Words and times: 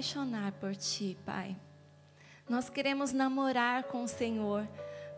apaixonar 0.00 0.52
por 0.52 0.74
Ti, 0.74 1.16
Pai. 1.26 1.54
Nós 2.48 2.70
queremos 2.70 3.12
namorar 3.12 3.84
com 3.84 4.02
o 4.02 4.08
Senhor. 4.08 4.66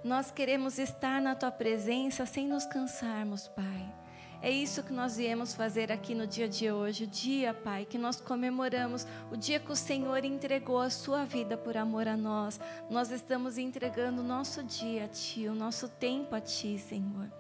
Nós 0.02 0.32
queremos 0.32 0.76
estar 0.76 1.22
na 1.22 1.36
Tua 1.36 1.52
presença 1.52 2.26
sem 2.26 2.48
nos 2.48 2.66
cansarmos, 2.66 3.46
Pai. 3.46 3.94
É 4.42 4.50
isso 4.50 4.82
que 4.82 4.92
nós 4.92 5.16
viemos 5.16 5.54
fazer 5.54 5.92
aqui 5.92 6.16
no 6.16 6.26
dia 6.26 6.48
de 6.48 6.68
hoje, 6.72 7.04
o 7.04 7.06
dia, 7.06 7.54
Pai, 7.54 7.84
que 7.84 7.96
nós 7.96 8.20
comemoramos, 8.20 9.06
o 9.30 9.36
dia 9.36 9.60
que 9.60 9.70
o 9.70 9.76
Senhor 9.76 10.24
entregou 10.24 10.80
a 10.80 10.90
sua 10.90 11.24
vida 11.24 11.56
por 11.56 11.76
amor 11.76 12.08
a 12.08 12.16
nós. 12.16 12.58
Nós 12.90 13.12
estamos 13.12 13.58
entregando 13.58 14.20
o 14.20 14.24
nosso 14.24 14.64
dia 14.64 15.04
a 15.04 15.08
Ti, 15.08 15.46
o 15.46 15.54
nosso 15.54 15.88
tempo 15.88 16.34
a 16.34 16.40
Ti, 16.40 16.76
Senhor. 16.76 17.30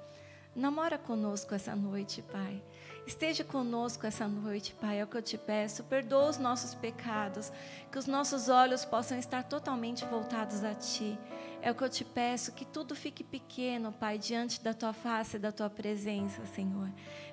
Namora 0.54 0.96
conosco 0.96 1.56
essa 1.56 1.74
noite, 1.74 2.22
Pai. 2.22 2.62
Esteja 3.04 3.42
conosco 3.42 4.06
essa 4.06 4.28
noite, 4.28 4.74
Pai, 4.74 5.00
é 5.00 5.04
o 5.04 5.08
que 5.08 5.16
eu 5.16 5.22
te 5.22 5.36
peço. 5.36 5.82
Perdoa 5.82 6.30
os 6.30 6.38
nossos 6.38 6.72
pecados, 6.72 7.50
que 7.90 7.98
os 7.98 8.06
nossos 8.06 8.48
olhos 8.48 8.84
possam 8.84 9.18
estar 9.18 9.42
totalmente 9.42 10.04
voltados 10.04 10.62
a 10.62 10.72
Ti. 10.72 11.18
É 11.60 11.70
o 11.70 11.74
que 11.74 11.82
eu 11.82 11.88
te 11.88 12.04
peço, 12.04 12.52
que 12.52 12.64
tudo 12.64 12.94
fique 12.94 13.24
pequeno, 13.24 13.92
Pai, 13.92 14.18
diante 14.18 14.62
da 14.62 14.72
Tua 14.72 14.92
face 14.92 15.36
e 15.36 15.40
da 15.40 15.50
Tua 15.50 15.68
presença, 15.68 16.46
Senhor. 16.54 16.88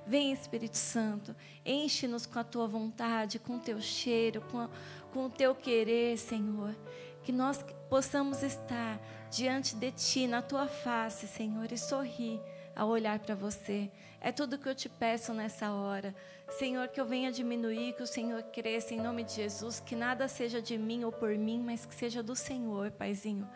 Vem, 0.07 0.31
Espírito 0.31 0.77
Santo, 0.77 1.35
enche-nos 1.63 2.25
com 2.25 2.39
a 2.39 2.43
Tua 2.43 2.67
vontade, 2.67 3.37
com 3.37 3.57
o 3.57 3.59
Teu 3.59 3.79
cheiro, 3.79 4.41
com, 4.51 4.59
a, 4.59 4.69
com 5.13 5.25
o 5.25 5.29
Teu 5.29 5.53
querer, 5.53 6.17
Senhor. 6.17 6.75
Que 7.23 7.31
nós 7.31 7.63
possamos 7.87 8.41
estar 8.41 8.99
diante 9.29 9.75
de 9.75 9.91
Ti, 9.91 10.25
na 10.25 10.41
Tua 10.41 10.67
face, 10.67 11.27
Senhor, 11.27 11.71
e 11.71 11.77
sorrir 11.77 12.41
ao 12.75 12.89
olhar 12.89 13.19
para 13.19 13.35
você. 13.35 13.91
É 14.21 14.31
tudo 14.31 14.57
que 14.57 14.67
eu 14.67 14.75
te 14.75 14.89
peço 14.89 15.33
nessa 15.33 15.71
hora. 15.71 16.13
Senhor, 16.57 16.89
que 16.89 16.99
eu 16.99 17.05
venha 17.05 17.31
diminuir, 17.31 17.93
que 17.93 18.03
o 18.03 18.07
Senhor 18.07 18.43
cresça 18.43 18.93
em 18.93 18.99
nome 18.99 19.23
de 19.23 19.33
Jesus, 19.33 19.79
que 19.79 19.95
nada 19.95 20.27
seja 20.27 20.61
de 20.61 20.77
mim 20.77 21.05
ou 21.05 21.11
por 21.11 21.37
mim, 21.37 21.61
mas 21.63 21.85
que 21.85 21.95
seja 21.95 22.21
do 22.21 22.35
Senhor, 22.35 22.91
Paizinho, 22.91 23.49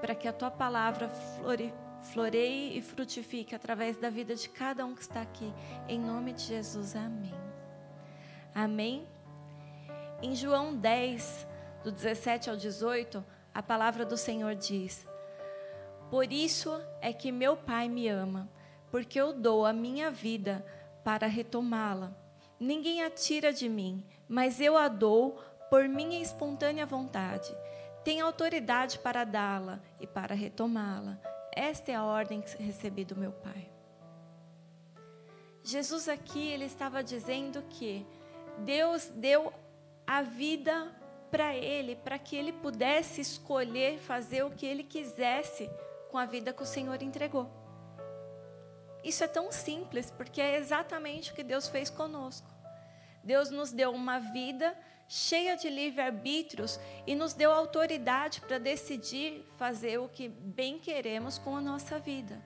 para 0.00 0.14
que 0.14 0.26
a 0.26 0.32
tua 0.32 0.50
palavra 0.50 1.08
flore, 1.08 1.74
floreie 2.12 2.78
e 2.78 2.80
frutifique 2.80 3.54
através 3.54 3.98
da 3.98 4.08
vida 4.08 4.34
de 4.34 4.48
cada 4.48 4.86
um 4.86 4.94
que 4.94 5.02
está 5.02 5.20
aqui. 5.20 5.52
Em 5.86 6.00
nome 6.00 6.32
de 6.32 6.42
Jesus, 6.42 6.96
amém. 6.96 7.34
Amém. 8.54 9.06
Em 10.22 10.34
João 10.34 10.74
10, 10.74 11.46
do 11.84 11.92
17 11.92 12.48
ao 12.48 12.56
18, 12.56 13.22
a 13.54 13.62
palavra 13.62 14.06
do 14.06 14.16
Senhor 14.16 14.54
diz: 14.54 15.06
Por 16.10 16.32
isso 16.32 16.80
é 17.02 17.12
que 17.12 17.30
meu 17.30 17.56
Pai 17.56 17.88
me 17.88 18.08
ama 18.08 18.48
porque 18.90 19.20
eu 19.20 19.32
dou 19.32 19.64
a 19.64 19.72
minha 19.72 20.10
vida 20.10 20.64
para 21.04 21.26
retomá-la. 21.26 22.12
Ninguém 22.58 23.02
a 23.02 23.10
tira 23.10 23.52
de 23.52 23.68
mim, 23.68 24.04
mas 24.28 24.60
eu 24.60 24.76
a 24.76 24.88
dou 24.88 25.40
por 25.70 25.88
minha 25.88 26.20
espontânea 26.20 26.86
vontade. 26.86 27.54
Tenho 28.04 28.24
autoridade 28.24 28.98
para 28.98 29.24
dá-la 29.24 29.80
e 30.00 30.06
para 30.06 30.34
retomá-la. 30.34 31.18
Esta 31.54 31.92
é 31.92 31.94
a 31.94 32.04
ordem 32.04 32.40
que 32.40 32.62
recebi 32.62 33.04
do 33.04 33.16
meu 33.16 33.32
Pai. 33.32 33.70
Jesus 35.62 36.08
aqui 36.08 36.48
ele 36.48 36.64
estava 36.64 37.02
dizendo 37.02 37.62
que 37.68 38.06
Deus 38.58 39.06
deu 39.08 39.52
a 40.06 40.22
vida 40.22 40.90
para 41.30 41.54
ele, 41.54 41.94
para 41.96 42.18
que 42.18 42.34
ele 42.34 42.52
pudesse 42.52 43.20
escolher 43.20 43.98
fazer 43.98 44.42
o 44.42 44.50
que 44.50 44.64
ele 44.64 44.82
quisesse 44.82 45.68
com 46.10 46.16
a 46.16 46.24
vida 46.24 46.52
que 46.52 46.62
o 46.62 46.66
Senhor 46.66 47.02
entregou. 47.02 47.57
Isso 49.04 49.24
é 49.24 49.28
tão 49.28 49.50
simples, 49.52 50.10
porque 50.10 50.40
é 50.40 50.56
exatamente 50.56 51.32
o 51.32 51.34
que 51.34 51.42
Deus 51.42 51.68
fez 51.68 51.88
conosco. 51.90 52.48
Deus 53.22 53.50
nos 53.50 53.72
deu 53.72 53.92
uma 53.92 54.18
vida 54.18 54.76
cheia 55.08 55.56
de 55.56 55.70
livre-arbítrios 55.70 56.78
e 57.06 57.14
nos 57.14 57.32
deu 57.32 57.50
autoridade 57.50 58.40
para 58.42 58.58
decidir 58.58 59.46
fazer 59.56 59.98
o 59.98 60.08
que 60.08 60.28
bem 60.28 60.78
queremos 60.78 61.38
com 61.38 61.56
a 61.56 61.60
nossa 61.60 61.98
vida. 61.98 62.42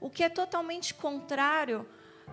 O 0.00 0.08
que 0.08 0.22
é 0.22 0.28
totalmente 0.28 0.94
contrário 0.94 1.88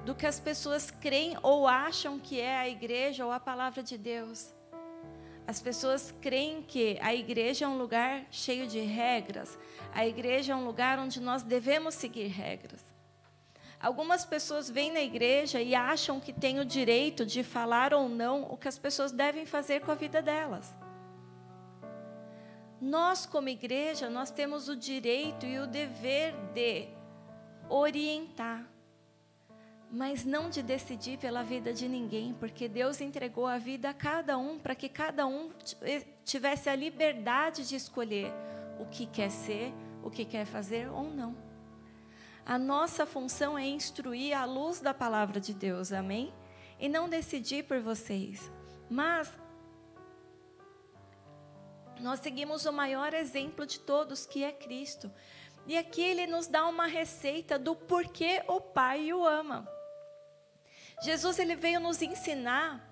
do 0.06 0.14
que 0.16 0.26
as 0.26 0.40
pessoas 0.40 0.92
creem 0.92 1.38
ou 1.42 1.68
acham 1.68 2.20
que 2.20 2.40
é 2.40 2.58
a 2.58 2.70
igreja 2.70 3.26
ou 3.26 3.32
a 3.32 3.40
palavra 3.40 3.82
de 3.82 3.98
Deus. 3.98 4.54
As 5.48 5.60
pessoas 5.60 6.14
creem 6.22 6.62
que 6.62 7.00
a 7.02 7.14
igreja 7.14 7.66
é 7.66 7.68
um 7.68 7.78
lugar 7.78 8.26
cheio 8.30 8.68
de 8.68 8.80
regras, 8.80 9.58
a 9.92 10.06
igreja 10.06 10.54
é 10.54 10.56
um 10.56 10.64
lugar 10.64 11.00
onde 11.00 11.20
nós 11.20 11.42
devemos 11.42 11.96
seguir 11.96 12.28
regras. 12.28 12.89
Algumas 13.80 14.26
pessoas 14.26 14.70
vêm 14.70 14.92
na 14.92 15.02
igreja 15.02 15.62
e 15.62 15.74
acham 15.74 16.20
que 16.20 16.34
têm 16.34 16.60
o 16.60 16.66
direito 16.66 17.26
de 17.26 17.44
falar 17.44 17.94
ou 17.94 18.10
não 18.10 18.44
o 18.44 18.58
que 18.58 18.68
as 18.68 18.78
pessoas 18.78 19.12
devem 19.12 19.46
fazer 19.46 19.80
com 19.80 19.92
a 19.92 19.96
vida 19.96 20.22
delas. 20.22 20.74
Nós, 22.82 23.26
como 23.26 23.48
igreja, 23.48 24.10
nós 24.10 24.32
temos 24.32 24.68
o 24.68 24.76
direito 24.76 25.46
e 25.46 25.60
o 25.60 25.68
dever 25.68 26.34
de 26.54 26.88
orientar, 27.70 28.66
mas 29.90 30.26
não 30.26 30.50
de 30.50 30.62
decidir 30.62 31.18
pela 31.18 31.42
vida 31.42 31.74
de 31.74 31.88
ninguém, 31.88 32.34
porque 32.34 32.68
Deus 32.68 33.00
entregou 33.00 33.48
a 33.48 33.58
vida 33.58 33.90
a 33.90 33.94
cada 33.94 34.38
um 34.38 34.60
para 34.60 34.76
que 34.76 34.90
cada 34.90 35.26
um 35.26 35.52
tivesse 36.26 36.70
a 36.70 36.76
liberdade 36.76 37.68
de 37.68 37.76
escolher 37.76 38.32
o 38.78 38.86
que 38.86 39.06
quer 39.06 39.32
ser, 39.32 39.74
o 40.04 40.10
que 40.10 40.26
quer 40.26 40.46
fazer 40.46 40.90
ou 40.90 41.04
não. 41.04 41.49
A 42.50 42.58
nossa 42.58 43.06
função 43.06 43.60
é 43.60 43.64
instruir 43.68 44.36
à 44.36 44.44
luz 44.44 44.82
da 44.82 44.92
palavra 44.92 45.40
de 45.40 45.54
Deus, 45.54 45.94
amém? 45.94 46.34
E 46.80 46.90
não 46.90 47.08
decidir 47.08 47.66
por 47.66 47.80
vocês. 47.80 48.52
Mas 48.90 49.32
nós 52.00 52.22
seguimos 52.22 52.66
o 52.66 52.74
maior 52.74 53.14
exemplo 53.14 53.68
de 53.68 53.80
todos, 53.80 54.26
que 54.26 54.44
é 54.44 54.52
Cristo. 54.52 55.12
E 55.68 55.78
aqui 55.78 56.02
ele 56.02 56.26
nos 56.26 56.48
dá 56.48 56.66
uma 56.66 56.88
receita 56.88 57.60
do 57.60 57.76
porquê 57.76 58.44
o 58.48 58.60
Pai 58.60 59.14
o 59.14 59.24
ama. 59.24 59.70
Jesus 61.04 61.38
ele 61.38 61.56
veio 61.56 61.80
nos 61.80 62.02
ensinar 62.02 62.84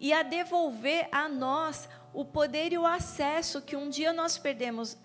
e 0.00 0.12
a 0.12 0.24
devolver 0.24 1.08
a 1.12 1.28
nós 1.28 1.88
o 2.12 2.24
poder 2.24 2.72
e 2.72 2.78
o 2.78 2.84
acesso 2.84 3.62
que 3.62 3.76
um 3.76 3.88
dia 3.88 4.12
nós 4.12 4.36
perdemos 4.36 4.98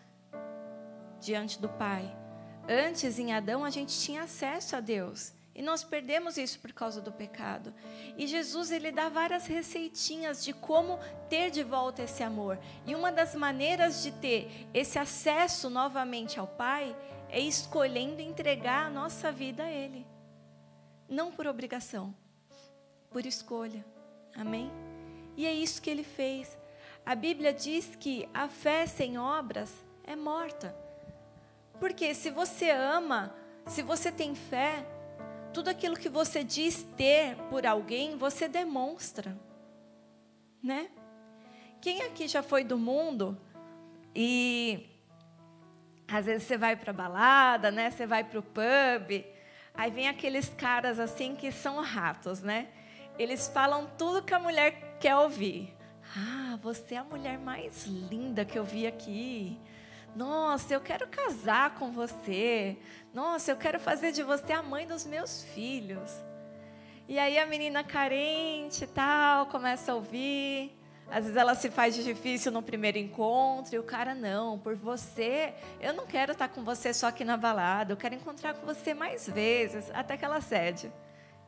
diante 1.20 1.62
do 1.62 1.70
Pai. 1.70 2.23
Antes, 2.68 3.20
em 3.20 3.34
Adão, 3.34 3.64
a 3.64 3.70
gente 3.70 4.00
tinha 4.00 4.24
acesso 4.24 4.76
a 4.76 4.80
Deus. 4.80 5.34
E 5.56 5.62
nós 5.62 5.84
perdemos 5.84 6.38
isso 6.38 6.60
por 6.60 6.74
causa 6.74 7.00
do 7.00 7.12
pecado. 7.12 7.74
E 8.18 8.26
Jesus 8.26 8.72
ele 8.72 8.92
dá 8.92 9.08
várias 9.08 9.46
receitinhas 9.46 10.44
de 10.44 10.52
como 10.52 10.98
ter 11.30 11.52
de 11.52 11.64
volta 11.64 12.04
esse 12.04 12.24
amor. 12.24 12.58
E 12.88 12.96
uma 12.96 13.12
das 13.12 13.36
maneiras 13.36 14.02
de 14.02 14.12
ter 14.12 14.68
esse 14.74 14.98
acesso 14.98 15.70
novamente 15.70 16.40
ao 16.40 16.48
Pai 16.48 16.96
é 17.30 17.40
escolhendo 17.40 18.22
entregar 18.22 18.88
a 18.88 18.90
nossa 18.90 19.32
vida 19.32 19.64
a 19.64 19.72
Ele. 19.72 20.08
Não 21.08 21.32
por 21.32 21.46
obrigação, 21.46 22.16
por 23.12 23.26
escolha. 23.26 23.86
Amém? 24.36 24.72
E 25.38 25.46
é 25.46 25.54
isso 25.54 25.82
que 25.82 25.90
ele 25.90 26.04
fez. 26.04 26.58
A 27.06 27.14
Bíblia 27.14 27.54
diz 27.54 27.96
que 27.96 28.28
a 28.34 28.48
fé 28.48 28.88
sem 28.88 29.18
obras 29.18 29.72
é 30.04 30.16
morta. 30.16 30.83
Porque 31.84 32.16
se 32.16 32.32
você 32.32 32.72
ama, 32.72 33.36
se 33.68 33.82
você 33.82 34.10
tem 34.10 34.34
fé, 34.36 34.88
tudo 35.54 35.68
aquilo 35.68 35.98
que 35.98 36.08
você 36.08 36.42
diz 36.42 36.82
ter 36.96 37.36
por 37.50 37.66
alguém, 37.66 38.16
você 38.16 38.48
demonstra. 38.48 39.38
Né? 40.64 40.90
Quem 41.82 42.04
aqui 42.04 42.26
já 42.30 42.42
foi 42.42 42.64
do 42.64 42.78
mundo 42.78 43.38
e 44.16 44.90
às 46.08 46.26
vezes 46.26 46.44
você 46.44 46.58
vai 46.58 46.78
para 46.78 46.94
balada, 46.94 47.70
né? 47.70 47.92
Você 47.92 48.08
vai 48.08 48.24
para 48.24 48.40
o 48.40 48.44
pub, 48.44 49.26
aí 49.74 49.92
vem 49.92 50.08
aqueles 50.08 50.48
caras 50.48 51.02
assim 51.02 51.36
que 51.36 51.52
são 51.52 51.82
ratos, 51.82 52.40
né? 52.40 52.70
Eles 53.20 53.50
falam 53.50 53.92
tudo 53.98 54.24
que 54.24 54.34
a 54.34 54.40
mulher 54.40 54.96
quer 55.02 55.18
ouvir. 55.18 55.76
Ah, 56.16 56.58
você 56.62 56.96
é 56.96 57.00
a 57.00 57.04
mulher 57.04 57.38
mais 57.38 57.86
linda 57.86 58.46
que 58.46 58.58
eu 58.58 58.64
vi 58.64 58.88
aqui. 58.88 59.60
Nossa, 60.16 60.74
eu 60.74 60.82
quero 60.82 61.08
casar 61.08 61.76
com 61.76 61.92
você. 61.92 62.78
Nossa, 63.14 63.52
eu 63.52 63.58
quero 63.58 63.80
fazer 63.80 64.12
de 64.12 64.22
você 64.22 64.54
a 64.54 64.62
mãe 64.62 64.86
dos 64.86 65.06
meus 65.06 65.44
filhos. 65.44 66.12
E 67.08 67.18
aí 67.18 67.38
a 67.38 67.46
menina 67.46 67.84
carente 67.84 68.84
e 68.84 68.88
tal 68.88 69.48
começa 69.48 69.92
a 69.92 69.96
ouvir. 69.96 70.78
Às 71.10 71.26
vezes 71.26 71.36
ela 71.36 71.54
se 71.54 71.70
faz 71.70 71.96
de 71.96 72.04
difícil 72.04 72.52
no 72.52 72.62
primeiro 72.62 72.98
encontro 72.98 73.76
e 73.76 73.80
o 73.80 73.84
cara 73.84 74.16
não, 74.16 74.58
por 74.58 74.76
você, 74.76 75.54
eu 75.82 75.94
não 75.94 76.08
quero 76.08 76.32
estar 76.32 76.48
com 76.48 76.64
você 76.64 76.94
só 76.94 77.08
aqui 77.08 77.26
na 77.26 77.36
balada, 77.38 77.92
eu 77.92 77.98
quero 77.98 78.16
encontrar 78.16 78.54
com 78.54 78.66
você 78.66 78.94
mais 78.94 79.28
vezes, 79.28 79.92
até 79.94 80.16
que 80.16 80.24
ela 80.26 80.42
cede. 80.42 80.92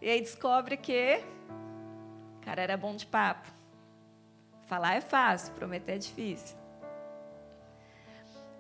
E 0.02 0.10
aí 0.10 0.22
descobre 0.22 0.76
que 0.78 1.20
o 2.38 2.46
cara 2.46 2.62
era 2.62 2.78
bom 2.78 2.96
de 2.96 3.06
papo. 3.06 3.48
Falar 4.68 4.96
é 4.96 5.02
fácil, 5.02 5.54
prometer 5.54 5.94
é 5.94 5.98
difícil. 5.98 6.65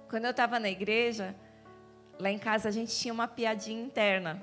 Quando 0.10 0.26
eu 0.26 0.32
estava 0.32 0.60
na 0.60 0.70
igreja, 0.70 1.36
lá 2.20 2.30
em 2.30 2.40
casa 2.40 2.70
a 2.70 2.72
gente 2.72 2.96
tinha 2.96 3.14
uma 3.14 3.28
piadinha 3.28 3.82
interna. 3.82 4.42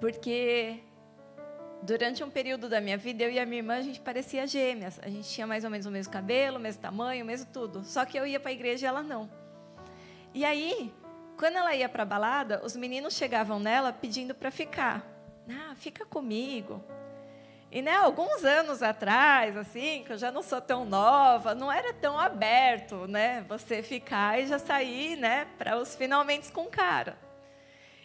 Porque 0.00 0.82
Durante 1.80 2.24
um 2.24 2.30
período 2.30 2.68
da 2.68 2.80
minha 2.80 2.98
vida, 2.98 3.22
eu 3.22 3.30
e 3.30 3.38
a 3.38 3.46
minha 3.46 3.58
irmã, 3.58 3.76
a 3.76 3.82
gente 3.82 4.00
parecia 4.00 4.46
gêmeas. 4.46 4.98
A 5.02 5.08
gente 5.08 5.28
tinha 5.28 5.46
mais 5.46 5.64
ou 5.64 5.70
menos 5.70 5.86
o 5.86 5.90
mesmo 5.90 6.12
cabelo, 6.12 6.56
o 6.56 6.60
mesmo 6.60 6.82
tamanho, 6.82 7.22
o 7.22 7.26
mesmo 7.26 7.48
tudo. 7.52 7.84
Só 7.84 8.04
que 8.04 8.18
eu 8.18 8.26
ia 8.26 8.40
para 8.40 8.50
a 8.50 8.52
igreja 8.52 8.86
e 8.86 8.88
ela 8.88 9.02
não. 9.02 9.30
E 10.34 10.44
aí, 10.44 10.92
quando 11.38 11.56
ela 11.56 11.74
ia 11.74 11.88
para 11.88 12.02
a 12.02 12.06
balada, 12.06 12.60
os 12.64 12.74
meninos 12.74 13.14
chegavam 13.14 13.60
nela 13.60 13.92
pedindo 13.92 14.34
para 14.34 14.50
ficar. 14.50 15.06
Ah, 15.48 15.74
fica 15.76 16.04
comigo. 16.04 16.82
E 17.70 17.82
né, 17.82 17.96
alguns 17.96 18.44
anos 18.44 18.82
atrás, 18.82 19.54
assim, 19.54 20.02
que 20.04 20.12
eu 20.12 20.18
já 20.18 20.32
não 20.32 20.42
sou 20.42 20.60
tão 20.60 20.86
nova, 20.86 21.54
não 21.54 21.70
era 21.70 21.92
tão 21.92 22.18
aberto, 22.18 23.06
né, 23.06 23.44
você 23.46 23.82
ficar 23.82 24.40
e 24.40 24.46
já 24.46 24.58
sair, 24.58 25.16
né, 25.16 25.46
para 25.58 25.76
os 25.76 25.94
finalmente 25.94 26.50
com 26.50 26.64
cara. 26.64 27.18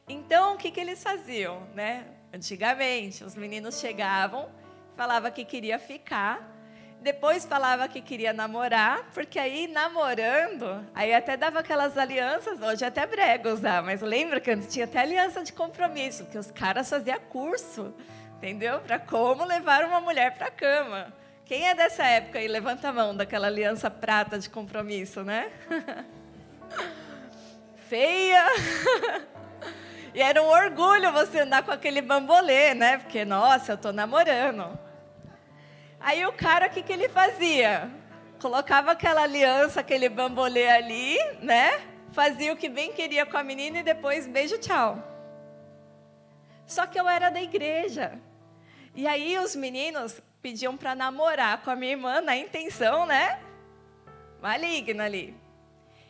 Então, 0.08 0.56
o 0.56 0.58
que 0.58 0.70
que 0.70 0.82
eles 0.82 1.02
faziam, 1.02 1.62
né? 1.74 2.06
Antigamente, 2.34 3.24
os 3.24 3.36
meninos 3.36 3.80
chegavam, 3.80 4.50
falava 4.98 5.32
que 5.32 5.46
queria 5.46 5.80
ficar, 5.80 6.52
depois 7.00 7.46
falava 7.46 7.88
que 7.88 8.02
queria 8.02 8.34
namorar, 8.34 9.10
porque 9.14 9.40
aí 9.40 9.68
namorando, 9.68 10.86
aí 10.94 11.14
até 11.14 11.38
dava 11.38 11.60
aquelas 11.60 11.98
alianças, 11.98 12.60
hoje 12.62 12.84
é 12.84 12.88
até 12.88 13.06
brega 13.06 13.54
usar, 13.54 13.82
mas 13.82 14.02
lembra 14.02 14.42
que 14.42 14.52
antes 14.52 14.74
tinha 14.74 14.86
até 14.86 15.00
aliança 15.00 15.42
de 15.42 15.54
compromisso, 15.54 16.26
que 16.26 16.38
os 16.38 16.52
caras 16.52 16.90
faziam 16.90 17.20
curso 17.30 17.94
entendeu? 18.44 18.82
Para 18.82 19.00
como 19.00 19.46
levar 19.46 19.86
uma 19.86 20.02
mulher 20.02 20.36
para 20.36 20.48
a 20.48 20.52
cama. 20.52 21.14
Quem 21.46 21.70
é 21.70 21.74
dessa 21.74 22.04
época 22.04 22.40
aí? 22.40 22.48
Levanta 22.48 22.90
a 22.90 22.94
mão 22.94 23.16
daquela 23.16 23.48
aliança 23.48 23.90
prata 23.90 24.38
de 24.38 24.50
compromisso, 24.50 25.24
né? 25.24 25.50
Feia. 27.88 28.46
e 30.14 30.22
era 30.22 30.44
um 30.44 30.48
orgulho 30.48 31.14
você 31.14 31.40
andar 31.40 31.64
com 31.64 31.72
aquele 31.72 32.02
bambolê, 32.02 32.74
né? 32.74 32.98
Porque, 32.98 33.24
nossa, 33.24 33.72
eu 33.72 33.76
estou 33.76 33.94
namorando. 33.94 34.78
Aí 36.02 36.26
o 36.26 36.34
cara, 36.34 36.68
o 36.68 36.70
que, 36.70 36.84
que 36.84 36.92
ele 36.92 37.08
fazia? 37.08 37.90
Colocava 38.42 38.92
aquela 38.92 39.24
aliança, 39.24 39.80
aquele 39.80 40.10
bambolê 40.10 40.68
ali, 40.68 41.18
né? 41.42 41.82
Fazia 42.12 42.52
o 42.52 42.58
que 42.58 42.68
bem 42.68 42.92
queria 42.92 43.26
com 43.26 43.38
a 43.38 43.44
menina 43.44 43.80
e 43.80 43.84
depois 43.84 44.28
beijo, 44.28 44.58
tchau. 44.58 45.02
Só 46.66 46.86
que 46.86 47.00
eu 47.00 47.08
era 47.08 47.30
da 47.30 47.42
igreja. 47.42 48.20
E 48.96 49.08
aí 49.08 49.38
os 49.40 49.56
meninos 49.56 50.22
pediam 50.42 50.78
para 50.78 50.94
namorar 50.94 51.64
com 51.64 51.72
a 51.72 51.76
minha 51.76 51.94
irmã 51.94 52.22
na 52.22 52.36
intenção, 52.36 53.06
né? 53.06 53.40
Maligna 54.42 55.06
ali. 55.06 55.36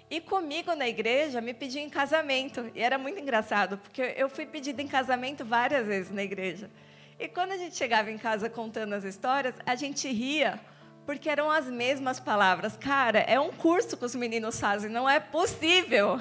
E 0.10 0.20
comigo 0.20 0.76
na 0.76 0.88
igreja 0.88 1.40
me 1.40 1.54
pediam 1.54 1.84
em 1.86 1.90
casamento. 1.90 2.70
E 2.76 2.82
era 2.82 2.98
muito 2.98 3.20
engraçado, 3.20 3.78
porque 3.78 4.14
eu 4.18 4.30
fui 4.30 4.46
pedida 4.46 4.82
em 4.82 4.88
casamento 4.88 5.46
várias 5.46 5.88
vezes 5.88 6.12
na 6.12 6.24
igreja. 6.24 6.70
E 7.18 7.28
quando 7.28 7.54
a 7.54 7.58
gente 7.58 7.76
chegava 7.76 8.12
em 8.12 8.18
casa 8.18 8.50
contando 8.50 8.94
as 8.94 9.04
histórias, 9.04 9.56
a 9.66 9.76
gente 9.76 10.12
ria, 10.12 10.60
porque 11.06 11.30
eram 11.30 11.50
as 11.50 11.68
mesmas 11.68 12.20
palavras. 12.20 12.76
Cara, 12.76 13.20
é 13.20 13.40
um 13.40 13.52
curso 13.52 13.96
que 13.96 14.04
os 14.04 14.14
meninos 14.14 14.60
fazem, 14.60 14.90
não 14.90 15.10
é 15.10 15.20
possível. 15.20 16.20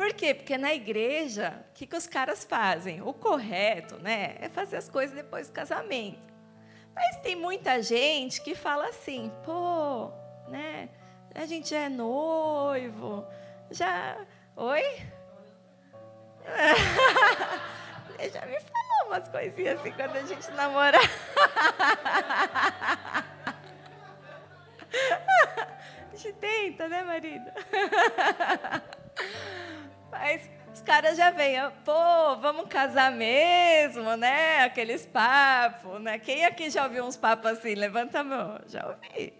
Por 0.00 0.14
quê? 0.14 0.32
Porque 0.32 0.56
na 0.56 0.72
igreja, 0.72 1.62
o 1.68 1.74
que, 1.74 1.86
que 1.86 1.94
os 1.94 2.06
caras 2.06 2.42
fazem? 2.42 3.02
O 3.02 3.12
correto 3.12 3.98
né, 3.98 4.34
é 4.40 4.48
fazer 4.48 4.78
as 4.78 4.88
coisas 4.88 5.14
depois 5.14 5.48
do 5.48 5.52
casamento. 5.52 6.26
Mas 6.94 7.16
tem 7.16 7.36
muita 7.36 7.82
gente 7.82 8.40
que 8.40 8.54
fala 8.54 8.88
assim, 8.88 9.30
pô, 9.44 10.10
né? 10.48 10.88
A 11.34 11.44
gente 11.44 11.74
é 11.74 11.90
noivo, 11.90 13.26
já. 13.70 14.16
Oi? 14.56 14.82
Ele 18.18 18.30
já 18.30 18.46
me 18.46 18.58
falou 18.58 19.08
umas 19.08 19.28
coisinhas 19.28 19.78
assim 19.80 19.92
quando 19.92 20.16
a 20.16 20.24
gente 20.24 20.50
namora. 20.52 20.96
a 26.10 26.16
gente 26.16 26.32
tenta, 26.38 26.88
né, 26.88 27.02
marido? 27.02 27.52
Mas 30.10 30.48
os 30.72 30.80
caras 30.82 31.16
já 31.16 31.30
vêm, 31.30 31.56
pô, 31.84 32.36
vamos 32.40 32.68
casar 32.68 33.12
mesmo, 33.12 34.16
né? 34.16 34.64
Aqueles 34.64 35.06
papos, 35.06 36.00
né? 36.00 36.18
Quem 36.18 36.44
aqui 36.44 36.70
já 36.70 36.84
ouviu 36.84 37.04
uns 37.04 37.16
papos 37.16 37.52
assim? 37.52 37.74
Levanta 37.74 38.20
a 38.20 38.24
mão. 38.24 38.60
Já 38.66 38.86
ouvi. 38.86 39.32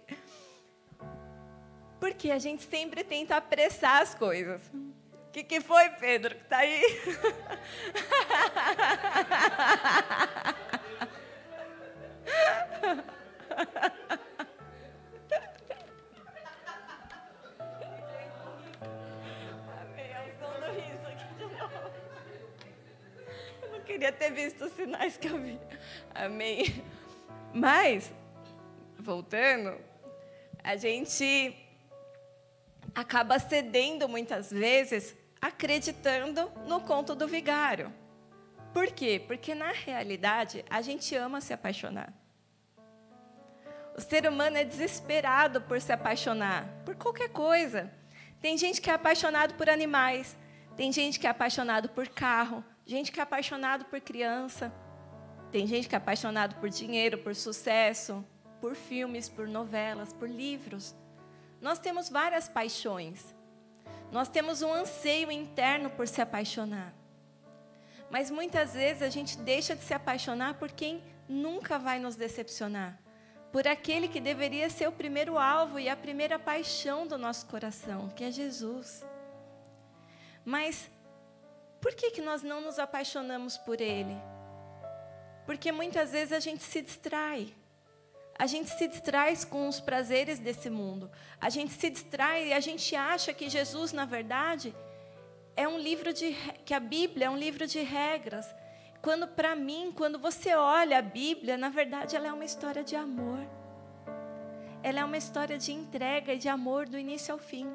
Porque 1.99 2.31
a 2.31 2.39
gente 2.39 2.63
sempre 2.63 3.03
tenta 3.03 3.35
apressar 3.37 4.01
as 4.01 4.15
coisas. 4.15 4.61
O 4.73 5.31
que, 5.31 5.43
que 5.43 5.61
foi, 5.61 5.89
Pedro, 5.91 6.35
que 6.35 6.43
está 6.43 6.57
aí? 6.57 6.81
queria 23.91 24.11
ter 24.11 24.31
visto 24.31 24.63
os 24.65 24.71
sinais 24.73 25.17
que 25.17 25.27
eu 25.27 25.37
vi. 25.37 25.59
Amém. 26.15 26.81
Mas, 27.53 28.09
voltando, 28.97 29.77
a 30.63 30.77
gente 30.77 31.53
acaba 32.95 33.37
cedendo 33.37 34.07
muitas 34.07 34.49
vezes, 34.49 35.13
acreditando 35.41 36.49
no 36.65 36.79
conto 36.81 37.13
do 37.13 37.27
vigário. 37.27 37.93
Por 38.73 38.87
quê? 38.87 39.21
Porque 39.27 39.53
na 39.53 39.71
realidade 39.71 40.63
a 40.69 40.81
gente 40.81 41.13
ama 41.15 41.41
se 41.41 41.51
apaixonar. 41.51 42.13
O 43.97 43.99
ser 43.99 44.25
humano 44.25 44.55
é 44.55 44.63
desesperado 44.63 45.61
por 45.61 45.81
se 45.81 45.91
apaixonar 45.91 46.65
por 46.85 46.95
qualquer 46.95 47.29
coisa. 47.29 47.91
Tem 48.39 48.57
gente 48.57 48.79
que 48.79 48.89
é 48.89 48.93
apaixonado 48.93 49.55
por 49.55 49.69
animais, 49.69 50.37
tem 50.77 50.93
gente 50.93 51.19
que 51.19 51.27
é 51.27 51.29
apaixonado 51.29 51.89
por 51.89 52.07
carro, 52.07 52.63
gente 52.85 53.11
que 53.11 53.19
é 53.19 53.23
apaixonado 53.23 53.85
por 53.85 53.99
criança, 54.01 54.73
tem 55.51 55.67
gente 55.67 55.89
que 55.89 55.95
é 55.95 55.97
apaixonado 55.97 56.55
por 56.55 56.69
dinheiro, 56.69 57.17
por 57.17 57.35
sucesso, 57.35 58.25
por 58.59 58.75
filmes, 58.75 59.27
por 59.27 59.47
novelas, 59.47 60.13
por 60.13 60.29
livros. 60.29 60.95
Nós 61.59 61.79
temos 61.79 62.09
várias 62.09 62.47
paixões. 62.47 63.35
Nós 64.11 64.27
temos 64.27 64.61
um 64.61 64.73
anseio 64.73 65.31
interno 65.31 65.89
por 65.89 66.07
se 66.07 66.21
apaixonar. 66.21 66.93
Mas 68.09 68.29
muitas 68.29 68.73
vezes 68.73 69.01
a 69.01 69.09
gente 69.09 69.37
deixa 69.37 69.75
de 69.75 69.83
se 69.83 69.93
apaixonar 69.93 70.55
por 70.55 70.71
quem 70.71 71.01
nunca 71.29 71.79
vai 71.79 71.97
nos 71.97 72.15
decepcionar, 72.15 72.99
por 73.53 73.65
aquele 73.65 74.09
que 74.09 74.19
deveria 74.19 74.69
ser 74.69 74.87
o 74.87 74.91
primeiro 74.91 75.37
alvo 75.37 75.79
e 75.79 75.87
a 75.87 75.95
primeira 75.95 76.37
paixão 76.37 77.07
do 77.07 77.17
nosso 77.17 77.45
coração, 77.45 78.09
que 78.09 78.25
é 78.25 78.31
Jesus. 78.31 79.05
Mas 80.43 80.89
por 81.81 81.95
que, 81.95 82.11
que 82.11 82.21
nós 82.21 82.43
não 82.43 82.61
nos 82.61 82.77
apaixonamos 82.77 83.57
por 83.57 83.81
Ele? 83.81 84.15
Porque 85.45 85.71
muitas 85.71 86.11
vezes 86.11 86.31
a 86.31 86.39
gente 86.39 86.63
se 86.63 86.81
distrai. 86.81 87.53
A 88.37 88.45
gente 88.45 88.69
se 88.69 88.87
distrai 88.87 89.35
com 89.49 89.67
os 89.67 89.79
prazeres 89.79 90.39
desse 90.39 90.69
mundo. 90.69 91.11
A 91.39 91.49
gente 91.49 91.73
se 91.73 91.89
distrai 91.89 92.47
e 92.47 92.53
a 92.53 92.59
gente 92.59 92.95
acha 92.95 93.33
que 93.33 93.49
Jesus, 93.49 93.91
na 93.91 94.05
verdade, 94.05 94.73
é 95.55 95.67
um 95.67 95.77
livro 95.77 96.13
de 96.13 96.35
que 96.65 96.73
a 96.73 96.79
Bíblia 96.79 97.25
é 97.27 97.29
um 97.29 97.37
livro 97.37 97.67
de 97.67 97.79
regras. 97.81 98.47
Quando 99.01 99.27
para 99.27 99.55
mim, 99.55 99.91
quando 99.95 100.19
você 100.19 100.55
olha 100.55 100.99
a 100.99 101.01
Bíblia, 101.01 101.57
na 101.57 101.69
verdade 101.69 102.15
ela 102.15 102.27
é 102.27 102.33
uma 102.33 102.45
história 102.45 102.83
de 102.83 102.95
amor. 102.95 103.39
Ela 104.83 104.99
é 105.01 105.05
uma 105.05 105.17
história 105.17 105.57
de 105.57 105.71
entrega 105.71 106.33
e 106.33 106.37
de 106.37 106.47
amor 106.47 106.87
do 106.87 106.97
início 106.97 107.33
ao 107.33 107.39
fim. 107.39 107.71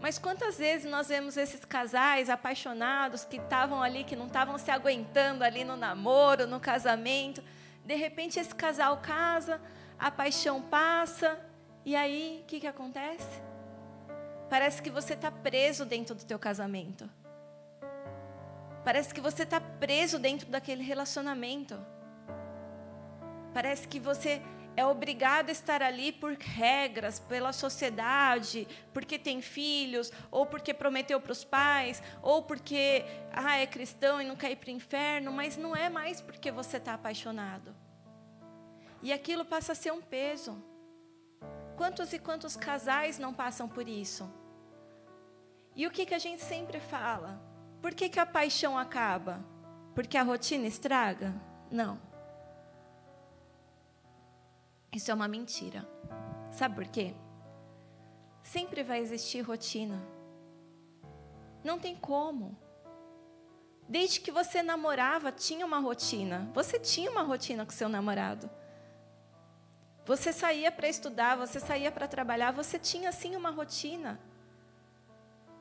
Mas 0.00 0.18
quantas 0.18 0.58
vezes 0.58 0.90
nós 0.90 1.08
vemos 1.08 1.36
esses 1.36 1.64
casais 1.64 2.30
apaixonados 2.30 3.24
que 3.24 3.36
estavam 3.36 3.82
ali, 3.82 4.04
que 4.04 4.14
não 4.14 4.26
estavam 4.26 4.56
se 4.56 4.70
aguentando 4.70 5.42
ali 5.42 5.64
no 5.64 5.76
namoro, 5.76 6.46
no 6.46 6.60
casamento. 6.60 7.42
De 7.84 7.96
repente 7.96 8.38
esse 8.38 8.54
casal 8.54 8.98
casa, 8.98 9.60
a 9.98 10.10
paixão 10.10 10.62
passa, 10.62 11.38
e 11.84 11.96
aí 11.96 12.40
o 12.42 12.46
que, 12.46 12.60
que 12.60 12.66
acontece? 12.66 13.42
Parece 14.48 14.80
que 14.80 14.90
você 14.90 15.14
está 15.14 15.30
preso 15.30 15.84
dentro 15.84 16.14
do 16.14 16.24
teu 16.24 16.38
casamento. 16.38 17.10
Parece 18.84 19.12
que 19.12 19.20
você 19.20 19.42
está 19.42 19.60
preso 19.60 20.18
dentro 20.18 20.48
daquele 20.48 20.82
relacionamento. 20.82 21.78
Parece 23.52 23.88
que 23.88 23.98
você 23.98 24.40
é 24.78 24.86
obrigado 24.86 25.48
a 25.48 25.52
estar 25.52 25.82
ali 25.82 26.12
por 26.12 26.34
regras, 26.34 27.18
pela 27.18 27.52
sociedade, 27.52 28.68
porque 28.94 29.18
tem 29.18 29.42
filhos, 29.42 30.12
ou 30.30 30.46
porque 30.46 30.72
prometeu 30.72 31.20
para 31.20 31.32
os 31.32 31.42
pais, 31.42 32.00
ou 32.22 32.44
porque 32.44 33.04
ah, 33.32 33.56
é 33.56 33.66
cristão 33.66 34.22
e 34.22 34.24
não 34.24 34.36
quer 34.36 34.52
ir 34.52 34.56
para 34.56 34.68
o 34.68 34.70
inferno, 34.70 35.32
mas 35.32 35.56
não 35.56 35.74
é 35.74 35.88
mais 35.88 36.20
porque 36.20 36.52
você 36.52 36.76
está 36.76 36.94
apaixonado. 36.94 37.74
E 39.02 39.12
aquilo 39.12 39.44
passa 39.44 39.72
a 39.72 39.74
ser 39.74 39.92
um 39.92 40.00
peso. 40.00 40.56
Quantos 41.76 42.12
e 42.12 42.18
quantos 42.20 42.54
casais 42.54 43.18
não 43.18 43.34
passam 43.34 43.68
por 43.68 43.88
isso? 43.88 44.32
E 45.74 45.88
o 45.88 45.90
que, 45.90 46.06
que 46.06 46.14
a 46.14 46.20
gente 46.20 46.40
sempre 46.40 46.78
fala? 46.78 47.42
Por 47.82 47.92
que, 47.96 48.08
que 48.08 48.20
a 48.20 48.26
paixão 48.26 48.78
acaba? 48.78 49.44
Porque 49.92 50.16
a 50.16 50.22
rotina 50.22 50.68
estraga? 50.68 51.34
Não. 51.68 52.06
Isso 54.92 55.10
é 55.10 55.14
uma 55.14 55.28
mentira. 55.28 55.86
Sabe 56.50 56.74
por 56.74 56.86
quê? 56.88 57.14
Sempre 58.42 58.82
vai 58.82 59.00
existir 59.00 59.42
rotina. 59.42 60.00
Não 61.62 61.78
tem 61.78 61.94
como. 61.94 62.56
Desde 63.88 64.20
que 64.20 64.30
você 64.30 64.62
namorava, 64.62 65.30
tinha 65.30 65.64
uma 65.64 65.78
rotina. 65.78 66.50
Você 66.54 66.78
tinha 66.78 67.10
uma 67.10 67.22
rotina 67.22 67.64
com 67.64 67.72
seu 67.72 67.88
namorado. 67.88 68.50
Você 70.06 70.32
saía 70.32 70.72
para 70.72 70.88
estudar, 70.88 71.36
você 71.36 71.60
saía 71.60 71.92
para 71.92 72.08
trabalhar, 72.08 72.50
você 72.50 72.78
tinha 72.78 73.12
sim 73.12 73.36
uma 73.36 73.50
rotina. 73.50 74.18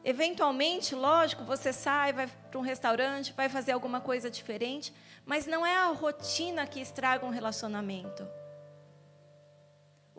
Eventualmente, 0.06 0.96
lógico, 0.96 1.44
você 1.44 1.74
sai, 1.74 2.14
vai 2.14 2.28
para 2.28 2.58
um 2.58 2.62
restaurante, 2.62 3.34
vai 3.34 3.50
fazer 3.50 3.74
alguma 3.74 4.00
coisa 4.00 4.32
diferente, 4.32 4.94
mas 5.26 5.46
não 5.46 5.66
é 5.66 5.76
a 5.76 5.88
rotina 5.88 6.66
que 6.66 6.80
estraga 6.80 7.26
um 7.26 7.30
relacionamento. 7.30 8.26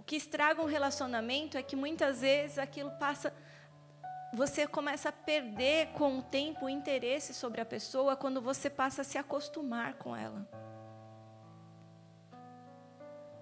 Que 0.08 0.16
estraga 0.16 0.62
um 0.62 0.64
relacionamento 0.64 1.58
é 1.58 1.62
que 1.62 1.76
muitas 1.76 2.22
vezes 2.22 2.56
aquilo 2.56 2.90
passa. 2.92 3.30
Você 4.32 4.66
começa 4.66 5.10
a 5.10 5.12
perder 5.12 5.88
com 5.88 6.20
o 6.20 6.22
tempo 6.22 6.64
o 6.64 6.68
interesse 6.70 7.34
sobre 7.34 7.60
a 7.60 7.64
pessoa 7.66 8.16
quando 8.16 8.40
você 8.40 8.70
passa 8.70 9.02
a 9.02 9.04
se 9.04 9.18
acostumar 9.18 9.98
com 9.98 10.16
ela. 10.16 10.48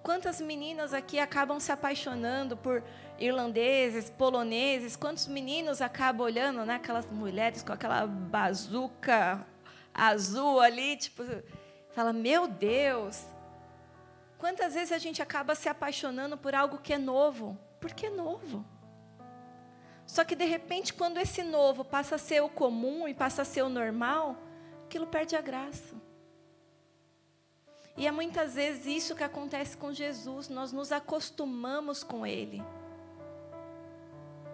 Quantas 0.03 0.41
meninas 0.41 0.93
aqui 0.93 1.19
acabam 1.19 1.57
se 1.57 1.71
apaixonando 1.71 2.57
por 2.57 2.83
irlandeses, 3.17 4.09
poloneses? 4.09 4.97
Quantos 4.97 5.25
meninos 5.25 5.81
acabam 5.81 6.25
olhando, 6.25 6.65
né, 6.65 6.75
aquelas 6.75 7.09
mulheres 7.09 7.63
com 7.63 7.71
aquela 7.71 8.05
bazuca 8.05 9.47
azul 9.93 10.59
ali, 10.59 10.97
tipo, 10.97 11.23
fala: 11.93 12.11
"Meu 12.11 12.45
Deus!" 12.45 13.25
Quantas 14.37 14.73
vezes 14.75 14.91
a 14.91 14.97
gente 14.97 15.21
acaba 15.21 15.55
se 15.55 15.67
apaixonando 15.67 16.37
por 16.37 16.53
algo 16.53 16.77
que 16.77 16.93
é 16.93 16.97
novo? 16.97 17.57
Porque 17.79 18.05
é 18.05 18.09
novo. 18.09 18.65
Só 20.05 20.23
que 20.23 20.35
de 20.35 20.45
repente, 20.45 20.93
quando 20.93 21.17
esse 21.17 21.43
novo 21.43 21.83
passa 21.83 22.15
a 22.15 22.17
ser 22.19 22.41
o 22.41 22.49
comum 22.49 23.07
e 23.07 23.13
passa 23.13 23.41
a 23.41 23.45
ser 23.45 23.63
o 23.63 23.69
normal, 23.69 24.37
aquilo 24.85 25.07
perde 25.07 25.35
a 25.35 25.41
graça. 25.41 25.95
E 27.97 28.05
é 28.05 28.11
muitas 28.11 28.53
vezes 28.53 28.85
isso 28.85 29.15
que 29.15 29.23
acontece 29.23 29.75
com 29.75 29.91
Jesus, 29.91 30.47
nós 30.49 30.71
nos 30.71 30.91
acostumamos 30.91 32.03
com 32.03 32.25
Ele. 32.25 32.63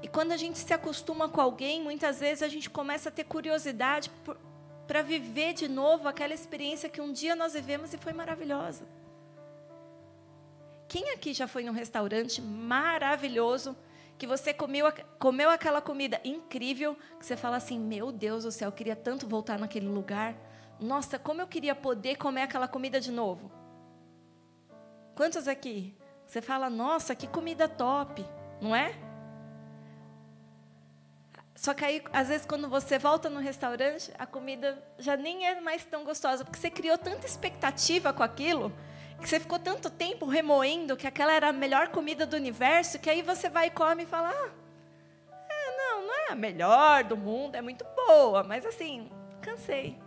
E 0.02 0.08
quando 0.08 0.32
a 0.32 0.38
gente 0.38 0.58
se 0.58 0.74
acostuma 0.74 1.30
com 1.30 1.42
alguém, 1.42 1.82
muitas 1.82 2.22
vezes 2.22 2.42
a 2.42 2.48
gente 2.48 2.70
começa 2.70 3.10
a 3.10 3.12
ter 3.12 3.26
curiosidade 3.26 4.10
para 4.88 5.02
viver 5.02 5.54
de 5.54 5.68
novo 5.68 6.08
aquela 6.08 6.34
experiência 6.34 6.90
que 6.90 7.02
um 7.02 7.12
dia 7.12 7.36
nós 7.36 7.54
vivemos 7.54 7.94
e 7.94 7.98
foi 7.98 8.14
maravilhosa. 8.14 8.86
Quem 10.94 11.10
aqui 11.10 11.34
já 11.34 11.48
foi 11.48 11.64
num 11.64 11.72
restaurante 11.72 12.40
maravilhoso, 12.40 13.76
que 14.16 14.28
você 14.28 14.54
comeu, 14.54 14.86
comeu 15.18 15.50
aquela 15.50 15.82
comida 15.82 16.22
incrível, 16.24 16.96
que 17.18 17.26
você 17.26 17.36
fala 17.36 17.58
assim: 17.58 17.80
Meu 17.80 18.12
Deus 18.12 18.44
do 18.44 18.52
céu, 18.52 18.68
eu 18.68 18.72
queria 18.72 18.96
tanto 18.96 19.28
voltar 19.28 19.58
naquele 19.58 19.88
lugar. 19.88 20.36
Nossa, 20.80 21.18
como 21.18 21.42
eu 21.42 21.48
queria 21.48 21.74
poder 21.74 22.18
comer 22.18 22.44
aquela 22.44 22.68
comida 22.68 23.02
de 23.02 23.12
novo. 23.12 23.52
Quantos 25.16 25.48
aqui? 25.48 25.98
Você 26.28 26.44
fala, 26.44 26.70
nossa, 26.70 27.16
que 27.16 27.26
comida 27.26 27.68
top, 27.68 28.24
não 28.62 28.76
é? 28.76 28.94
Só 31.56 31.74
que 31.74 31.84
aí, 31.84 32.04
às 32.14 32.28
vezes, 32.28 32.46
quando 32.46 32.70
você 32.70 33.00
volta 33.00 33.32
no 33.32 33.40
restaurante, 33.40 34.14
a 34.20 34.28
comida 34.28 34.78
já 35.00 35.18
nem 35.18 35.48
é 35.48 35.60
mais 35.60 35.84
tão 35.86 36.04
gostosa, 36.04 36.46
porque 36.46 36.60
você 36.60 36.70
criou 36.70 37.00
tanta 37.00 37.26
expectativa 37.26 38.14
com 38.14 38.22
aquilo, 38.22 38.72
que 39.24 39.30
você 39.30 39.40
ficou 39.40 39.58
tanto 39.58 39.90
tempo 39.90 40.28
remoendo 40.28 40.96
que 40.96 41.08
aquela 41.08 41.34
era 41.34 41.50
a 41.50 41.54
melhor 41.54 41.88
comida 41.88 42.26
do 42.28 42.36
universo, 42.36 43.00
que 43.00 43.10
aí 43.10 43.24
você 43.24 43.50
vai 43.50 43.68
e 43.68 43.72
come 43.72 44.04
e 44.04 44.06
fala: 44.06 44.30
ah, 44.30 44.52
é, 45.50 45.78
não, 45.78 46.08
não 46.08 46.14
é 46.14 46.32
a 46.32 46.36
melhor 46.36 47.04
do 47.04 47.18
mundo, 47.18 47.56
é 47.56 47.62
muito 47.62 47.84
boa, 47.96 48.44
mas 48.44 48.66
assim, 48.66 49.10
cansei 49.42 50.04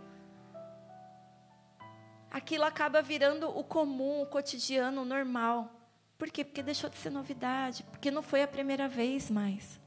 aquilo 2.37 2.63
acaba 2.63 3.01
virando 3.01 3.49
o 3.49 3.63
comum, 3.63 4.21
o 4.21 4.25
cotidiano, 4.25 5.01
o 5.01 5.05
normal. 5.05 5.71
Por 6.17 6.29
quê? 6.29 6.43
Porque 6.43 6.63
deixou 6.63 6.89
de 6.89 6.95
ser 6.97 7.09
novidade, 7.09 7.83
porque 7.83 8.11
não 8.11 8.21
foi 8.21 8.41
a 8.41 8.47
primeira 8.47 8.87
vez 8.87 9.29
mais. 9.29 9.79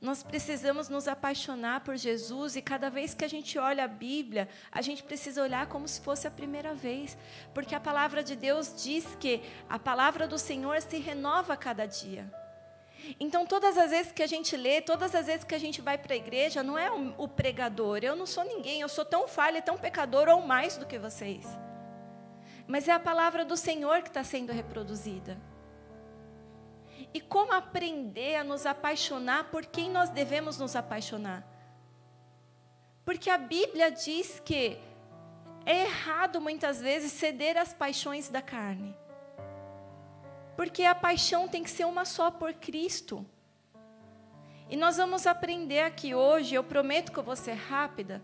Nós 0.00 0.22
precisamos 0.22 0.88
nos 0.88 1.08
apaixonar 1.08 1.80
por 1.80 1.96
Jesus 1.96 2.54
e 2.54 2.62
cada 2.62 2.88
vez 2.88 3.14
que 3.14 3.24
a 3.24 3.28
gente 3.28 3.58
olha 3.58 3.84
a 3.84 3.88
Bíblia, 3.88 4.48
a 4.70 4.80
gente 4.80 5.02
precisa 5.02 5.42
olhar 5.42 5.66
como 5.66 5.88
se 5.88 6.00
fosse 6.00 6.26
a 6.26 6.30
primeira 6.30 6.72
vez, 6.72 7.18
porque 7.52 7.74
a 7.74 7.80
palavra 7.80 8.22
de 8.22 8.36
Deus 8.36 8.72
diz 8.80 9.04
que 9.18 9.42
a 9.68 9.76
palavra 9.76 10.28
do 10.28 10.38
Senhor 10.38 10.80
se 10.82 10.98
renova 10.98 11.54
a 11.54 11.56
cada 11.56 11.84
dia. 11.84 12.32
Então, 13.18 13.44
todas 13.44 13.76
as 13.76 13.90
vezes 13.90 14.12
que 14.12 14.22
a 14.22 14.26
gente 14.26 14.56
lê, 14.56 14.80
todas 14.80 15.14
as 15.14 15.26
vezes 15.26 15.44
que 15.44 15.54
a 15.54 15.58
gente 15.58 15.80
vai 15.80 15.98
para 15.98 16.14
a 16.14 16.16
igreja, 16.16 16.62
não 16.62 16.78
é 16.78 16.90
o 16.90 17.26
pregador. 17.26 17.98
Eu 18.02 18.14
não 18.14 18.26
sou 18.26 18.44
ninguém, 18.44 18.80
eu 18.80 18.88
sou 18.88 19.04
tão 19.04 19.26
falha, 19.26 19.62
tão 19.62 19.78
pecador 19.78 20.28
ou 20.28 20.42
mais 20.42 20.76
do 20.76 20.86
que 20.86 20.98
vocês. 20.98 21.46
Mas 22.66 22.86
é 22.86 22.92
a 22.92 23.00
palavra 23.00 23.44
do 23.44 23.56
Senhor 23.56 24.02
que 24.02 24.08
está 24.08 24.22
sendo 24.22 24.52
reproduzida. 24.52 25.38
E 27.12 27.20
como 27.20 27.52
aprender 27.52 28.36
a 28.36 28.44
nos 28.44 28.66
apaixonar 28.66 29.44
por 29.44 29.64
quem 29.64 29.90
nós 29.90 30.10
devemos 30.10 30.58
nos 30.58 30.76
apaixonar? 30.76 31.46
Porque 33.04 33.30
a 33.30 33.38
Bíblia 33.38 33.90
diz 33.90 34.40
que 34.44 34.78
é 35.64 35.82
errado 35.82 36.40
muitas 36.40 36.80
vezes 36.80 37.12
ceder 37.12 37.56
às 37.56 37.72
paixões 37.72 38.28
da 38.28 38.42
carne. 38.42 38.94
Porque 40.56 40.82
a 40.82 40.94
paixão 40.94 41.48
tem 41.48 41.62
que 41.62 41.70
ser 41.70 41.86
uma 41.86 42.04
só 42.04 42.30
por 42.30 42.52
Cristo. 42.52 43.24
E 44.68 44.76
nós 44.76 44.98
vamos 44.98 45.26
aprender 45.26 45.80
aqui 45.80 46.14
hoje, 46.14 46.54
eu 46.54 46.62
prometo 46.62 47.10
que 47.10 47.18
eu 47.18 47.22
vou 47.22 47.36
ser 47.36 47.54
rápida, 47.54 48.22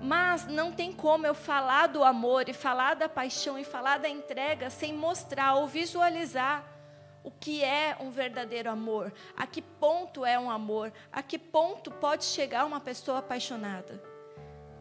mas 0.00 0.46
não 0.46 0.70
tem 0.70 0.92
como 0.92 1.26
eu 1.26 1.34
falar 1.34 1.88
do 1.88 2.04
amor 2.04 2.48
e 2.48 2.52
falar 2.52 2.94
da 2.94 3.08
paixão 3.08 3.58
e 3.58 3.64
falar 3.64 3.98
da 3.98 4.08
entrega 4.08 4.70
sem 4.70 4.92
mostrar 4.92 5.54
ou 5.54 5.66
visualizar 5.66 6.64
o 7.22 7.30
que 7.30 7.62
é 7.62 7.96
um 8.00 8.10
verdadeiro 8.10 8.70
amor, 8.70 9.12
a 9.36 9.46
que 9.46 9.60
ponto 9.60 10.24
é 10.24 10.38
um 10.38 10.50
amor, 10.50 10.92
a 11.12 11.22
que 11.22 11.38
ponto 11.38 11.90
pode 11.90 12.24
chegar 12.24 12.64
uma 12.64 12.80
pessoa 12.80 13.18
apaixonada. 13.18 14.02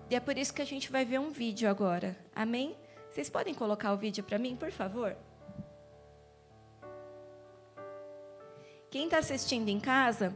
E 0.09 0.15
é 0.15 0.19
por 0.19 0.37
isso 0.37 0.53
que 0.53 0.61
a 0.61 0.65
gente 0.65 0.91
vai 0.91 1.05
ver 1.05 1.19
um 1.19 1.29
vídeo 1.29 1.69
agora. 1.69 2.17
Amém? 2.35 2.75
Vocês 3.09 3.29
podem 3.29 3.53
colocar 3.53 3.93
o 3.93 3.97
vídeo 3.97 4.23
para 4.23 4.39
mim, 4.39 4.55
por 4.55 4.71
favor? 4.71 5.15
Quem 8.89 9.05
está 9.05 9.19
assistindo 9.19 9.69
em 9.69 9.79
casa, 9.79 10.35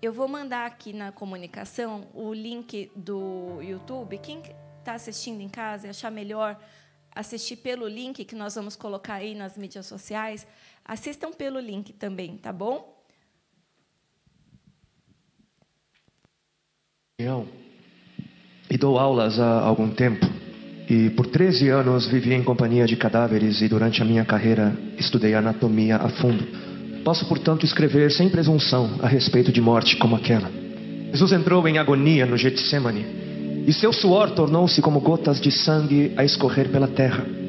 eu 0.00 0.12
vou 0.12 0.26
mandar 0.26 0.66
aqui 0.66 0.92
na 0.92 1.12
comunicação 1.12 2.08
o 2.12 2.34
link 2.34 2.90
do 2.96 3.62
YouTube. 3.62 4.18
Quem 4.18 4.42
está 4.80 4.94
assistindo 4.94 5.40
em 5.40 5.48
casa 5.48 5.86
e 5.86 5.90
achar 5.90 6.10
melhor 6.10 6.58
assistir 7.14 7.56
pelo 7.56 7.86
link 7.86 8.24
que 8.24 8.34
nós 8.34 8.54
vamos 8.54 8.74
colocar 8.74 9.14
aí 9.14 9.34
nas 9.34 9.56
mídias 9.56 9.86
sociais, 9.86 10.46
assistam 10.84 11.32
pelo 11.32 11.60
link 11.60 11.92
também, 11.92 12.36
tá 12.36 12.52
bom? 12.52 12.92
E 18.70 18.76
dou 18.76 18.98
aulas 18.98 19.38
há 19.38 19.60
algum 19.60 19.90
tempo. 19.90 20.26
E 20.88 21.10
por 21.10 21.26
13 21.26 21.68
anos 21.68 22.06
vivi 22.06 22.34
em 22.34 22.42
companhia 22.42 22.86
de 22.86 22.96
cadáveres 22.96 23.62
e 23.62 23.68
durante 23.68 24.02
a 24.02 24.04
minha 24.04 24.24
carreira 24.24 24.76
estudei 24.98 25.34
anatomia 25.34 25.96
a 25.96 26.08
fundo. 26.08 26.44
Posso, 27.04 27.26
portanto, 27.26 27.64
escrever 27.64 28.10
sem 28.10 28.28
presunção 28.28 28.98
a 29.00 29.08
respeito 29.08 29.52
de 29.52 29.60
morte 29.60 29.96
como 29.96 30.16
aquela. 30.16 30.50
Jesus 31.12 31.32
entrou 31.32 31.66
em 31.68 31.78
agonia 31.78 32.26
no 32.26 32.36
Getsemane 32.36 33.64
e 33.66 33.72
seu 33.72 33.92
suor 33.92 34.30
tornou-se 34.30 34.80
como 34.80 35.00
gotas 35.00 35.40
de 35.40 35.50
sangue 35.50 36.12
a 36.16 36.24
escorrer 36.24 36.68
pela 36.70 36.88
terra. 36.88 37.41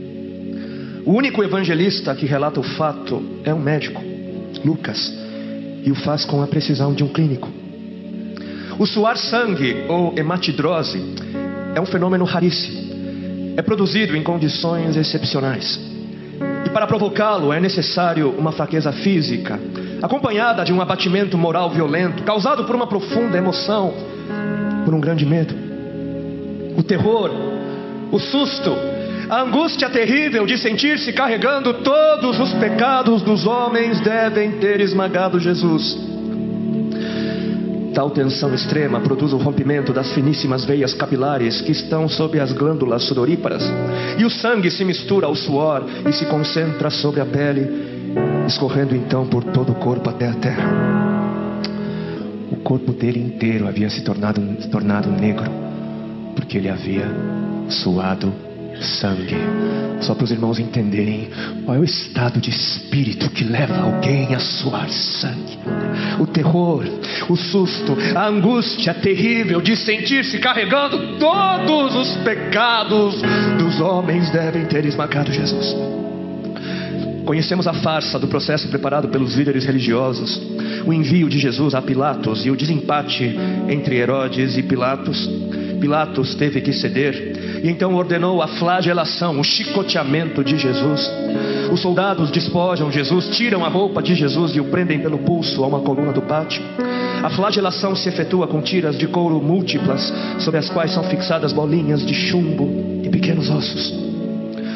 O 1.05 1.11
único 1.11 1.43
evangelista 1.43 2.15
que 2.15 2.25
relata 2.25 2.61
o 2.61 2.63
fato 2.63 3.21
é 3.43 3.53
um 3.53 3.59
médico, 3.59 4.01
Lucas, 4.63 5.13
e 5.83 5.91
o 5.91 5.95
faz 5.95 6.23
com 6.23 6.41
a 6.41 6.47
precisão 6.47 6.93
de 6.93 7.03
um 7.03 7.09
clínico. 7.09 7.49
O 8.79 8.85
suar 8.85 9.17
sangue, 9.17 9.83
ou 9.89 10.13
hematidrose, 10.17 11.03
é 11.75 11.81
um 11.81 11.85
fenômeno 11.85 12.23
raríssimo. 12.23 13.53
É 13.57 13.61
produzido 13.61 14.15
em 14.15 14.23
condições 14.23 14.95
excepcionais. 14.95 15.77
E 16.65 16.69
para 16.69 16.87
provocá-lo 16.87 17.51
é 17.51 17.59
necessário 17.59 18.29
uma 18.29 18.53
fraqueza 18.53 18.93
física, 18.93 19.59
acompanhada 20.01 20.63
de 20.63 20.71
um 20.71 20.81
abatimento 20.81 21.37
moral 21.37 21.69
violento, 21.69 22.23
causado 22.23 22.63
por 22.63 22.75
uma 22.75 22.87
profunda 22.87 23.37
emoção, 23.37 23.93
por 24.85 24.93
um 24.93 25.01
grande 25.01 25.25
medo. 25.25 25.53
O 26.77 26.81
terror, 26.81 27.29
o 28.09 28.19
susto, 28.19 28.71
a 29.33 29.41
angústia 29.41 29.89
terrível 29.89 30.45
de 30.45 30.59
sentir-se 30.59 31.11
carregando 31.11 31.73
todos 31.81 32.39
os 32.39 32.53
pecados 32.53 33.23
dos 33.23 33.47
homens 33.47 33.99
devem 33.99 34.59
ter 34.59 34.79
esmagado 34.79 35.39
Jesus. 35.39 35.97
Tal 37.95 38.11
tensão 38.11 38.53
extrema 38.53 38.99
produz 38.99 39.33
o 39.33 39.37
rompimento 39.37 39.91
das 39.91 40.11
finíssimas 40.13 40.65
veias 40.65 40.93
capilares 40.93 41.61
que 41.61 41.71
estão 41.71 42.07
sob 42.07 42.39
as 42.39 42.51
glândulas 42.51 43.05
sudoríparas, 43.05 43.63
e 44.19 44.23
o 44.23 44.29
sangue 44.29 44.69
se 44.69 44.85
mistura 44.85 45.25
ao 45.25 45.33
suor 45.33 45.83
e 46.07 46.13
se 46.13 46.27
concentra 46.27 46.91
sobre 46.91 47.19
a 47.19 47.25
pele, 47.25 47.67
escorrendo 48.45 48.95
então 48.95 49.25
por 49.25 49.43
todo 49.45 49.71
o 49.71 49.75
corpo 49.75 50.11
até 50.11 50.27
a 50.27 50.33
terra. 50.35 50.69
O 52.51 52.57
corpo 52.57 52.91
dele 52.91 53.19
inteiro 53.19 53.67
havia 53.67 53.89
se 53.89 54.03
tornado, 54.03 54.39
tornado 54.69 55.09
negro, 55.09 55.49
porque 56.35 56.59
ele 56.59 56.69
havia 56.69 57.07
suado 57.67 58.52
sangue. 58.81 59.35
Só 60.01 60.13
para 60.13 60.25
os 60.25 60.31
irmãos 60.31 60.59
entenderem 60.59 61.29
qual 61.65 61.77
é 61.77 61.79
o 61.79 61.83
estado 61.83 62.39
de 62.39 62.49
espírito 62.49 63.29
que 63.29 63.43
leva 63.43 63.77
alguém 63.77 64.35
a 64.35 64.39
suar 64.39 64.89
sangue. 64.89 65.57
O 66.19 66.27
terror, 66.27 66.83
o 67.29 67.35
susto, 67.35 67.95
a 68.15 68.27
angústia 68.27 68.93
terrível 68.93 69.61
de 69.61 69.75
sentir-se 69.75 70.39
carregando 70.39 71.17
todos 71.17 71.95
os 71.95 72.15
pecados 72.17 73.21
dos 73.57 73.79
homens 73.79 74.29
devem 74.31 74.65
ter 74.65 74.85
esmagado 74.85 75.31
Jesus. 75.31 75.75
Conhecemos 77.25 77.67
a 77.67 77.73
farsa 77.73 78.19
do 78.19 78.27
processo 78.27 78.67
preparado 78.67 79.07
pelos 79.07 79.35
líderes 79.35 79.65
religiosos, 79.65 80.41
o 80.85 80.91
envio 80.91 81.29
de 81.29 81.39
Jesus 81.39 81.73
a 81.73 81.81
Pilatos 81.81 82.45
e 82.45 82.51
o 82.51 82.55
desempate 82.55 83.23
entre 83.69 83.95
Herodes 83.95 84.57
e 84.57 84.63
Pilatos. 84.63 85.29
Pilatos 85.83 86.33
teve 86.35 86.61
que 86.61 86.71
ceder 86.71 87.61
e 87.61 87.69
então 87.69 87.93
ordenou 87.95 88.41
a 88.41 88.47
flagelação, 88.47 89.37
o 89.37 89.43
chicoteamento 89.43 90.41
de 90.41 90.57
Jesus. 90.57 91.11
Os 91.73 91.81
soldados 91.81 92.31
despojam 92.31 92.89
Jesus, 92.89 93.27
tiram 93.35 93.65
a 93.65 93.67
roupa 93.67 94.01
de 94.01 94.15
Jesus 94.15 94.55
e 94.55 94.61
o 94.61 94.65
prendem 94.71 95.01
pelo 95.01 95.17
pulso 95.17 95.61
a 95.61 95.67
uma 95.67 95.81
coluna 95.81 96.13
do 96.13 96.21
pátio. 96.21 96.63
A 97.21 97.29
flagelação 97.29 97.97
se 97.97 98.07
efetua 98.07 98.47
com 98.47 98.61
tiras 98.61 98.97
de 98.97 99.07
couro 99.07 99.41
múltiplas, 99.41 100.13
sobre 100.39 100.57
as 100.61 100.69
quais 100.69 100.93
são 100.93 101.03
fixadas 101.03 101.51
bolinhas 101.51 102.05
de 102.05 102.13
chumbo 102.13 103.01
e 103.03 103.09
pequenos 103.09 103.49
ossos. 103.49 104.12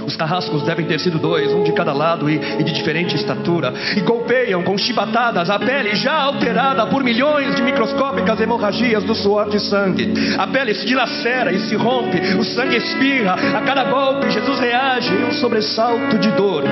Os 0.08 0.16
carrascos 0.16 0.64
devem 0.64 0.86
ter 0.86 1.02
sido 1.02 1.20
dois, 1.20 1.52
um 1.52 1.64
de 1.64 1.74
cada 1.74 1.92
lado 1.92 2.30
e, 2.30 2.40
e 2.60 2.64
de 2.64 2.72
diferente 2.72 3.14
estatura, 3.14 3.74
e 3.94 4.00
golpeiam 4.00 4.64
com 4.64 4.78
chibatadas 4.78 5.50
a 5.50 5.60
pele 5.60 5.96
já 5.96 6.14
alterada 6.14 6.86
por 6.88 7.04
milhões 7.04 7.54
de 7.56 7.62
microscópicas 7.62 8.40
hemorragias 8.40 9.04
do 9.04 9.14
suor 9.14 9.50
de 9.50 9.60
sangue. 9.60 10.14
A 10.38 10.48
pele 10.48 10.74
se 10.74 10.86
dilacera 10.86 11.52
e 11.52 11.60
se 11.60 11.76
rompe, 11.76 12.22
o 12.40 12.44
sangue 12.46 12.78
espirra, 12.78 13.34
a 13.34 13.62
cada 13.64 13.84
golpe 13.84 14.32
Jesus 14.32 14.58
reage 14.60 15.14
em 15.14 15.26
um 15.26 15.34
sobressalto 15.34 16.18
de 16.18 16.32
dor. 16.32 16.64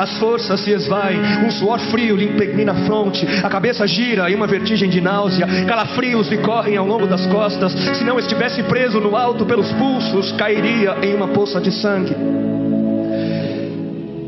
As 0.00 0.18
forças 0.18 0.58
se 0.58 0.72
esvaem, 0.72 1.20
um 1.46 1.50
suor 1.52 1.78
frio 1.78 2.16
lhe 2.16 2.24
impregna 2.24 2.72
a 2.72 2.84
fronte, 2.84 3.24
a 3.44 3.48
cabeça 3.48 3.86
gira 3.86 4.28
em 4.28 4.34
uma 4.34 4.48
vertigem 4.48 4.90
de 4.90 5.00
náusea, 5.00 5.46
calafrios 5.68 6.26
lhe 6.28 6.38
correm 6.38 6.76
ao 6.76 6.86
longo 6.86 7.06
das 7.06 7.24
costas. 7.26 7.72
Se 7.96 8.02
não 8.02 8.18
estivesse 8.18 8.60
preso 8.64 9.00
no 9.00 9.14
alto 9.14 9.46
pelos 9.46 9.70
pulsos, 9.74 10.32
cairia 10.32 10.96
em 11.02 11.14
uma 11.14 11.28
poça 11.28 11.60
de 11.60 11.70
sangue. 11.70 12.55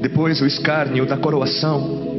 Depois 0.00 0.40
o 0.40 0.46
escárnio 0.46 1.06
da 1.06 1.16
coroação, 1.16 2.18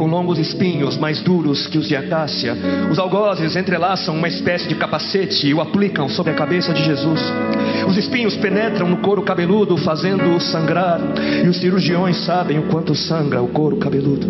com 0.00 0.06
longos 0.06 0.38
espinhos 0.38 0.96
mais 0.96 1.20
duros 1.20 1.66
que 1.66 1.76
os 1.76 1.86
de 1.86 1.94
acácia. 1.94 2.56
Os 2.90 2.98
algozes 2.98 3.54
entrelaçam 3.54 4.16
uma 4.16 4.28
espécie 4.28 4.66
de 4.66 4.74
capacete 4.74 5.46
e 5.46 5.52
o 5.52 5.60
aplicam 5.60 6.08
sobre 6.08 6.32
a 6.32 6.34
cabeça 6.34 6.72
de 6.72 6.82
Jesus. 6.82 7.20
Os 7.86 7.98
espinhos 7.98 8.34
penetram 8.36 8.88
no 8.88 8.98
couro 8.98 9.20
cabeludo, 9.20 9.76
fazendo-o 9.76 10.40
sangrar, 10.40 11.00
e 11.44 11.48
os 11.48 11.58
cirurgiões 11.58 12.16
sabem 12.24 12.58
o 12.58 12.62
quanto 12.62 12.94
sangra 12.94 13.42
o 13.42 13.48
couro 13.48 13.76
cabeludo. 13.76 14.26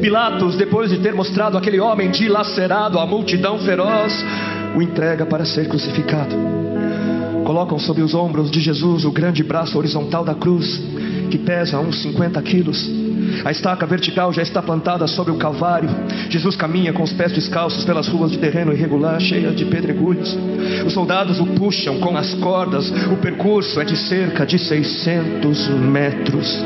Pilatos, 0.00 0.56
depois 0.56 0.90
de 0.90 0.98
ter 0.98 1.14
mostrado 1.14 1.56
aquele 1.56 1.78
homem 1.78 2.10
dilacerado 2.10 2.98
à 2.98 3.06
multidão 3.06 3.60
feroz, 3.60 4.12
o 4.74 4.82
entrega 4.82 5.24
para 5.26 5.44
ser 5.44 5.68
crucificado. 5.68 6.34
Colocam 7.44 7.78
sobre 7.78 8.02
os 8.02 8.14
ombros 8.14 8.50
de 8.50 8.60
Jesus 8.60 9.04
o 9.04 9.12
grande 9.12 9.44
braço 9.44 9.78
horizontal 9.78 10.24
da 10.24 10.34
cruz 10.34 10.82
que 11.26 11.38
pesa 11.38 11.78
uns 11.78 12.02
50 12.02 12.40
quilos. 12.42 12.90
A 13.44 13.50
estaca 13.50 13.86
vertical 13.86 14.32
já 14.32 14.42
está 14.42 14.62
plantada 14.62 15.06
sobre 15.06 15.32
o 15.32 15.36
Calvário. 15.36 15.88
Jesus 16.30 16.56
caminha 16.56 16.92
com 16.92 17.02
os 17.02 17.12
pés 17.12 17.32
descalços 17.32 17.84
pelas 17.84 18.08
ruas 18.08 18.30
de 18.30 18.38
terreno 18.38 18.72
irregular, 18.72 19.20
cheias 19.20 19.54
de 19.54 19.64
pedregulhos. 19.64 20.36
Os 20.86 20.92
soldados 20.92 21.40
o 21.40 21.46
puxam 21.46 21.98
com 21.98 22.16
as 22.16 22.34
cordas. 22.34 22.90
O 23.12 23.16
percurso 23.16 23.80
é 23.80 23.84
de 23.84 23.96
cerca 23.96 24.46
de 24.46 24.58
600 24.58 25.68
metros. 25.68 26.64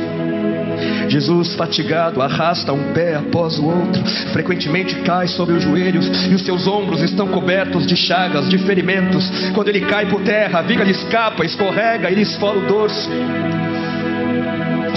Jesus, 1.09 1.55
fatigado, 1.57 2.23
arrasta 2.23 2.73
um 2.73 2.93
pé 2.93 3.17
após 3.17 3.59
o 3.59 3.67
outro, 3.67 4.03
frequentemente 4.33 4.95
cai 5.01 5.27
sobre 5.27 5.55
os 5.57 5.63
joelhos 5.63 6.09
e 6.31 6.35
os 6.35 6.43
seus 6.43 6.67
ombros 6.67 7.03
estão 7.03 7.27
cobertos 7.29 7.87
de 7.87 7.97
chagas, 7.97 8.49
de 8.49 8.59
ferimentos. 8.59 9.29
Quando 9.53 9.69
ele 9.69 9.81
cai 9.81 10.07
por 10.07 10.23
terra, 10.23 10.61
a 10.61 10.63
viga 10.63 10.85
lhe 10.85 10.93
escapa, 10.93 11.45
escorrega 11.45 12.11
e 12.11 12.15
lhe 12.15 12.23
esfola 12.23 12.59
o 12.59 12.67
dorso. 12.67 13.11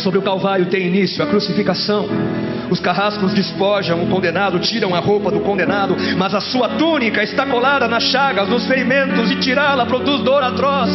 Sobre 0.04 0.20
o 0.20 0.22
Calvário 0.22 0.66
tem 0.66 0.86
início 0.86 1.24
a 1.24 1.28
crucificação. 1.28 2.10
Os 2.74 2.80
carrascos 2.80 3.36
despojam 3.36 4.02
o 4.02 4.08
condenado, 4.08 4.58
tiram 4.58 4.96
a 4.96 5.00
roupa 5.00 5.30
do 5.30 5.42
condenado, 5.42 5.96
mas 6.18 6.34
a 6.34 6.42
sua 6.42 6.70
túnica 6.70 7.22
está 7.22 7.46
colada 7.46 7.88
nas 7.88 8.02
chagas, 8.06 8.50
nos 8.50 8.66
ferimentos, 8.66 9.30
e 9.30 9.36
tirá-la 9.36 9.86
produz 9.86 10.22
dor 10.24 10.42
atroz. 10.42 10.90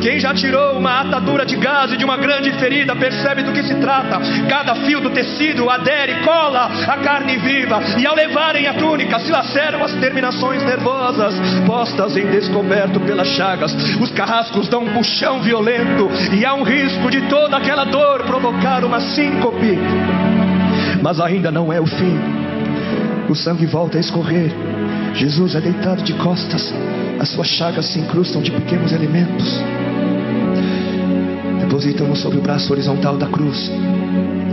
Quem 0.00 0.20
já 0.20 0.32
tirou 0.32 0.78
uma 0.78 1.00
atadura 1.00 1.44
de 1.44 1.56
gás 1.56 1.92
e 1.92 1.96
de 1.96 2.04
uma 2.04 2.16
grande 2.16 2.52
ferida 2.52 2.94
percebe 2.94 3.42
do 3.42 3.50
que 3.50 3.64
se 3.64 3.74
trata. 3.80 4.20
Cada 4.48 4.76
fio 4.86 5.00
do 5.00 5.10
tecido 5.10 5.68
adere, 5.68 6.22
cola 6.22 6.70
a 6.86 6.98
carne 6.98 7.36
viva, 7.38 7.80
e 7.98 8.06
ao 8.06 8.14
levarem 8.14 8.68
a 8.68 8.74
túnica 8.74 9.18
se 9.18 9.32
laceram 9.32 9.82
as 9.82 9.92
terminações 9.94 10.62
nervosas, 10.62 11.34
postas 11.66 12.16
em 12.16 12.26
descoberto 12.26 13.00
pelas 13.00 13.26
chagas. 13.30 13.74
Os 14.00 14.12
carrascos 14.12 14.68
dão 14.68 14.84
um 14.84 14.92
puxão 14.92 15.42
violento, 15.42 16.08
e 16.32 16.46
há 16.46 16.54
um 16.54 16.62
risco 16.62 17.10
de 17.10 17.22
toda 17.22 17.56
aquela 17.56 17.82
dor 17.82 18.22
provocar 18.22 18.84
uma 18.84 19.00
síncope 19.00 19.76
mas 21.04 21.20
ainda 21.20 21.50
não 21.50 21.70
é 21.70 21.78
o 21.78 21.84
fim. 21.86 22.16
O 23.28 23.34
sangue 23.34 23.66
volta 23.66 23.98
a 23.98 24.00
escorrer. 24.00 24.50
Jesus 25.12 25.54
é 25.54 25.60
deitado 25.60 26.02
de 26.02 26.14
costas. 26.14 26.72
As 27.20 27.28
suas 27.28 27.46
chagas 27.46 27.84
se 27.92 27.98
incrustam 27.98 28.40
de 28.40 28.50
pequenos 28.50 28.90
elementos. 28.90 29.60
Depositam-no 31.60 32.16
sobre 32.16 32.38
o 32.38 32.40
braço 32.40 32.72
horizontal 32.72 33.18
da 33.18 33.26
cruz. 33.26 33.70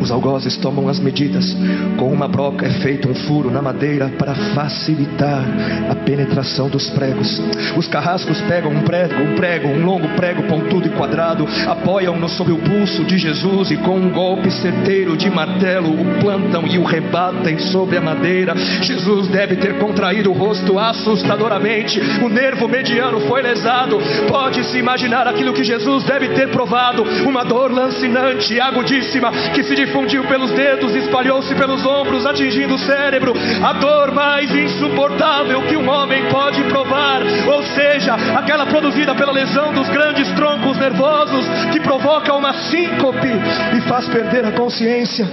Os 0.01 0.11
algozes 0.11 0.57
tomam 0.57 0.89
as 0.89 0.99
medidas. 0.99 1.55
Com 1.97 2.11
uma 2.11 2.27
broca 2.27 2.65
é 2.65 2.71
feito 2.81 3.07
um 3.07 3.13
furo 3.13 3.51
na 3.51 3.61
madeira 3.61 4.09
para 4.17 4.33
facilitar 4.33 5.45
a 5.89 5.95
penetração 5.95 6.69
dos 6.69 6.89
pregos. 6.89 7.41
Os 7.77 7.87
carrascos 7.87 8.41
pegam 8.41 8.71
um 8.71 8.81
prego, 8.81 9.13
um 9.21 9.35
prego, 9.35 9.67
um 9.67 9.85
longo 9.85 10.07
prego 10.15 10.43
pontudo 10.43 10.87
e 10.87 10.89
quadrado, 10.89 11.47
apoiam-no 11.67 12.27
sobre 12.29 12.53
o 12.53 12.57
pulso 12.57 13.03
de 13.03 13.17
Jesus 13.17 13.71
e 13.71 13.77
com 13.77 13.97
um 13.97 14.09
golpe 14.09 14.49
certeiro 14.49 15.15
de 15.15 15.29
martelo 15.29 15.91
o 15.91 16.19
plantam 16.19 16.65
e 16.65 16.77
o 16.77 16.83
rebatem 16.83 17.59
sobre 17.59 17.97
a 17.97 18.01
madeira. 18.01 18.55
Jesus 18.81 19.27
deve 19.27 19.55
ter 19.57 19.77
contraído 19.77 20.31
o 20.31 20.33
rosto 20.33 20.79
assustadoramente. 20.79 21.99
O 22.23 22.29
nervo 22.29 22.67
mediano 22.67 23.19
foi 23.21 23.41
lesado. 23.41 23.99
Pode-se 24.27 24.77
imaginar 24.77 25.27
aquilo 25.27 25.53
que 25.53 25.63
Jesus 25.63 26.03
deve 26.05 26.29
ter 26.29 26.49
provado: 26.49 27.03
uma 27.27 27.43
dor 27.43 27.71
lancinante 27.71 28.59
agudíssima 28.59 29.31
que 29.53 29.63
se 29.63 29.75
difundiu 29.91 30.23
pelos 30.23 30.51
dedos, 30.51 30.95
espalhou-se 30.95 31.53
pelos 31.53 31.85
ombros, 31.85 32.25
atingindo 32.25 32.75
o 32.75 32.79
cérebro. 32.79 33.33
A 33.61 33.73
dor 33.73 34.11
mais 34.11 34.49
insuportável 34.55 35.61
que 35.63 35.75
um 35.75 35.89
homem 35.89 36.23
pode 36.29 36.63
provar, 36.63 37.21
ou 37.47 37.61
seja, 37.63 38.15
aquela 38.35 38.65
produzida 38.65 39.13
pela 39.13 39.33
lesão 39.33 39.73
dos 39.73 39.89
grandes 39.89 40.31
troncos 40.31 40.77
nervosos 40.77 41.45
que 41.73 41.79
provoca 41.81 42.33
uma 42.33 42.53
síncope 42.53 43.27
e 43.75 43.81
faz 43.81 44.07
perder 44.07 44.45
a 44.45 44.51
consciência. 44.53 45.27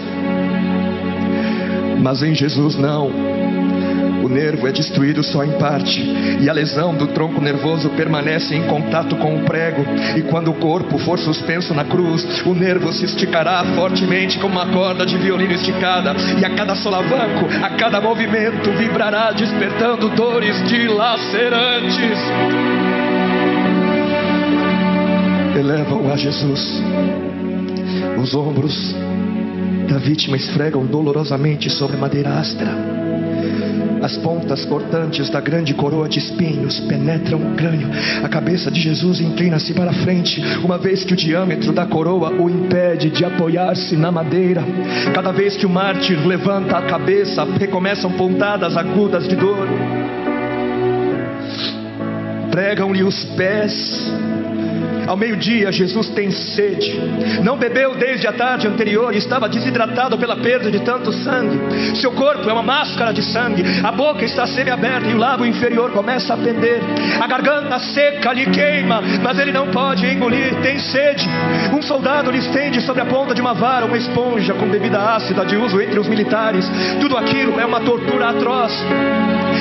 Mas 2.02 2.22
em 2.22 2.34
Jesus 2.34 2.76
não. 2.76 3.57
O 4.28 4.30
nervo 4.30 4.68
é 4.68 4.72
destruído 4.72 5.24
só 5.24 5.42
em 5.42 5.52
parte, 5.52 6.02
e 6.42 6.50
a 6.50 6.52
lesão 6.52 6.94
do 6.94 7.06
tronco 7.06 7.40
nervoso 7.40 7.88
permanece 7.88 8.54
em 8.54 8.64
contato 8.64 9.16
com 9.16 9.34
o 9.34 9.44
prego. 9.44 9.82
E 10.18 10.22
quando 10.24 10.50
o 10.50 10.54
corpo 10.54 10.98
for 10.98 11.18
suspenso 11.18 11.72
na 11.72 11.82
cruz, 11.82 12.44
o 12.44 12.52
nervo 12.54 12.92
se 12.92 13.06
esticará 13.06 13.64
fortemente 13.74 14.38
como 14.38 14.60
uma 14.60 14.66
corda 14.66 15.06
de 15.06 15.16
violino 15.16 15.54
esticada, 15.54 16.14
e 16.38 16.44
a 16.44 16.50
cada 16.50 16.74
solavanco, 16.74 17.46
a 17.62 17.70
cada 17.70 18.02
movimento, 18.02 18.70
vibrará, 18.72 19.32
despertando 19.32 20.10
dores 20.10 20.62
dilacerantes. 20.68 22.18
Elevam 25.58 26.12
a 26.12 26.16
Jesus. 26.18 26.82
Os 28.22 28.34
ombros 28.34 28.94
da 29.88 29.96
vítima 29.96 30.36
esfregam 30.36 30.84
dolorosamente 30.84 31.70
sobre 31.70 31.96
a 31.96 32.00
madeira 32.00 32.34
áspera. 32.34 32.97
As 34.08 34.16
pontas 34.16 34.64
cortantes 34.64 35.28
da 35.28 35.38
grande 35.38 35.74
coroa 35.74 36.08
de 36.08 36.18
espinhos 36.18 36.80
penetram 36.80 37.38
o 37.40 37.54
crânio. 37.54 37.90
A 38.24 38.28
cabeça 38.30 38.70
de 38.70 38.80
Jesus 38.80 39.20
inclina-se 39.20 39.74
para 39.74 39.92
frente, 39.92 40.40
uma 40.64 40.78
vez 40.78 41.04
que 41.04 41.12
o 41.12 41.16
diâmetro 41.16 41.74
da 41.74 41.84
coroa 41.84 42.30
o 42.30 42.48
impede 42.48 43.10
de 43.10 43.22
apoiar-se 43.22 43.98
na 43.98 44.10
madeira. 44.10 44.64
Cada 45.12 45.30
vez 45.30 45.58
que 45.58 45.66
o 45.66 45.68
mártir 45.68 46.26
levanta 46.26 46.78
a 46.78 46.86
cabeça, 46.86 47.44
recomeçam 47.60 48.10
pontadas 48.12 48.78
agudas 48.78 49.28
de 49.28 49.36
dor. 49.36 49.68
Pregam-lhe 52.50 53.02
os 53.02 53.24
pés 53.36 54.10
ao 55.08 55.16
meio-dia, 55.16 55.72
Jesus 55.72 56.10
tem 56.10 56.30
sede. 56.30 57.00
Não 57.42 57.56
bebeu 57.56 57.94
desde 57.94 58.26
a 58.26 58.32
tarde 58.32 58.68
anterior 58.68 59.14
e 59.14 59.18
estava 59.18 59.48
desidratado 59.48 60.18
pela 60.18 60.36
perda 60.36 60.70
de 60.70 60.80
tanto 60.80 61.10
sangue. 61.12 61.96
Seu 61.96 62.12
corpo 62.12 62.48
é 62.48 62.52
uma 62.52 62.62
máscara 62.62 63.10
de 63.10 63.22
sangue. 63.22 63.62
A 63.82 63.90
boca 63.90 64.22
está 64.22 64.46
semi-aberta 64.46 65.08
e 65.08 65.14
o 65.14 65.18
lábio 65.18 65.46
inferior 65.46 65.92
começa 65.92 66.34
a 66.34 66.36
pender. 66.36 66.82
A 67.18 67.26
garganta 67.26 67.78
seca 67.78 68.34
lhe 68.34 68.50
queima, 68.50 69.00
mas 69.22 69.38
ele 69.38 69.50
não 69.50 69.68
pode 69.68 70.06
engolir. 70.06 70.54
Tem 70.60 70.78
sede. 70.78 71.26
Um 71.72 71.80
soldado 71.80 72.30
lhe 72.30 72.38
estende 72.38 72.82
sobre 72.82 73.00
a 73.00 73.06
ponta 73.06 73.34
de 73.34 73.40
uma 73.40 73.54
vara 73.54 73.86
uma 73.86 73.96
esponja 73.96 74.52
com 74.52 74.68
bebida 74.68 74.98
ácida 74.98 75.44
de 75.46 75.56
uso 75.56 75.80
entre 75.80 75.98
os 75.98 76.06
militares. 76.06 76.70
Tudo 77.00 77.16
aquilo 77.16 77.58
é 77.58 77.64
uma 77.64 77.80
tortura 77.80 78.28
atroz. 78.28 78.72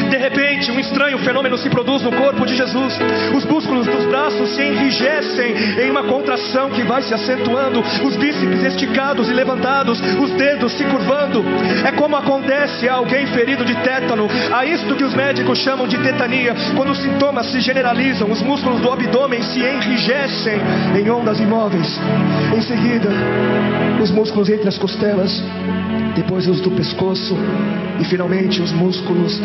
De 0.10 0.18
repente, 0.18 0.72
um 0.72 0.80
estranho 0.80 1.18
fenômeno 1.20 1.58
se 1.58 1.70
produz 1.70 2.02
no 2.04 2.12
corpo 2.12 2.46
de 2.46 2.56
Jesus. 2.56 2.98
Os 3.36 3.46
músculos 3.46 3.86
dos 3.88 4.06
braços 4.06 4.50
se 4.56 4.62
enrijecem 4.62 5.54
em 5.84 5.90
uma 5.90 6.04
contração 6.04 6.70
que 6.70 6.84
vai 6.84 7.02
se 7.02 7.14
acentuando, 7.14 7.84
os 8.04 8.16
bíceps 8.16 8.64
esticados 8.64 9.30
e 9.30 9.34
levantados, 9.34 10.00
os 10.20 10.32
dedos 10.32 10.74
se 10.74 10.84
curvando. 10.86 11.44
É 11.86 11.92
como 11.92 12.16
acontece 12.16 12.88
a 12.88 12.96
alguém 12.96 13.26
ferido 13.28 13.66
de 13.66 13.76
tétano, 13.76 14.28
a 14.52 14.66
isto 14.66 14.96
que 14.96 15.04
os 15.04 15.14
médicos 15.14 15.60
chamam 15.60 15.88
de 15.88 15.98
tetania, 15.98 16.56
quando 16.76 16.92
os 16.92 17.00
sintomas 17.00 17.48
se 17.48 17.60
generalizam, 17.60 18.32
os 18.32 18.42
músculos 18.42 18.82
do 18.82 18.92
abdômen 18.92 19.42
se 19.42 19.60
enrijecem 19.60 20.60
em 21.00 21.10
ondas 21.10 21.40
imóveis. 21.40 22.00
Em 22.56 22.62
seguida, 22.62 23.10
os 24.02 24.12
músculos 24.12 24.50
entre 24.50 24.68
as 24.70 24.78
costelas 24.78 25.44
depois 26.18 26.48
os 26.48 26.60
do 26.62 26.72
pescoço 26.72 27.38
e 28.00 28.06
finalmente 28.06 28.60
os 28.60 28.72
músculos 28.72 29.40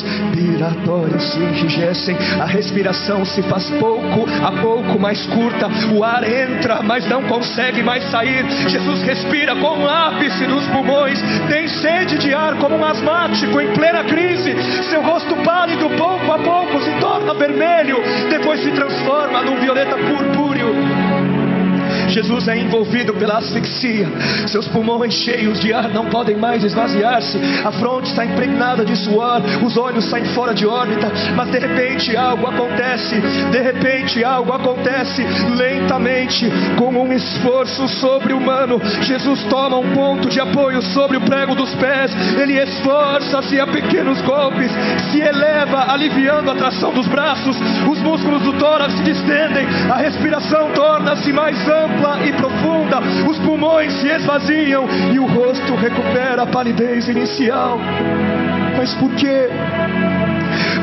respiratórios 0.00 1.22
se 1.32 1.38
enrijecem, 1.38 2.16
a 2.40 2.46
respiração 2.46 3.24
se 3.24 3.42
faz 3.42 3.68
pouco 3.70 4.26
a 4.42 4.52
pouco 4.60 4.98
mais 4.98 5.24
curta, 5.26 5.68
o 5.92 6.02
ar 6.04 6.22
entra, 6.24 6.82
mas 6.82 7.06
não 7.08 7.22
consegue 7.24 7.82
mais 7.82 8.04
sair. 8.10 8.44
Jesus 8.68 9.02
respira 9.02 9.54
com 9.56 9.78
o 9.80 9.88
ápice 9.88 10.46
dos 10.46 10.66
pulmões, 10.68 11.20
tem 11.48 11.68
sede 11.68 12.18
de 12.18 12.34
ar 12.34 12.56
como 12.56 12.76
um 12.76 12.84
asmático 12.84 13.60
em 13.60 13.72
plena 13.72 14.04
crise. 14.04 14.54
Seu 14.88 15.02
rosto 15.02 15.36
pálido, 15.44 15.90
pouco 15.90 16.32
a 16.32 16.38
pouco, 16.38 16.80
se 16.82 16.92
torna 17.00 17.34
vermelho, 17.34 17.96
depois 18.30 18.62
se 18.62 18.70
transforma 18.70 19.42
num 19.42 19.56
violeta 19.60 19.96
purpúreo. 19.96 20.41
Jesus 22.12 22.46
é 22.46 22.58
envolvido 22.58 23.14
pela 23.14 23.38
asfixia. 23.38 24.06
Seus 24.46 24.68
pulmões 24.68 25.14
cheios 25.14 25.58
de 25.60 25.72
ar 25.72 25.88
não 25.88 26.06
podem 26.06 26.36
mais 26.36 26.62
esvaziar-se. 26.62 27.38
A 27.64 27.72
fronte 27.72 28.10
está 28.10 28.24
impregnada 28.24 28.84
de 28.84 28.94
suor, 28.96 29.40
os 29.64 29.76
olhos 29.76 30.04
saem 30.10 30.26
fora 30.26 30.52
de 30.52 30.66
órbita. 30.66 31.10
Mas 31.34 31.50
de 31.50 31.58
repente 31.58 32.16
algo 32.16 32.46
acontece. 32.46 33.16
De 33.50 33.58
repente 33.58 34.22
algo 34.22 34.52
acontece 34.52 35.22
lentamente, 35.56 36.46
com 36.76 36.90
um 36.90 37.12
esforço 37.12 37.88
sobre-humano. 37.88 38.80
Jesus 39.02 39.42
toma 39.44 39.78
um 39.78 39.92
ponto 39.94 40.28
de 40.28 40.38
apoio 40.38 40.82
sobre 40.82 41.16
o 41.16 41.20
prego 41.22 41.54
dos 41.54 41.74
pés. 41.76 42.12
Ele 42.38 42.60
esforça-se 42.60 43.58
a 43.58 43.66
pequenos 43.66 44.20
golpes, 44.20 44.70
se 45.10 45.20
eleva, 45.20 45.90
aliviando 45.92 46.50
a 46.50 46.54
tração 46.54 46.92
dos 46.92 47.06
braços. 47.06 47.56
Os 47.90 47.98
músculos 48.00 48.42
do 48.42 48.52
tórax 48.54 48.92
se 48.94 49.02
distendem, 49.02 49.66
a 49.90 49.96
respiração 49.96 50.70
torna-se 50.74 51.32
mais 51.32 51.56
ampla 51.68 52.01
ampla 52.02 52.26
e 52.26 52.32
profunda, 52.32 53.00
os 53.28 53.38
pulmões 53.38 53.92
se 54.00 54.08
esvaziam 54.08 54.86
e 55.12 55.18
o 55.18 55.26
rosto 55.26 55.74
recupera 55.76 56.42
a 56.42 56.46
palidez 56.46 57.08
inicial. 57.08 57.78
Mas 58.76 58.92
por 58.94 59.14
quê? 59.14 59.48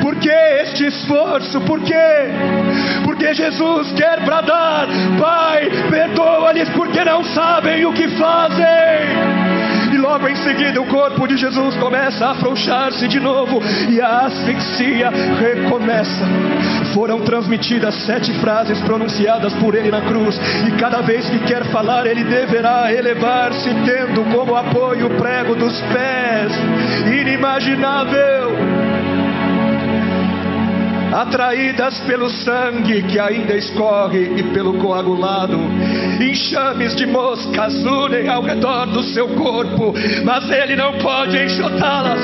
Por 0.01 0.15
que 0.15 0.29
este 0.29 0.88
esforço? 0.88 1.60
Por 1.62 1.82
quê? 1.82 2.32
Porque 3.03 3.34
Jesus 3.34 3.91
quer 3.93 4.21
bradar: 4.21 4.88
Pai, 5.19 5.69
perdoa-lhes 5.89 6.69
porque 6.69 7.03
não 7.03 7.23
sabem 7.23 7.86
o 7.86 7.93
que 7.93 8.08
fazem 8.17 9.38
logo 9.99 10.27
em 10.27 10.35
seguida 10.38 10.81
o 10.81 10.88
corpo 10.88 11.27
de 11.27 11.38
Jesus 11.38 11.75
começa 11.75 12.25
a 12.25 12.31
afrouxar-se 12.31 13.07
de 13.07 13.19
novo 13.19 13.62
e 13.89 14.01
a 14.01 14.25
asfixia 14.25 15.09
recomeça. 15.09 16.25
Foram 16.93 17.19
transmitidas 17.21 17.93
sete 18.05 18.33
frases 18.39 18.79
pronunciadas 18.81 19.53
por 19.55 19.75
ele 19.75 19.91
na 19.91 20.01
cruz, 20.01 20.39
e 20.67 20.71
cada 20.79 21.01
vez 21.01 21.29
que 21.29 21.39
quer 21.39 21.65
falar, 21.65 22.07
ele 22.07 22.23
deverá 22.23 22.91
elevar-se, 22.91 23.69
tendo 23.85 24.23
como 24.33 24.55
apoio 24.55 25.07
o 25.07 25.17
prego 25.17 25.55
dos 25.55 25.79
pés. 25.81 26.51
Inimaginável! 27.21 28.68
Atraídas 31.13 32.00
pelo 32.02 32.30
sangue 32.30 33.04
que 33.04 33.19
ainda 33.19 33.56
escorre 33.56 34.32
e 34.38 34.43
pelo 34.54 34.74
coagulado. 34.76 35.58
Enxames 36.19 36.95
de 36.95 37.06
moscas 37.06 37.74
unem 37.84 38.28
ao 38.28 38.41
redor 38.41 38.88
do 38.88 39.04
seu 39.04 39.28
corpo, 39.30 39.93
mas 40.24 40.50
ele 40.50 40.76
não 40.76 40.93
pode 40.93 41.38
enxotá-las. 41.38 42.19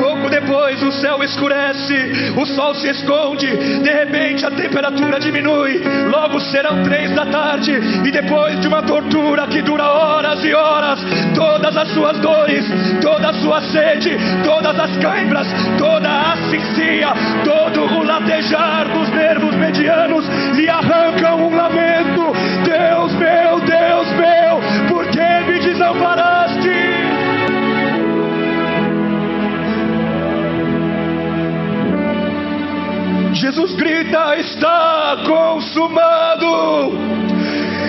Pouco 0.00 0.28
depois 0.28 0.82
o 0.82 0.92
céu 0.92 1.22
escurece, 1.22 2.34
o 2.36 2.46
sol 2.46 2.74
se 2.74 2.88
esconde, 2.88 3.46
de 3.46 3.90
repente 3.90 4.44
a 4.44 4.50
temperatura 4.50 5.18
diminui. 5.20 5.82
Logo 6.10 6.40
serão 6.40 6.82
três 6.82 7.10
da 7.14 7.26
tarde, 7.26 7.72
e 8.04 8.10
depois 8.10 8.60
de 8.60 8.68
uma 8.68 8.82
tortura 8.82 9.46
que 9.46 9.62
dura 9.62 9.84
horas 9.84 10.44
e 10.44 10.52
horas, 10.52 11.00
todas 11.34 11.76
as 11.76 11.88
suas 11.92 12.18
dores, 12.20 12.64
toda 13.00 13.30
a 13.30 13.34
sua 13.34 13.60
sede, 13.62 14.16
todas 14.44 14.78
as 14.78 14.96
cãibras, 14.98 15.46
toda 15.78 16.08
a 16.08 16.32
asfixia, 16.32 17.08
todo 17.44 17.82
o 17.82 18.02
latejar 18.02 18.88
dos 18.88 19.08
nervos 19.10 19.54
medianos 19.56 20.26
lhe 20.54 20.68
arrancam 20.68 21.46
um 21.46 21.56
lamento. 21.56 22.32
Deus 22.64 23.12
meu, 23.14 23.60
Deus 23.60 24.08
meu, 24.12 24.88
por 24.88 25.06
que 25.08 25.50
me 25.50 25.58
desamparaste? 25.58 26.34
Jesus 33.34 33.74
grita: 33.74 34.36
Está 34.36 35.18
consumado. 35.26 36.94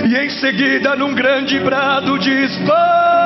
E 0.08 0.16
em 0.16 0.30
seguida, 0.30 0.96
num 0.96 1.14
grande 1.14 1.60
brado, 1.60 2.20
diz: 2.20 2.56
Pai, 2.68 3.25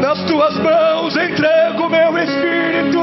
nas 0.00 0.24
tuas 0.26 0.56
mãos 0.58 1.16
entrego 1.16 1.88
meu 1.88 2.18
espírito. 2.18 2.98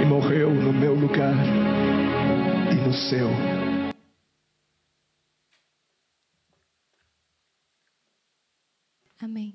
E 0.00 0.04
morreu 0.06 0.50
no 0.50 0.72
meu 0.72 0.94
lugar 0.94 1.34
e 2.70 2.74
no 2.74 2.92
seu. 2.92 3.28
Amém. 9.20 9.54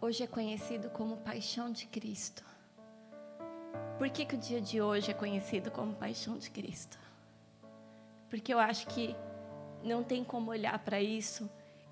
Hoje 0.00 0.24
é 0.24 0.26
conhecido 0.26 0.90
como 0.90 1.18
Paixão 1.18 1.70
de 1.70 1.86
Cristo. 1.86 2.42
Por 3.98 4.08
que, 4.08 4.24
que 4.24 4.34
o 4.34 4.38
dia 4.38 4.60
de 4.60 4.80
hoje 4.80 5.10
é 5.10 5.14
conhecido 5.14 5.70
como 5.70 5.94
Paixão 5.94 6.38
de 6.38 6.50
Cristo? 6.50 6.98
Porque 8.30 8.54
eu 8.54 8.58
acho 8.58 8.86
que 8.86 9.14
não 9.82 10.02
tem 10.02 10.24
como 10.24 10.50
olhar 10.50 10.78
para 10.78 11.02
isso 11.02 11.50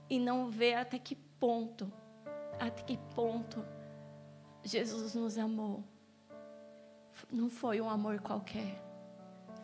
e 0.08 0.18
não 0.18 0.48
ver 0.48 0.74
até 0.74 0.98
que 0.98 1.14
ponto, 1.14 1.92
até 2.58 2.82
que 2.82 2.96
ponto 3.14 3.62
Jesus 4.62 5.14
nos 5.14 5.36
amou. 5.36 5.84
Não 7.30 7.50
foi 7.50 7.80
um 7.80 7.90
amor 7.90 8.20
qualquer, 8.20 8.80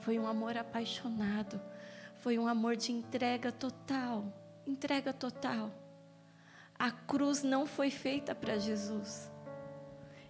foi 0.00 0.18
um 0.18 0.26
amor 0.26 0.56
apaixonado, 0.58 1.58
foi 2.16 2.38
um 2.38 2.46
amor 2.46 2.76
de 2.76 2.92
entrega 2.92 3.50
total 3.50 4.24
entrega 4.66 5.12
total. 5.12 5.70
A 6.78 6.90
cruz 6.90 7.42
não 7.42 7.66
foi 7.66 7.90
feita 7.90 8.34
para 8.34 8.58
Jesus. 8.58 9.30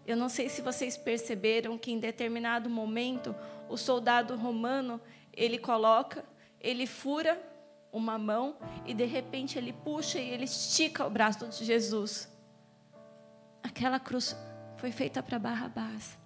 Eu 0.07 0.17
não 0.17 0.29
sei 0.29 0.49
se 0.49 0.61
vocês 0.61 0.97
perceberam 0.97 1.79
que 1.79 1.91
em 1.91 1.99
determinado 1.99 2.69
momento 2.69 3.35
o 3.69 3.77
soldado 3.77 4.37
romano, 4.37 5.01
ele 5.33 5.59
coloca, 5.59 6.25
ele 6.65 6.87
fura 6.87 7.39
uma 7.93 8.19
mão 8.19 8.57
e 8.87 8.95
de 8.95 9.05
repente 9.05 9.59
ele 9.59 9.73
puxa 9.73 10.19
e 10.19 10.31
ele 10.31 10.45
estica 10.45 11.07
o 11.07 11.11
braço 11.11 11.47
de 11.47 11.65
Jesus. 11.65 12.29
Aquela 13.63 14.01
cruz 14.01 14.35
foi 14.77 14.91
feita 14.91 15.23
para 15.23 15.39
Barrabás. 15.39 16.19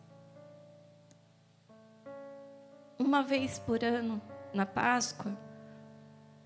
Uma 2.99 3.23
vez 3.23 3.59
por 3.59 3.83
ano, 3.83 4.23
na 4.55 4.65
Páscoa, 4.65 5.37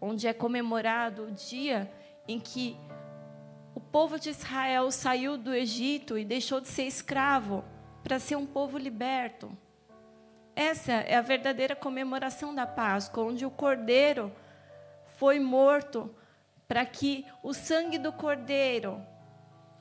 onde 0.01 0.27
é 0.27 0.33
comemorado 0.33 1.25
o 1.25 1.31
dia 1.31 1.91
em 2.27 2.41
que 2.41 2.77
o 3.75 3.81
povo 3.81 4.19
de 4.19 4.31
Israel 4.31 4.91
saiu 4.91 5.37
do 5.37 5.55
Egito 5.55 6.19
e 6.19 6.25
deixou 6.25 6.61
de 6.61 6.69
ser 6.69 6.85
escravo 6.85 7.63
para 8.03 8.19
ser 8.19 8.37
um 8.37 8.47
povo 8.47 8.79
liberto. 8.79 9.57
Essa 10.55 10.93
é 10.93 11.17
a 11.17 11.23
verdadeira 11.23 11.75
comemoração 11.75 12.55
da 12.55 12.67
Páscoa, 12.67 13.25
onde 13.25 13.47
o 13.47 13.51
cordeiro 13.51 14.31
foi 15.17 15.41
morto 15.41 16.15
para 16.69 16.85
que 16.85 17.27
o 17.43 17.55
sangue 17.55 17.99
do 17.99 18.13
cordeiro 18.13 19.01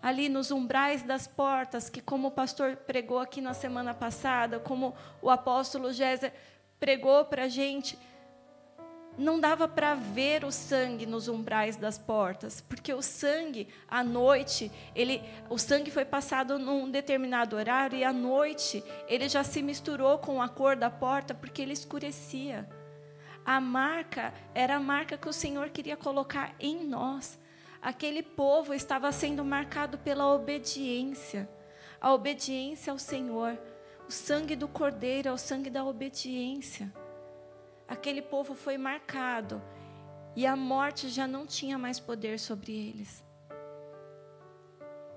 ali 0.01 0.29
nos 0.29 0.49
umbrais 0.49 1.03
das 1.03 1.27
portas, 1.27 1.89
que 1.89 2.01
como 2.01 2.29
o 2.29 2.31
pastor 2.31 2.75
pregou 2.75 3.19
aqui 3.19 3.41
na 3.41 3.53
semana 3.53 3.93
passada, 3.93 4.59
como 4.59 4.95
o 5.21 5.29
apóstolo 5.29 5.91
Géser 5.93 6.33
pregou 6.79 7.25
para 7.25 7.43
a 7.43 7.47
gente, 7.47 7.99
não 9.21 9.39
dava 9.39 9.67
para 9.67 9.93
ver 9.93 10.43
o 10.43 10.51
sangue 10.51 11.05
nos 11.05 11.27
umbrais 11.27 11.77
das 11.77 11.97
portas, 11.97 12.59
porque 12.59 12.93
o 12.93 13.01
sangue 13.01 13.67
à 13.87 14.03
noite, 14.03 14.71
ele, 14.95 15.21
o 15.49 15.57
sangue 15.57 15.91
foi 15.91 16.03
passado 16.03 16.57
num 16.57 16.89
determinado 16.89 17.55
horário 17.55 17.97
e 17.97 18.03
à 18.03 18.11
noite 18.11 18.83
ele 19.07 19.29
já 19.29 19.43
se 19.43 19.61
misturou 19.61 20.17
com 20.17 20.41
a 20.41 20.49
cor 20.49 20.75
da 20.75 20.89
porta 20.89 21.33
porque 21.33 21.61
ele 21.61 21.73
escurecia. 21.73 22.67
A 23.45 23.61
marca 23.61 24.33
era 24.53 24.75
a 24.75 24.79
marca 24.79 25.17
que 25.17 25.29
o 25.29 25.33
Senhor 25.33 25.69
queria 25.69 25.95
colocar 25.95 26.53
em 26.59 26.83
nós. 26.83 27.39
Aquele 27.81 28.21
povo 28.21 28.73
estava 28.73 29.11
sendo 29.11 29.45
marcado 29.45 29.97
pela 29.99 30.33
obediência, 30.33 31.49
a 31.99 32.13
obediência 32.13 32.91
ao 32.91 32.99
Senhor. 32.99 33.57
O 34.07 34.11
sangue 34.11 34.55
do 34.55 34.67
Cordeiro 34.67 35.29
é 35.29 35.31
o 35.31 35.37
sangue 35.37 35.69
da 35.69 35.83
obediência 35.83 36.91
aquele 37.91 38.21
povo 38.21 38.55
foi 38.55 38.77
marcado 38.77 39.61
e 40.33 40.47
a 40.47 40.55
morte 40.55 41.09
já 41.09 41.27
não 41.27 41.45
tinha 41.45 41.77
mais 41.77 41.99
poder 41.99 42.39
sobre 42.39 42.71
eles. 42.71 43.21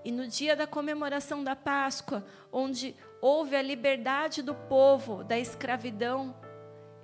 E 0.04 0.10
no 0.10 0.26
dia 0.26 0.56
da 0.56 0.66
comemoração 0.66 1.44
da 1.44 1.54
Páscoa, 1.54 2.26
onde 2.52 2.96
houve 3.22 3.54
a 3.54 3.62
liberdade 3.62 4.42
do 4.42 4.56
povo 4.56 5.22
da 5.22 5.38
escravidão, 5.38 6.34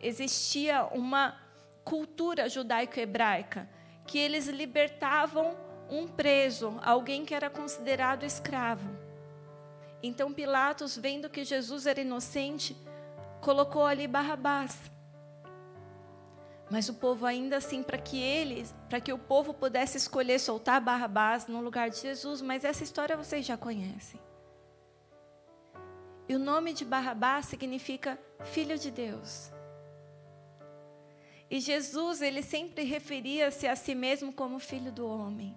existia 0.00 0.84
uma 0.86 1.40
cultura 1.84 2.48
judaico-hebraica 2.48 3.68
que 4.06 4.18
eles 4.18 4.48
libertavam 4.48 5.56
um 5.88 6.08
preso, 6.08 6.80
alguém 6.82 7.24
que 7.24 7.34
era 7.34 7.48
considerado 7.48 8.24
escravo. 8.24 8.90
Então 10.02 10.32
Pilatos, 10.32 10.96
vendo 10.96 11.30
que 11.30 11.44
Jesus 11.44 11.86
era 11.86 12.00
inocente, 12.00 12.76
colocou 13.40 13.86
ali 13.86 14.08
Barrabás. 14.08 14.90
Mas 16.70 16.88
o 16.88 16.94
povo 16.94 17.26
ainda 17.26 17.56
assim, 17.56 17.82
para 17.82 17.98
que 17.98 18.22
eles, 18.22 18.72
para 18.88 19.00
que 19.00 19.12
o 19.12 19.18
povo 19.18 19.52
pudesse 19.52 19.96
escolher 19.96 20.38
soltar 20.38 20.80
Barrabás 20.80 21.48
no 21.48 21.60
lugar 21.60 21.90
de 21.90 21.98
Jesus, 21.98 22.40
mas 22.40 22.64
essa 22.64 22.84
história 22.84 23.16
vocês 23.16 23.44
já 23.44 23.56
conhecem. 23.56 24.20
E 26.28 26.34
o 26.36 26.38
nome 26.38 26.72
de 26.72 26.84
Barrabás 26.84 27.46
significa 27.46 28.16
filho 28.44 28.78
de 28.78 28.88
Deus. 28.88 29.50
E 31.50 31.58
Jesus, 31.58 32.22
ele 32.22 32.40
sempre 32.40 32.84
referia-se 32.84 33.66
a 33.66 33.74
si 33.74 33.92
mesmo 33.92 34.32
como 34.32 34.60
filho 34.60 34.92
do 34.92 35.04
homem. 35.04 35.56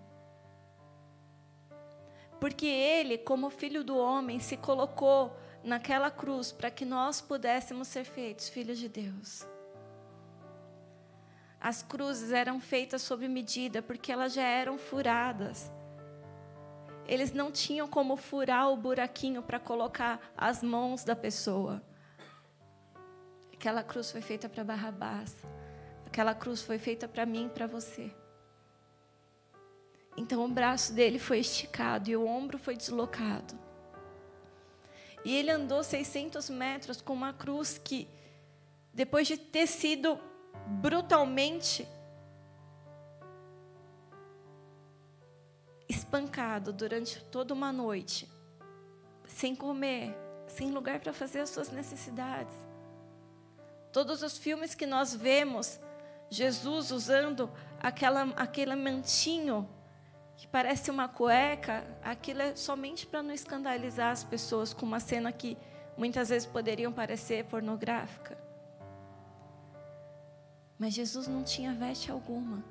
Porque 2.39 2.65
ele, 2.65 3.19
como 3.19 3.51
filho 3.51 3.83
do 3.83 3.95
homem, 3.95 4.39
se 4.39 4.57
colocou 4.57 5.37
naquela 5.63 6.09
cruz 6.09 6.51
para 6.51 6.71
que 6.71 6.83
nós 6.83 7.21
pudéssemos 7.21 7.87
ser 7.87 8.03
feitos 8.03 8.49
filhos 8.49 8.79
de 8.79 8.89
Deus. 8.89 9.52
As 11.63 11.81
cruzes 11.81 12.33
eram 12.33 12.59
feitas 12.59 13.01
sob 13.01 13.25
medida, 13.25 13.81
porque 13.81 14.11
elas 14.11 14.33
já 14.33 14.43
eram 14.43 14.77
furadas. 14.77 15.71
Eles 17.07 17.31
não 17.31 17.53
tinham 17.53 17.87
como 17.87 18.17
furar 18.17 18.69
o 18.69 18.75
buraquinho 18.75 19.41
para 19.41 19.61
colocar 19.61 20.19
as 20.35 20.61
mãos 20.61 21.05
da 21.05 21.15
pessoa. 21.15 21.81
Aquela 23.53 23.81
cruz 23.81 24.11
foi 24.11 24.19
feita 24.19 24.49
para 24.49 24.61
Barrabás. 24.61 25.37
Aquela 26.05 26.35
cruz 26.35 26.61
foi 26.61 26.77
feita 26.77 27.07
para 27.07 27.25
mim 27.25 27.45
e 27.45 27.49
para 27.49 27.65
você. 27.65 28.13
Então 30.17 30.43
o 30.43 30.49
braço 30.49 30.91
dele 30.91 31.17
foi 31.17 31.39
esticado 31.39 32.09
e 32.09 32.15
o 32.17 32.27
ombro 32.27 32.57
foi 32.57 32.75
deslocado. 32.75 33.57
E 35.23 35.33
ele 35.33 35.49
andou 35.49 35.81
600 35.81 36.49
metros 36.49 36.99
com 36.99 37.13
uma 37.13 37.31
cruz 37.31 37.77
que, 37.77 38.09
depois 38.93 39.25
de 39.27 39.37
ter 39.37 39.65
sido 39.65 40.19
brutalmente 40.67 41.87
espancado 45.87 46.71
durante 46.71 47.23
toda 47.25 47.53
uma 47.53 47.71
noite, 47.71 48.29
sem 49.25 49.55
comer, 49.55 50.15
sem 50.47 50.71
lugar 50.71 50.99
para 50.99 51.13
fazer 51.13 51.41
as 51.41 51.49
suas 51.49 51.69
necessidades. 51.71 52.55
Todos 53.91 54.23
os 54.23 54.37
filmes 54.37 54.73
que 54.73 54.85
nós 54.85 55.13
vemos, 55.13 55.79
Jesus 56.29 56.91
usando 56.91 57.49
aquela, 57.79 58.23
aquele 58.35 58.75
mantinho 58.75 59.69
que 60.35 60.47
parece 60.47 60.89
uma 60.89 61.07
cueca, 61.07 61.85
aquilo 62.03 62.41
é 62.41 62.55
somente 62.55 63.05
para 63.05 63.21
não 63.21 63.33
escandalizar 63.33 64.11
as 64.11 64.23
pessoas 64.23 64.73
com 64.73 64.85
uma 64.85 64.99
cena 64.99 65.31
que 65.31 65.57
muitas 65.95 66.29
vezes 66.29 66.47
poderiam 66.47 66.91
parecer 66.91 67.45
pornográfica. 67.45 68.37
Mas 70.83 70.95
Jesus 70.95 71.29
não 71.29 71.43
tinha 71.43 71.73
veste 71.73 72.11
alguma. 72.11 72.61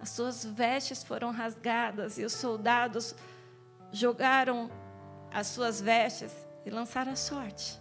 As 0.00 0.08
suas 0.08 0.42
vestes 0.42 1.04
foram 1.04 1.30
rasgadas 1.30 2.16
e 2.16 2.24
os 2.24 2.32
soldados 2.32 3.14
jogaram 3.92 4.70
as 5.30 5.48
suas 5.48 5.82
vestes 5.82 6.34
e 6.64 6.70
lançaram 6.70 7.12
a 7.12 7.16
sorte. 7.16 7.78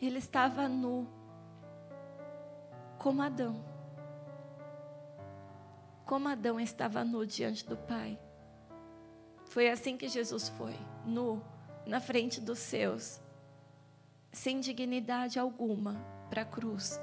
Ele 0.00 0.18
estava 0.18 0.68
nu, 0.68 1.06
como 2.98 3.22
Adão. 3.22 3.64
Como 6.04 6.28
Adão 6.28 6.58
estava 6.58 7.04
nu 7.04 7.24
diante 7.24 7.64
do 7.64 7.76
Pai. 7.76 8.18
Foi 9.44 9.70
assim 9.70 9.96
que 9.96 10.08
Jesus 10.08 10.48
foi, 10.48 10.74
nu, 11.06 11.40
na 11.86 12.00
frente 12.00 12.40
dos 12.40 12.58
seus, 12.58 13.20
sem 14.32 14.58
dignidade 14.58 15.38
alguma, 15.38 16.04
para 16.28 16.42
a 16.42 16.44
cruz 16.44 17.00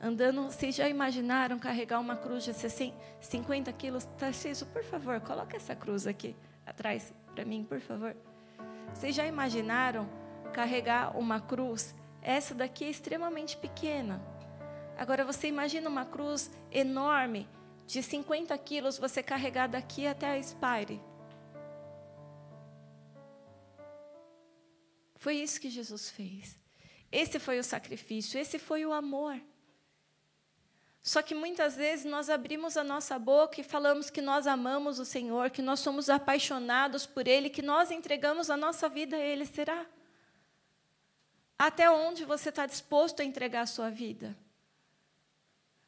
andando. 0.00 0.44
Vocês 0.44 0.74
já 0.74 0.88
imaginaram 0.88 1.58
carregar 1.58 2.00
uma 2.00 2.16
cruz 2.16 2.44
de 2.44 2.52
50 2.54 3.72
quilos? 3.72 4.04
Tarcísio, 4.18 4.66
por 4.66 4.84
favor, 4.84 5.20
coloca 5.20 5.56
essa 5.56 5.74
cruz 5.74 6.06
aqui 6.06 6.36
atrás 6.64 7.14
para 7.34 7.44
mim, 7.44 7.64
por 7.64 7.80
favor. 7.80 8.16
Vocês 8.94 9.14
já 9.14 9.26
imaginaram 9.26 10.08
carregar 10.52 11.16
uma 11.16 11.40
cruz? 11.40 11.94
Essa 12.22 12.54
daqui 12.54 12.84
é 12.84 12.90
extremamente 12.90 13.56
pequena. 13.56 14.20
Agora 14.96 15.24
você 15.24 15.48
imagina 15.48 15.88
uma 15.88 16.04
cruz 16.04 16.50
enorme, 16.72 17.48
de 17.86 18.02
50 18.02 18.56
quilos, 18.58 18.98
você 18.98 19.22
carregar 19.22 19.68
daqui 19.68 20.06
até 20.06 20.32
a 20.32 20.42
Spire. 20.42 21.00
Foi 25.14 25.36
isso 25.36 25.60
que 25.60 25.70
Jesus 25.70 26.10
fez. 26.10 26.58
Esse 27.12 27.38
foi 27.38 27.58
o 27.58 27.64
sacrifício, 27.64 28.40
esse 28.40 28.58
foi 28.58 28.84
o 28.84 28.92
amor. 28.92 29.40
Só 31.06 31.22
que 31.22 31.36
muitas 31.36 31.76
vezes 31.76 32.04
nós 32.04 32.28
abrimos 32.28 32.76
a 32.76 32.82
nossa 32.82 33.16
boca 33.16 33.60
e 33.60 33.64
falamos 33.64 34.10
que 34.10 34.20
nós 34.20 34.44
amamos 34.44 34.98
o 34.98 35.04
Senhor, 35.04 35.50
que 35.50 35.62
nós 35.62 35.78
somos 35.78 36.10
apaixonados 36.10 37.06
por 37.06 37.28
Ele, 37.28 37.48
que 37.48 37.62
nós 37.62 37.92
entregamos 37.92 38.50
a 38.50 38.56
nossa 38.56 38.88
vida 38.88 39.14
a 39.14 39.20
Ele. 39.20 39.46
Será? 39.46 39.86
Até 41.56 41.88
onde 41.88 42.24
você 42.24 42.48
está 42.48 42.66
disposto 42.66 43.20
a 43.20 43.24
entregar 43.24 43.60
a 43.60 43.66
sua 43.66 43.88
vida? 43.88 44.36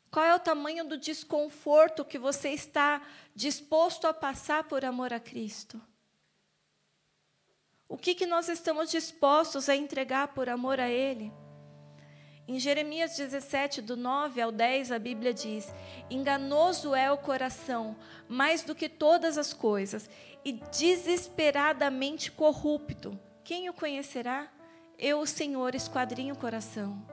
Qual 0.08 0.24
é 0.24 0.32
o 0.32 0.38
tamanho 0.38 0.84
do 0.84 0.96
desconforto 0.96 2.04
que 2.04 2.16
você 2.16 2.50
está 2.50 3.02
disposto 3.34 4.06
a 4.06 4.14
passar 4.14 4.68
por 4.68 4.84
amor 4.84 5.12
a 5.12 5.18
Cristo? 5.18 5.82
O 7.88 7.98
que, 7.98 8.14
que 8.14 8.24
nós 8.24 8.48
estamos 8.48 8.88
dispostos 8.88 9.68
a 9.68 9.74
entregar 9.74 10.28
por 10.28 10.48
amor 10.48 10.78
a 10.78 10.88
Ele? 10.88 11.32
Em 12.48 12.58
Jeremias 12.58 13.14
17, 13.14 13.82
do 13.82 13.94
9 13.94 14.40
ao 14.40 14.50
10, 14.50 14.90
a 14.90 14.98
Bíblia 14.98 15.34
diz: 15.34 15.70
Enganoso 16.08 16.94
é 16.94 17.12
o 17.12 17.18
coração, 17.18 17.94
mais 18.26 18.62
do 18.62 18.74
que 18.74 18.88
todas 18.88 19.36
as 19.36 19.52
coisas, 19.52 20.08
e 20.42 20.52
desesperadamente 20.52 22.32
corrupto. 22.32 23.20
Quem 23.44 23.68
o 23.68 23.74
conhecerá? 23.74 24.48
Eu, 24.98 25.20
o 25.20 25.26
Senhor, 25.26 25.74
esquadrinho 25.74 26.34
o 26.34 26.38
coração. 26.38 27.06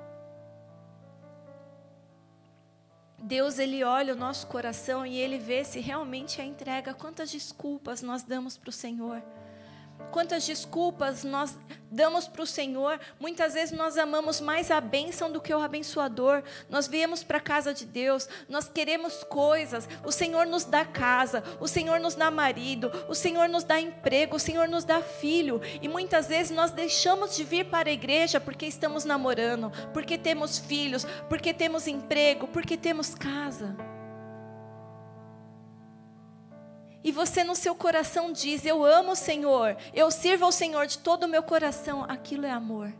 Deus, 3.20 3.60
Ele 3.60 3.84
olha 3.84 4.14
o 4.14 4.18
nosso 4.18 4.48
coração 4.48 5.06
e 5.06 5.18
Ele 5.18 5.38
vê 5.38 5.66
se 5.66 5.82
realmente 5.82 6.40
a 6.40 6.46
entrega, 6.46 6.94
quantas 6.94 7.30
desculpas 7.30 8.02
nós 8.02 8.24
damos 8.24 8.56
para 8.58 8.70
o 8.70 8.74
Senhor 8.74 9.22
quantas 10.12 10.46
desculpas 10.46 11.24
nós 11.24 11.56
damos 11.92 12.28
para 12.28 12.42
o 12.42 12.48
Senhor. 12.48 13.00
Muitas 13.20 13.54
vezes 13.54 13.78
nós 13.78 13.98
amamos 13.98 14.42
mais 14.42 14.70
a 14.70 14.82
bênção 14.82 15.32
do 15.32 15.40
que 15.40 15.54
o 15.54 15.60
abençoador. 15.60 16.44
Nós 16.70 16.88
viemos 16.88 17.24
para 17.24 17.38
a 17.38 17.42
casa 17.42 17.74
de 17.74 17.86
Deus, 17.86 18.28
nós 18.50 18.68
queremos 18.68 19.24
coisas. 19.24 19.88
O 20.04 20.12
Senhor 20.12 20.46
nos 20.46 20.66
dá 20.66 20.84
casa, 20.84 21.44
o 21.60 21.68
Senhor 21.68 22.00
nos 22.00 22.16
dá 22.16 22.30
marido, 22.30 22.92
o 23.08 23.16
Senhor 23.16 23.48
nos 23.48 23.64
dá 23.64 23.80
emprego, 23.80 24.36
o 24.36 24.40
Senhor 24.40 24.68
nos 24.68 24.84
dá 24.84 25.02
filho. 25.02 25.62
E 25.82 25.88
muitas 25.88 26.28
vezes 26.28 26.56
nós 26.56 26.72
deixamos 26.72 27.36
de 27.36 27.44
vir 27.44 27.66
para 27.66 27.90
a 27.90 27.94
igreja 27.94 28.40
porque 28.40 28.66
estamos 28.66 29.06
namorando, 29.06 29.72
porque 29.94 30.18
temos 30.18 30.60
filhos, 30.60 31.06
porque 31.30 31.54
temos 31.54 31.88
emprego, 31.88 32.48
porque 32.48 32.76
temos 32.78 33.16
casa. 33.16 33.95
E 37.06 37.12
você 37.12 37.44
no 37.44 37.54
seu 37.54 37.76
coração 37.76 38.34
diz: 38.34 38.66
Eu 38.66 38.84
amo 38.84 39.12
o 39.12 39.16
Senhor, 39.16 39.78
eu 39.94 40.10
sirvo 40.10 40.44
ao 40.46 40.52
Senhor 40.52 40.88
de 40.88 40.98
todo 40.98 41.26
o 41.26 41.28
meu 41.28 41.44
coração, 41.44 42.04
aquilo 42.10 42.48
é 42.48 42.52
amor. 42.52 42.92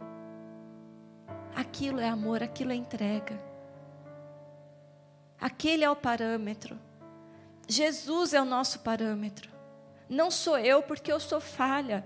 Aquilo 1.56 2.00
é 2.00 2.08
amor, 2.08 2.44
aquilo 2.44 2.72
é 2.72 2.76
entrega. 2.76 3.42
Aquele 5.42 5.84
é 5.84 5.90
o 5.90 5.96
parâmetro. 5.96 6.80
Jesus 7.68 8.36
é 8.36 8.40
o 8.40 8.46
nosso 8.46 8.82
parâmetro. 8.82 9.50
Não 10.08 10.30
sou 10.30 10.60
eu, 10.60 10.84
porque 10.84 11.12
eu 11.12 11.20
sou 11.20 11.42
falha. 11.42 12.06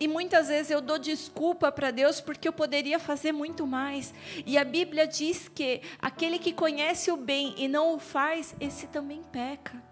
E 0.00 0.08
muitas 0.08 0.48
vezes 0.48 0.72
eu 0.72 0.80
dou 0.80 0.98
desculpa 0.98 1.70
para 1.70 1.92
Deus 1.92 2.20
porque 2.20 2.48
eu 2.48 2.52
poderia 2.52 2.98
fazer 2.98 3.30
muito 3.30 3.64
mais. 3.64 4.12
E 4.44 4.58
a 4.58 4.64
Bíblia 4.64 5.06
diz 5.06 5.46
que 5.46 5.82
aquele 6.00 6.40
que 6.40 6.52
conhece 6.52 7.12
o 7.12 7.16
bem 7.16 7.54
e 7.56 7.68
não 7.68 7.94
o 7.94 8.00
faz, 8.00 8.56
esse 8.58 8.88
também 8.88 9.22
peca. 9.30 9.91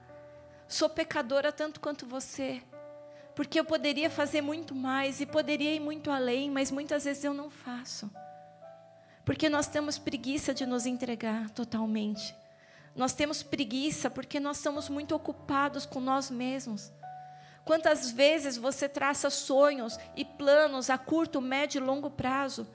Sou 0.71 0.89
pecadora 0.89 1.51
tanto 1.51 1.81
quanto 1.81 2.07
você. 2.07 2.63
Porque 3.35 3.59
eu 3.59 3.65
poderia 3.65 4.09
fazer 4.09 4.41
muito 4.41 4.73
mais 4.73 5.21
e 5.21 5.27
poderia 5.27 5.75
ir 5.75 5.81
muito 5.81 6.13
além, 6.13 6.49
mas 6.49 6.71
muitas 6.71 7.05
vezes 7.05 7.25
eu 7.25 7.35
não 7.35 7.51
faço. 7.51 8.09
Porque 9.25 9.49
nós 9.49 9.67
temos 9.67 9.99
preguiça 9.99 10.55
de 10.55 10.65
nos 10.65 10.87
entregar 10.87 11.51
totalmente. 11.51 12.33
Nós 12.95 13.13
temos 13.13 13.43
preguiça 13.43 14.09
porque 14.09 14.39
nós 14.39 14.59
estamos 14.59 14.89
muito 14.89 15.13
ocupados 15.13 15.85
com 15.85 15.99
nós 15.99 16.31
mesmos. 16.31 16.93
Quantas 17.65 18.13
vezes 18.13 18.57
você 18.57 18.89
traça 18.89 19.29
sonhos 19.29 19.99
e 20.15 20.25
planos 20.25 20.89
a 20.89 20.97
curto, 20.97 21.41
médio 21.41 21.81
e 21.81 21.85
longo 21.85 22.13
prazo? 22.13 22.69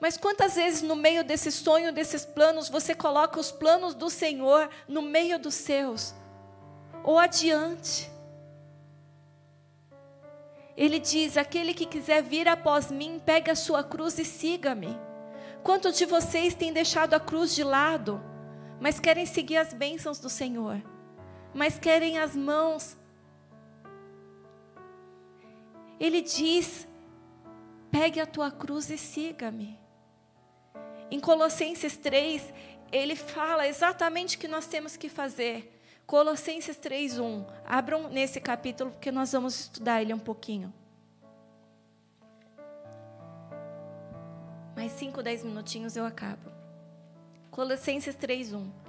Mas 0.00 0.16
quantas 0.16 0.54
vezes 0.54 0.82
no 0.82 0.94
meio 0.94 1.24
desse 1.24 1.50
sonho, 1.50 1.92
desses 1.92 2.24
planos, 2.24 2.68
você 2.68 2.94
coloca 2.94 3.40
os 3.40 3.50
planos 3.50 3.94
do 3.94 4.08
Senhor 4.08 4.70
no 4.86 5.02
meio 5.02 5.38
dos 5.38 5.54
seus? 5.54 6.14
Ou 7.02 7.18
adiante? 7.18 8.10
Ele 10.76 10.98
diz: 10.98 11.36
Aquele 11.36 11.74
que 11.74 11.86
quiser 11.86 12.22
vir 12.22 12.46
após 12.48 12.90
mim, 12.90 13.20
pegue 13.24 13.50
a 13.50 13.56
sua 13.56 13.82
cruz 13.82 14.18
e 14.18 14.24
siga-me. 14.24 14.96
Quantos 15.64 15.96
de 15.98 16.04
vocês 16.04 16.54
têm 16.54 16.72
deixado 16.72 17.14
a 17.14 17.20
cruz 17.20 17.54
de 17.54 17.64
lado, 17.64 18.22
mas 18.80 19.00
querem 19.00 19.26
seguir 19.26 19.56
as 19.56 19.72
bênçãos 19.72 20.20
do 20.20 20.30
Senhor, 20.30 20.80
mas 21.52 21.78
querem 21.78 22.18
as 22.18 22.36
mãos 22.36 22.96
ele 25.98 26.22
diz: 26.22 26.86
pegue 27.90 28.20
a 28.20 28.26
tua 28.26 28.50
cruz 28.50 28.88
e 28.90 28.96
siga-me. 28.96 29.77
Em 31.10 31.18
Colossenses 31.18 31.96
3, 31.96 32.52
ele 32.92 33.16
fala 33.16 33.66
exatamente 33.66 34.36
o 34.36 34.40
que 34.40 34.48
nós 34.48 34.66
temos 34.66 34.96
que 34.96 35.08
fazer. 35.08 35.74
Colossenses 36.06 36.76
3:1. 36.76 37.44
Abram 37.64 38.08
nesse 38.08 38.40
capítulo 38.40 38.90
porque 38.90 39.12
nós 39.12 39.32
vamos 39.32 39.60
estudar 39.60 40.00
ele 40.00 40.14
um 40.14 40.18
pouquinho. 40.18 40.72
Mais 44.74 44.92
5, 44.92 45.22
10 45.22 45.44
minutinhos 45.44 45.96
eu 45.96 46.06
acabo. 46.06 46.50
Colossenses 47.50 48.14
3:1. 48.14 48.87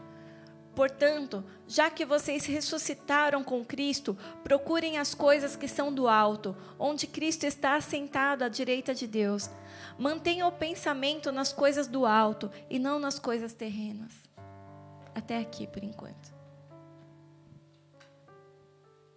Portanto, 0.80 1.44
já 1.68 1.90
que 1.90 2.06
vocês 2.06 2.46
ressuscitaram 2.46 3.44
com 3.44 3.66
Cristo, 3.66 4.18
procurem 4.46 4.98
as 4.98 5.14
coisas 5.14 5.54
que 5.54 5.68
são 5.68 5.94
do 5.94 6.08
alto, 6.08 6.56
onde 6.80 7.06
Cristo 7.06 7.44
está 7.44 7.76
assentado 7.76 8.46
à 8.46 8.48
direita 8.48 8.96
de 8.96 9.06
Deus. 9.06 9.50
Mantenham 9.98 10.48
o 10.48 10.54
pensamento 10.54 11.34
nas 11.34 11.52
coisas 11.52 11.86
do 11.86 12.06
alto 12.06 12.50
e 12.70 12.80
não 12.80 12.98
nas 12.98 13.20
coisas 13.20 13.52
terrenas. 13.52 14.14
Até 15.14 15.40
aqui 15.40 15.68
por 15.68 15.84
enquanto. 15.84 16.34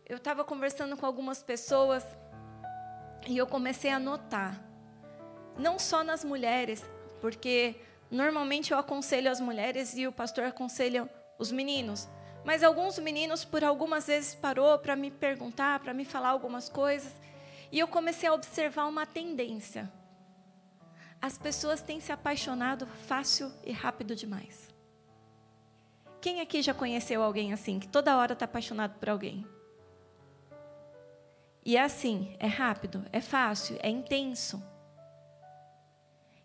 Eu 0.05 0.16
estava 0.16 0.42
conversando 0.42 0.96
com 0.96 1.07
algumas 1.07 1.44
pessoas 1.44 2.05
e 3.29 3.38
eu 3.38 3.46
comecei 3.46 3.92
a 3.92 4.01
notar, 4.01 4.61
não 5.57 5.79
só 5.79 6.03
nas 6.03 6.25
mulheres, 6.25 6.85
porque 7.20 7.77
normalmente 8.11 8.72
eu 8.72 8.79
aconselho 8.79 9.31
as 9.31 9.40
mulheres 9.40 9.96
e 9.96 10.09
o 10.09 10.12
pastor 10.12 10.42
aconselha 10.42 11.09
os 11.38 11.52
meninos. 11.52 12.08
Mas 12.44 12.62
alguns 12.62 12.98
meninos, 12.98 13.44
por 13.44 13.62
algumas 13.62 14.06
vezes, 14.06 14.34
parou 14.34 14.78
para 14.78 14.96
me 14.96 15.10
perguntar, 15.10 15.80
para 15.80 15.94
me 15.94 16.04
falar 16.04 16.30
algumas 16.30 16.68
coisas. 16.68 17.12
E 17.70 17.78
eu 17.78 17.88
comecei 17.88 18.28
a 18.28 18.34
observar 18.34 18.86
uma 18.86 19.06
tendência. 19.06 19.90
As 21.20 21.38
pessoas 21.38 21.80
têm 21.80 22.00
se 22.00 22.10
apaixonado 22.10 22.86
fácil 23.06 23.52
e 23.64 23.70
rápido 23.70 24.16
demais. 24.16 24.74
Quem 26.20 26.40
aqui 26.40 26.62
já 26.62 26.74
conheceu 26.74 27.22
alguém 27.22 27.52
assim, 27.52 27.78
que 27.78 27.88
toda 27.88 28.16
hora 28.16 28.32
está 28.32 28.44
apaixonado 28.44 28.98
por 28.98 29.08
alguém? 29.08 29.46
E 31.64 31.76
é 31.76 31.82
assim, 31.82 32.34
é 32.40 32.48
rápido, 32.48 33.04
é 33.12 33.20
fácil, 33.20 33.78
é 33.80 33.88
intenso. 33.88 34.62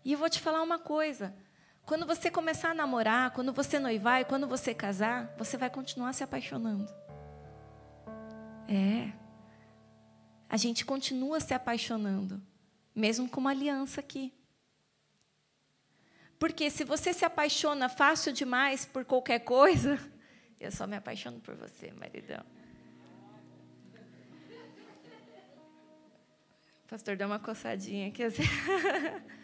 E 0.04 0.12
eu 0.12 0.18
vou 0.18 0.30
te 0.30 0.40
falar 0.40 0.62
uma 0.62 0.78
coisa: 0.78 1.34
quando 1.88 2.04
você 2.04 2.30
começar 2.30 2.72
a 2.72 2.74
namorar, 2.74 3.30
quando 3.30 3.50
você 3.50 3.78
noivar 3.78 4.20
e 4.20 4.24
quando 4.26 4.46
você 4.46 4.74
casar, 4.74 5.34
você 5.38 5.56
vai 5.56 5.70
continuar 5.70 6.12
se 6.12 6.22
apaixonando. 6.22 6.86
É. 8.68 9.10
A 10.50 10.58
gente 10.58 10.84
continua 10.84 11.40
se 11.40 11.54
apaixonando, 11.54 12.42
mesmo 12.94 13.26
com 13.26 13.40
uma 13.40 13.52
aliança 13.52 14.00
aqui. 14.00 14.34
Porque 16.38 16.68
se 16.68 16.84
você 16.84 17.14
se 17.14 17.24
apaixona 17.24 17.88
fácil 17.88 18.34
demais 18.34 18.84
por 18.84 19.06
qualquer 19.06 19.38
coisa, 19.38 19.98
eu 20.60 20.70
só 20.70 20.86
me 20.86 20.94
apaixono 20.94 21.40
por 21.40 21.54
você, 21.54 21.90
maridão. 21.92 22.44
O 26.84 26.88
pastor 26.90 27.16
deu 27.16 27.26
uma 27.26 27.38
coçadinha 27.38 28.08
aqui. 28.08 28.24
Assim. 28.24 28.42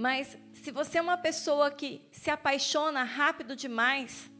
Mas 0.00 0.34
se 0.54 0.70
você 0.70 0.96
é 0.96 1.02
uma 1.02 1.18
pessoa 1.18 1.70
que 1.70 2.00
se 2.10 2.30
apaixona 2.30 3.02
rápido 3.02 3.54
demais, 3.54 4.30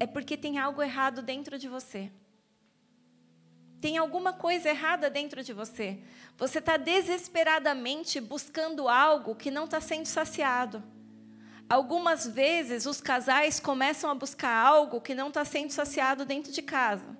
é 0.00 0.08
porque 0.08 0.36
tem 0.36 0.58
algo 0.58 0.82
errado 0.82 1.22
dentro 1.22 1.56
de 1.56 1.68
você. 1.68 2.10
Tem 3.80 3.96
alguma 3.96 4.32
coisa 4.32 4.70
errada 4.70 5.08
dentro 5.08 5.44
de 5.44 5.52
você. 5.52 6.02
Você 6.36 6.58
está 6.58 6.76
desesperadamente 6.76 8.20
buscando 8.20 8.88
algo 8.88 9.36
que 9.36 9.52
não 9.52 9.66
está 9.66 9.80
sendo 9.80 10.06
saciado. 10.06 10.82
Algumas 11.68 12.26
vezes 12.26 12.84
os 12.84 13.00
casais 13.00 13.60
começam 13.60 14.10
a 14.10 14.16
buscar 14.16 14.52
algo 14.52 15.00
que 15.00 15.14
não 15.14 15.28
está 15.28 15.44
sendo 15.44 15.70
saciado 15.70 16.24
dentro 16.24 16.50
de 16.50 16.60
casa. 16.60 17.16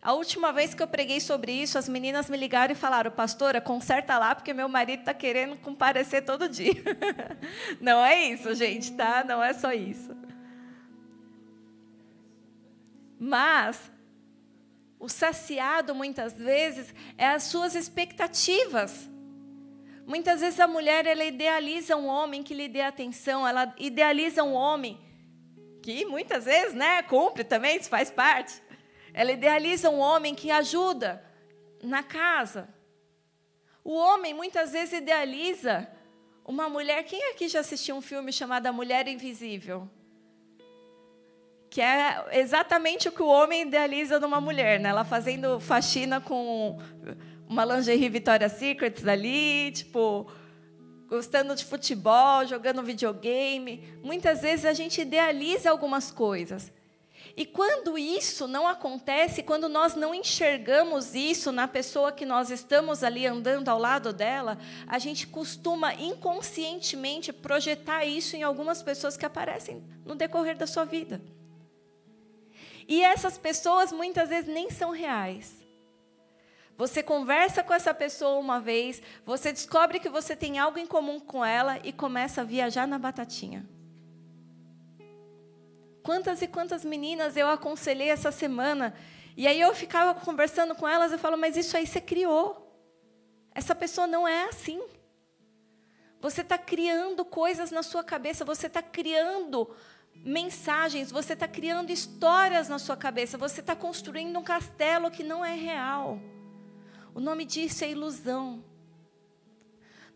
A 0.00 0.12
última 0.12 0.52
vez 0.52 0.74
que 0.74 0.82
eu 0.82 0.86
preguei 0.86 1.20
sobre 1.20 1.50
isso, 1.50 1.76
as 1.76 1.88
meninas 1.88 2.30
me 2.30 2.36
ligaram 2.36 2.72
e 2.72 2.76
falaram: 2.76 3.10
Pastora, 3.10 3.60
conserta 3.60 4.16
lá, 4.16 4.34
porque 4.34 4.54
meu 4.54 4.68
marido 4.68 5.00
está 5.00 5.12
querendo 5.12 5.56
comparecer 5.56 6.24
todo 6.24 6.48
dia. 6.48 6.74
Não 7.80 8.04
é 8.04 8.26
isso, 8.26 8.54
gente, 8.54 8.92
tá? 8.92 9.24
Não 9.24 9.42
é 9.42 9.52
só 9.52 9.72
isso. 9.72 10.16
Mas, 13.18 13.90
o 15.00 15.08
saciado, 15.08 15.94
muitas 15.94 16.34
vezes, 16.34 16.94
é 17.16 17.26
as 17.26 17.44
suas 17.44 17.74
expectativas. 17.74 19.08
Muitas 20.06 20.40
vezes 20.40 20.60
a 20.60 20.68
mulher 20.68 21.06
ela 21.06 21.24
idealiza 21.24 21.96
um 21.96 22.06
homem 22.06 22.42
que 22.42 22.54
lhe 22.54 22.68
dê 22.68 22.80
atenção, 22.80 23.46
ela 23.46 23.74
idealiza 23.76 24.42
um 24.42 24.54
homem 24.54 24.98
que 25.82 26.06
muitas 26.06 26.44
vezes, 26.44 26.72
né, 26.72 27.02
cumpre 27.02 27.44
também, 27.44 27.76
isso 27.76 27.90
faz 27.90 28.10
parte. 28.10 28.67
Ela 29.18 29.32
idealiza 29.32 29.90
um 29.90 29.98
homem 29.98 30.32
que 30.32 30.48
ajuda 30.48 31.20
na 31.82 32.04
casa. 32.04 32.68
O 33.82 33.92
homem 33.92 34.32
muitas 34.32 34.70
vezes 34.70 35.00
idealiza 35.00 35.88
uma 36.44 36.68
mulher. 36.68 37.02
Quem 37.02 37.32
aqui 37.32 37.48
já 37.48 37.58
assistiu 37.58 37.96
um 37.96 38.00
filme 38.00 38.32
chamado 38.32 38.68
A 38.68 38.72
Mulher 38.72 39.08
Invisível? 39.08 39.90
Que 41.68 41.80
é 41.80 42.28
exatamente 42.34 43.08
o 43.08 43.12
que 43.12 43.20
o 43.20 43.26
homem 43.26 43.62
idealiza 43.62 44.20
numa 44.20 44.40
mulher, 44.40 44.78
né? 44.78 44.90
Ela 44.90 45.04
fazendo 45.04 45.58
faxina 45.58 46.20
com 46.20 46.78
uma 47.48 47.64
lingerie 47.64 48.08
Victoria's 48.08 48.52
Secrets 48.52 49.04
ali, 49.04 49.72
tipo, 49.72 50.30
gostando 51.08 51.56
de 51.56 51.64
futebol, 51.64 52.46
jogando 52.46 52.84
videogame. 52.84 53.98
Muitas 54.00 54.42
vezes 54.42 54.64
a 54.64 54.72
gente 54.72 55.00
idealiza 55.00 55.72
algumas 55.72 56.12
coisas. 56.12 56.77
E 57.38 57.46
quando 57.46 57.96
isso 57.96 58.48
não 58.48 58.66
acontece, 58.66 59.44
quando 59.44 59.68
nós 59.68 59.94
não 59.94 60.12
enxergamos 60.12 61.14
isso 61.14 61.52
na 61.52 61.68
pessoa 61.68 62.10
que 62.10 62.26
nós 62.26 62.50
estamos 62.50 63.04
ali 63.04 63.28
andando 63.28 63.68
ao 63.68 63.78
lado 63.78 64.12
dela, 64.12 64.58
a 64.88 64.98
gente 64.98 65.24
costuma 65.24 65.94
inconscientemente 65.94 67.32
projetar 67.32 68.04
isso 68.04 68.34
em 68.34 68.42
algumas 68.42 68.82
pessoas 68.82 69.16
que 69.16 69.24
aparecem 69.24 69.84
no 70.04 70.16
decorrer 70.16 70.56
da 70.56 70.66
sua 70.66 70.84
vida. 70.84 71.22
E 72.88 73.04
essas 73.04 73.38
pessoas 73.38 73.92
muitas 73.92 74.30
vezes 74.30 74.52
nem 74.52 74.68
são 74.68 74.90
reais. 74.90 75.64
Você 76.76 77.04
conversa 77.04 77.62
com 77.62 77.72
essa 77.72 77.94
pessoa 77.94 78.40
uma 78.40 78.58
vez, 78.58 79.00
você 79.24 79.52
descobre 79.52 80.00
que 80.00 80.08
você 80.08 80.34
tem 80.34 80.58
algo 80.58 80.76
em 80.76 80.88
comum 80.88 81.20
com 81.20 81.44
ela 81.44 81.78
e 81.84 81.92
começa 81.92 82.40
a 82.40 82.44
viajar 82.44 82.88
na 82.88 82.98
batatinha. 82.98 83.77
Quantas 86.02 86.42
e 86.42 86.46
quantas 86.46 86.84
meninas 86.84 87.36
eu 87.36 87.48
aconselhei 87.48 88.10
essa 88.10 88.30
semana. 88.30 88.94
E 89.36 89.46
aí 89.46 89.60
eu 89.60 89.74
ficava 89.74 90.18
conversando 90.18 90.74
com 90.74 90.88
elas 90.88 91.12
e 91.12 91.18
falo, 91.18 91.36
mas 91.36 91.56
isso 91.56 91.76
aí 91.76 91.86
você 91.86 92.00
criou. 92.00 92.68
Essa 93.54 93.74
pessoa 93.74 94.06
não 94.06 94.26
é 94.26 94.44
assim. 94.44 94.82
Você 96.20 96.40
está 96.40 96.58
criando 96.58 97.24
coisas 97.24 97.70
na 97.70 97.82
sua 97.82 98.02
cabeça, 98.02 98.44
você 98.44 98.66
está 98.66 98.82
criando 98.82 99.72
mensagens, 100.14 101.10
você 101.10 101.34
está 101.34 101.46
criando 101.46 101.90
histórias 101.90 102.68
na 102.68 102.78
sua 102.78 102.96
cabeça, 102.96 103.38
você 103.38 103.60
está 103.60 103.76
construindo 103.76 104.36
um 104.36 104.42
castelo 104.42 105.10
que 105.10 105.22
não 105.22 105.44
é 105.44 105.54
real. 105.54 106.18
O 107.14 107.20
nome 107.20 107.44
disso 107.44 107.84
é 107.84 107.90
ilusão. 107.90 108.64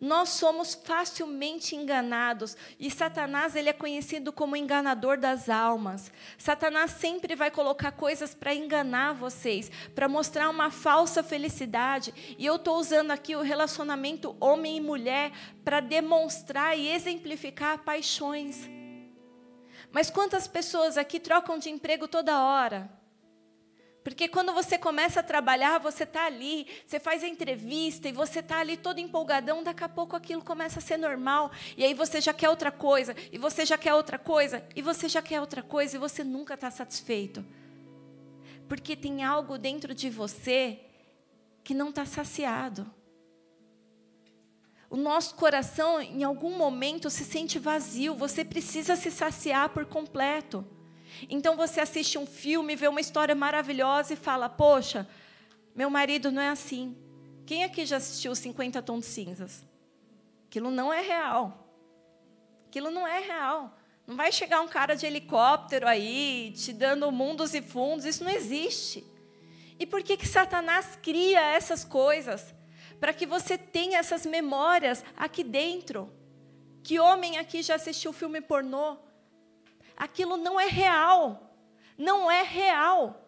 Nós 0.02 0.30
somos 0.30 0.74
facilmente 0.74 1.76
enganados 1.76 2.56
e 2.76 2.90
Satanás 2.90 3.54
ele 3.54 3.68
é 3.68 3.72
conhecido 3.72 4.32
como 4.32 4.56
enganador 4.56 5.16
das 5.16 5.48
almas. 5.48 6.10
Satanás 6.36 6.90
sempre 6.90 7.36
vai 7.36 7.52
colocar 7.52 7.92
coisas 7.92 8.34
para 8.34 8.52
enganar 8.52 9.14
vocês, 9.14 9.70
para 9.94 10.08
mostrar 10.08 10.48
uma 10.48 10.72
falsa 10.72 11.22
felicidade. 11.22 12.12
E 12.36 12.44
eu 12.44 12.56
estou 12.56 12.78
usando 12.78 13.12
aqui 13.12 13.36
o 13.36 13.42
relacionamento 13.42 14.36
homem 14.40 14.78
e 14.78 14.80
mulher 14.80 15.30
para 15.64 15.78
demonstrar 15.78 16.76
e 16.76 16.88
exemplificar 16.88 17.78
paixões. 17.84 18.68
Mas 19.92 20.10
quantas 20.10 20.48
pessoas 20.48 20.98
aqui 20.98 21.20
trocam 21.20 21.60
de 21.60 21.70
emprego 21.70 22.08
toda 22.08 22.42
hora? 22.42 23.01
Porque 24.04 24.26
quando 24.26 24.52
você 24.52 24.76
começa 24.76 25.20
a 25.20 25.22
trabalhar, 25.22 25.78
você 25.78 26.02
está 26.02 26.26
ali, 26.26 26.66
você 26.84 26.98
faz 26.98 27.22
a 27.22 27.28
entrevista 27.28 28.08
e 28.08 28.12
você 28.12 28.40
está 28.40 28.58
ali 28.58 28.76
todo 28.76 28.98
empolgadão, 28.98 29.62
daqui 29.62 29.84
a 29.84 29.88
pouco 29.88 30.16
aquilo 30.16 30.42
começa 30.42 30.80
a 30.80 30.82
ser 30.82 30.96
normal. 30.96 31.52
E 31.76 31.84
aí 31.84 31.94
você 31.94 32.20
já 32.20 32.34
quer 32.34 32.48
outra 32.48 32.72
coisa, 32.72 33.14
e 33.30 33.38
você 33.38 33.64
já 33.64 33.78
quer 33.78 33.94
outra 33.94 34.18
coisa, 34.18 34.64
e 34.74 34.82
você 34.82 35.08
já 35.08 35.22
quer 35.22 35.40
outra 35.40 35.62
coisa, 35.62 35.96
e 35.96 36.00
você 36.00 36.24
nunca 36.24 36.54
está 36.54 36.70
satisfeito. 36.70 37.44
Porque 38.68 38.96
tem 38.96 39.22
algo 39.22 39.56
dentro 39.56 39.94
de 39.94 40.10
você 40.10 40.80
que 41.62 41.72
não 41.72 41.90
está 41.90 42.04
saciado. 42.04 42.92
O 44.90 44.96
nosso 44.96 45.36
coração, 45.36 46.00
em 46.00 46.24
algum 46.24 46.56
momento, 46.56 47.08
se 47.08 47.24
sente 47.24 47.58
vazio, 47.58 48.14
você 48.14 48.44
precisa 48.44 48.96
se 48.96 49.10
saciar 49.10 49.68
por 49.68 49.86
completo. 49.86 50.66
Então 51.28 51.56
você 51.56 51.80
assiste 51.80 52.18
um 52.18 52.26
filme, 52.26 52.76
vê 52.76 52.88
uma 52.88 53.00
história 53.00 53.34
maravilhosa 53.34 54.14
e 54.14 54.16
fala: 54.16 54.48
Poxa, 54.48 55.08
meu 55.74 55.88
marido 55.90 56.30
não 56.30 56.42
é 56.42 56.48
assim. 56.48 56.96
Quem 57.46 57.64
aqui 57.64 57.84
já 57.84 57.96
assistiu 57.96 58.34
50 58.34 58.80
Tons 58.82 59.04
de 59.04 59.10
Cinzas? 59.10 59.64
Aquilo 60.48 60.70
não 60.70 60.92
é 60.92 61.00
real. 61.00 61.66
Aquilo 62.68 62.90
não 62.90 63.06
é 63.06 63.20
real. 63.20 63.76
Não 64.06 64.16
vai 64.16 64.32
chegar 64.32 64.60
um 64.60 64.68
cara 64.68 64.94
de 64.94 65.06
helicóptero 65.06 65.86
aí, 65.86 66.52
te 66.56 66.72
dando 66.72 67.10
mundos 67.10 67.54
e 67.54 67.62
fundos. 67.62 68.04
Isso 68.04 68.24
não 68.24 68.30
existe. 68.30 69.04
E 69.78 69.86
por 69.86 70.02
que, 70.02 70.16
que 70.16 70.26
Satanás 70.26 70.98
cria 71.02 71.40
essas 71.40 71.84
coisas? 71.84 72.54
Para 73.00 73.12
que 73.12 73.26
você 73.26 73.56
tenha 73.56 73.98
essas 73.98 74.26
memórias 74.26 75.04
aqui 75.16 75.42
dentro. 75.42 76.12
Que 76.82 76.98
homem 76.98 77.38
aqui 77.38 77.62
já 77.62 77.76
assistiu 77.76 78.12
filme 78.12 78.40
pornô? 78.40 78.96
Aquilo 79.96 80.36
não 80.36 80.58
é 80.58 80.66
real. 80.66 81.56
Não 81.96 82.30
é 82.30 82.42
real. 82.42 83.22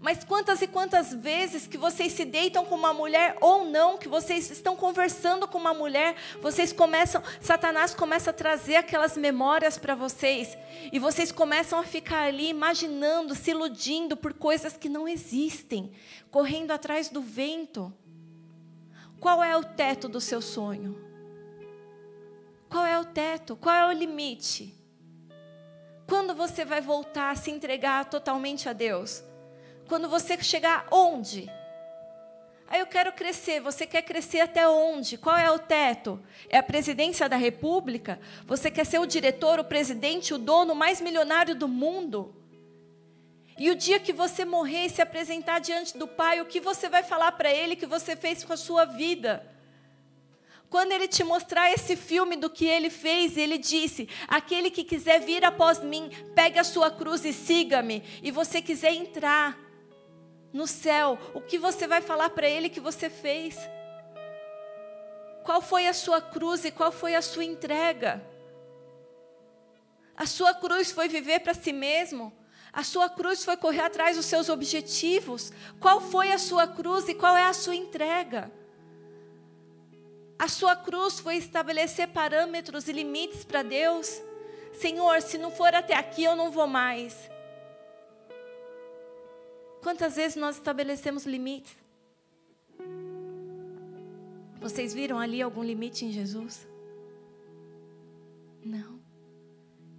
Mas 0.00 0.24
quantas 0.24 0.62
e 0.62 0.66
quantas 0.66 1.12
vezes 1.12 1.66
que 1.66 1.76
vocês 1.76 2.14
se 2.14 2.24
deitam 2.24 2.64
com 2.64 2.74
uma 2.74 2.94
mulher 2.94 3.36
ou 3.38 3.66
não, 3.66 3.98
que 3.98 4.08
vocês 4.08 4.50
estão 4.50 4.74
conversando 4.74 5.46
com 5.46 5.58
uma 5.58 5.74
mulher, 5.74 6.16
vocês 6.40 6.72
começam, 6.72 7.22
Satanás 7.38 7.94
começa 7.94 8.30
a 8.30 8.32
trazer 8.32 8.76
aquelas 8.76 9.14
memórias 9.14 9.76
para 9.76 9.94
vocês, 9.94 10.56
e 10.90 10.98
vocês 10.98 11.30
começam 11.30 11.78
a 11.78 11.84
ficar 11.84 12.22
ali 12.22 12.48
imaginando, 12.48 13.34
se 13.34 13.50
iludindo 13.50 14.16
por 14.16 14.32
coisas 14.32 14.74
que 14.74 14.88
não 14.88 15.06
existem, 15.06 15.92
correndo 16.30 16.70
atrás 16.70 17.10
do 17.10 17.20
vento. 17.20 17.92
Qual 19.20 19.44
é 19.44 19.54
o 19.54 19.62
teto 19.62 20.08
do 20.08 20.18
seu 20.20 20.40
sonho? 20.40 20.98
Qual 22.70 22.86
é 22.86 22.98
o 22.98 23.04
teto? 23.04 23.54
Qual 23.54 23.74
é 23.74 23.86
o 23.86 23.92
limite? 23.92 24.79
Quando 26.10 26.34
você 26.34 26.64
vai 26.64 26.80
voltar 26.80 27.30
a 27.30 27.36
se 27.36 27.52
entregar 27.52 28.04
totalmente 28.06 28.68
a 28.68 28.72
Deus? 28.72 29.22
Quando 29.86 30.08
você 30.08 30.36
chegar 30.42 30.88
onde? 30.90 31.48
Aí 32.66 32.80
eu 32.80 32.86
quero 32.88 33.12
crescer. 33.12 33.60
Você 33.60 33.86
quer 33.86 34.02
crescer 34.02 34.40
até 34.40 34.66
onde? 34.66 35.16
Qual 35.16 35.38
é 35.38 35.48
o 35.48 35.58
teto? 35.60 36.20
É 36.48 36.58
a 36.58 36.64
presidência 36.64 37.28
da 37.28 37.36
República? 37.36 38.18
Você 38.44 38.72
quer 38.72 38.84
ser 38.86 38.98
o 38.98 39.06
diretor, 39.06 39.60
o 39.60 39.64
presidente, 39.64 40.34
o 40.34 40.38
dono 40.38 40.74
mais 40.74 41.00
milionário 41.00 41.54
do 41.54 41.68
mundo? 41.68 42.34
E 43.56 43.70
o 43.70 43.76
dia 43.76 44.00
que 44.00 44.12
você 44.12 44.44
morrer 44.44 44.86
e 44.86 44.90
se 44.90 45.00
apresentar 45.00 45.60
diante 45.60 45.96
do 45.96 46.08
Pai, 46.08 46.40
o 46.40 46.46
que 46.46 46.58
você 46.58 46.88
vai 46.88 47.04
falar 47.04 47.30
para 47.32 47.52
Ele 47.54 47.76
que 47.76 47.86
você 47.86 48.16
fez 48.16 48.42
com 48.42 48.52
a 48.52 48.56
sua 48.56 48.84
vida? 48.84 49.46
Quando 50.70 50.92
ele 50.92 51.08
te 51.08 51.24
mostrar 51.24 51.72
esse 51.72 51.96
filme 51.96 52.36
do 52.36 52.48
que 52.48 52.64
ele 52.64 52.90
fez, 52.90 53.36
ele 53.36 53.58
disse: 53.58 54.08
Aquele 54.28 54.70
que 54.70 54.84
quiser 54.84 55.20
vir 55.20 55.44
após 55.44 55.82
mim, 55.82 56.08
pegue 56.32 56.60
a 56.60 56.64
sua 56.64 56.92
cruz 56.92 57.24
e 57.24 57.32
siga-me. 57.32 58.04
E 58.22 58.30
você 58.30 58.62
quiser 58.62 58.94
entrar 58.94 59.58
no 60.52 60.68
céu, 60.68 61.18
o 61.34 61.40
que 61.40 61.58
você 61.58 61.88
vai 61.88 62.00
falar 62.00 62.30
para 62.30 62.48
ele 62.48 62.68
que 62.68 62.78
você 62.78 63.10
fez? 63.10 63.58
Qual 65.44 65.60
foi 65.60 65.88
a 65.88 65.92
sua 65.92 66.20
cruz 66.20 66.64
e 66.64 66.70
qual 66.70 66.92
foi 66.92 67.16
a 67.16 67.22
sua 67.22 67.44
entrega? 67.44 68.24
A 70.16 70.24
sua 70.24 70.54
cruz 70.54 70.92
foi 70.92 71.08
viver 71.08 71.40
para 71.40 71.54
si 71.54 71.72
mesmo? 71.72 72.32
A 72.72 72.84
sua 72.84 73.08
cruz 73.08 73.44
foi 73.44 73.56
correr 73.56 73.80
atrás 73.80 74.16
dos 74.16 74.26
seus 74.26 74.48
objetivos? 74.48 75.52
Qual 75.80 76.00
foi 76.00 76.30
a 76.30 76.38
sua 76.38 76.68
cruz 76.68 77.08
e 77.08 77.14
qual 77.14 77.36
é 77.36 77.46
a 77.46 77.52
sua 77.52 77.74
entrega? 77.74 78.59
A 80.40 80.48
sua 80.48 80.74
cruz 80.74 81.20
foi 81.20 81.36
estabelecer 81.36 82.08
parâmetros 82.08 82.88
e 82.88 82.92
limites 82.92 83.44
para 83.44 83.62
Deus. 83.62 84.22
Senhor, 84.72 85.20
se 85.20 85.36
não 85.36 85.50
for 85.50 85.74
até 85.74 85.94
aqui, 85.94 86.24
eu 86.24 86.34
não 86.34 86.50
vou 86.50 86.66
mais. 86.66 87.30
Quantas 89.82 90.16
vezes 90.16 90.36
nós 90.36 90.56
estabelecemos 90.56 91.26
limites? 91.26 91.76
Vocês 94.58 94.94
viram 94.94 95.18
ali 95.18 95.42
algum 95.42 95.62
limite 95.62 96.06
em 96.06 96.10
Jesus? 96.10 96.66
Não. 98.64 98.98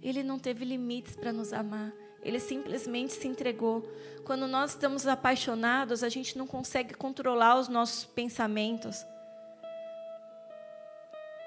Ele 0.02 0.24
não 0.24 0.40
teve 0.40 0.64
limites 0.64 1.14
para 1.14 1.32
nos 1.32 1.52
amar. 1.52 1.92
Ele 2.20 2.40
simplesmente 2.40 3.12
se 3.12 3.28
entregou. 3.28 3.88
Quando 4.24 4.48
nós 4.48 4.72
estamos 4.72 5.06
apaixonados, 5.06 6.02
a 6.02 6.08
gente 6.08 6.36
não 6.36 6.48
consegue 6.48 6.94
controlar 6.94 7.60
os 7.60 7.68
nossos 7.68 8.04
pensamentos. 8.04 9.06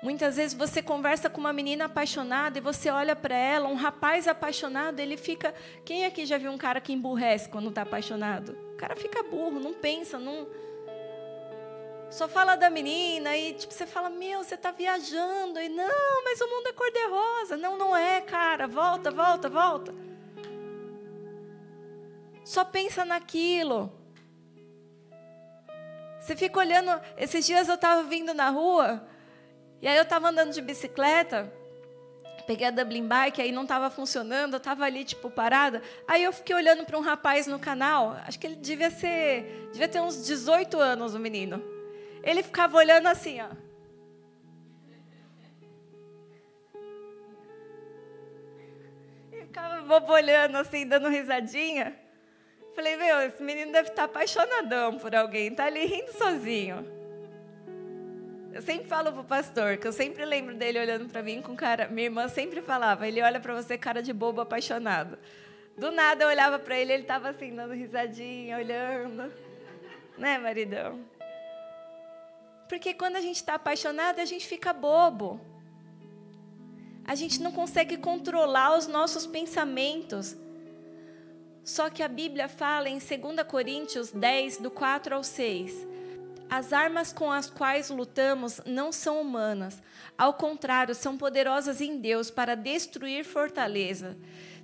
Muitas 0.05 0.37
vezes 0.37 0.55
você 0.55 0.83
conversa 0.83 1.31
com 1.31 1.41
uma 1.41 1.51
menina 1.51 1.85
apaixonada 1.85 2.59
e 2.59 2.61
você 2.61 2.91
olha 2.91 3.15
para 3.15 3.35
ela, 3.35 3.67
um 3.67 3.73
rapaz 3.73 4.27
apaixonado, 4.27 4.99
ele 4.99 5.17
fica. 5.17 5.51
Quem 5.83 6.05
aqui 6.05 6.27
já 6.27 6.37
viu 6.37 6.51
um 6.51 6.59
cara 6.59 6.79
que 6.79 6.93
emburrece 6.93 7.49
quando 7.49 7.69
está 7.69 7.81
apaixonado? 7.81 8.55
O 8.73 8.77
cara 8.77 8.95
fica 8.95 9.23
burro, 9.23 9.59
não 9.59 9.73
pensa, 9.73 10.19
não. 10.19 10.47
Só 12.11 12.27
fala 12.27 12.55
da 12.55 12.69
menina 12.69 13.35
e 13.35 13.53
tipo, 13.55 13.73
você 13.73 13.87
fala, 13.87 14.11
meu, 14.11 14.43
você 14.43 14.53
está 14.53 14.69
viajando. 14.69 15.59
E 15.59 15.69
não, 15.69 16.23
mas 16.23 16.39
o 16.39 16.47
mundo 16.49 16.67
é 16.67 16.73
cor-de-rosa. 16.73 17.57
Não, 17.57 17.75
não 17.75 17.97
é, 17.97 18.21
cara. 18.21 18.67
Volta, 18.67 19.09
volta, 19.09 19.49
volta. 19.49 19.95
Só 22.43 22.63
pensa 22.63 23.03
naquilo. 23.03 23.91
Você 26.19 26.35
fica 26.35 26.59
olhando. 26.59 26.91
Esses 27.17 27.43
dias 27.43 27.67
eu 27.67 27.73
estava 27.73 28.03
vindo 28.03 28.35
na 28.35 28.51
rua. 28.51 29.14
E 29.85 29.87
aí 29.87 29.97
eu 29.97 30.01
estava 30.01 30.29
andando 30.29 30.51
de 30.51 30.63
bicicleta, 30.63 31.53
peguei 32.47 32.65
a 32.65 32.71
Dublin 32.71 33.07
Bike, 33.07 33.39
aí 33.39 33.51
não 33.51 33.61
estava 33.61 33.91
funcionando, 33.91 34.55
eu 34.55 34.57
estava 34.57 34.83
ali, 34.83 35.05
tipo, 35.05 35.29
parada. 35.29 35.79
Aí 36.07 36.23
eu 36.23 36.33
fiquei 36.33 36.55
olhando 36.55 36.83
para 36.83 36.97
um 36.97 37.01
rapaz 37.01 37.45
no 37.45 37.59
canal, 37.59 38.17
acho 38.25 38.39
que 38.39 38.47
ele 38.47 38.55
devia 38.55 38.89
ser, 38.89 39.69
devia 39.71 39.87
ter 39.87 40.01
uns 40.01 40.25
18 40.25 40.79
anos, 40.79 41.13
o 41.13 41.19
menino. 41.19 41.63
Ele 42.23 42.41
ficava 42.41 42.75
olhando 42.77 43.05
assim, 43.05 43.39
ó. 43.41 43.49
E 49.31 49.41
ficava 49.41 49.83
bobolhando 49.83 50.57
assim, 50.57 50.87
dando 50.87 51.09
risadinha. 51.09 51.95
Falei, 52.73 52.97
meu, 52.97 53.21
esse 53.21 53.43
menino 53.43 53.71
deve 53.71 53.89
estar 53.89 54.05
apaixonadão 54.05 54.97
por 54.97 55.15
alguém, 55.15 55.53
tá 55.53 55.65
ali 55.65 55.85
rindo 55.85 56.11
sozinho. 56.13 57.04
Eu 58.55 58.61
sempre 58.61 58.87
falo 58.87 59.11
pro 59.11 59.25
pastor 59.25 59.75
que 59.75 59.85
eu 59.85 59.91
sempre 59.91 60.23
lembro 60.23 60.55
dele 60.55 60.79
olhando 60.79 61.09
para 61.09 61.21
mim 61.21 61.41
com 61.41 61.57
cara. 61.57 61.89
Minha 61.89 62.05
irmã 62.05 62.29
sempre 62.29 62.61
falava, 62.61 63.05
ele 63.05 63.21
olha 63.21 63.37
para 63.37 63.53
você 63.53 63.77
cara 63.77 64.01
de 64.01 64.13
bobo 64.13 64.39
apaixonado. 64.39 65.19
Do 65.77 65.91
nada 65.91 66.23
eu 66.23 66.29
olhava 66.29 66.57
para 66.57 66.79
ele, 66.79 66.93
ele 66.93 67.01
estava 67.01 67.27
assim 67.27 67.53
dando 67.53 67.73
risadinha, 67.73 68.55
olhando, 68.55 69.29
né, 70.17 70.37
maridão? 70.37 71.01
Porque 72.69 72.93
quando 72.93 73.17
a 73.17 73.21
gente 73.21 73.35
está 73.35 73.55
apaixonado, 73.55 74.19
a 74.19 74.25
gente 74.25 74.47
fica 74.47 74.71
bobo. 74.71 75.41
A 77.03 77.13
gente 77.13 77.41
não 77.41 77.51
consegue 77.51 77.97
controlar 77.97 78.77
os 78.77 78.87
nossos 78.87 79.27
pensamentos. 79.27 80.33
Só 81.61 81.89
que 81.89 82.01
a 82.01 82.07
Bíblia 82.07 82.47
fala 82.47 82.87
em 82.87 82.99
2 82.99 83.45
Coríntios 83.45 84.11
10, 84.11 84.59
do 84.59 84.71
4 84.71 85.13
ao 85.13 85.25
6. 85.25 85.94
As 86.49 86.71
armas 86.71 87.11
com 87.11 87.31
as 87.31 87.49
quais 87.49 87.89
lutamos 87.89 88.61
não 88.65 88.91
são 88.91 89.21
humanas. 89.21 89.81
Ao 90.17 90.33
contrário, 90.33 90.93
são 90.93 91.17
poderosas 91.17 91.81
em 91.81 91.97
Deus 91.97 92.29
para 92.29 92.55
destruir 92.55 93.25
fortaleza. 93.25 94.17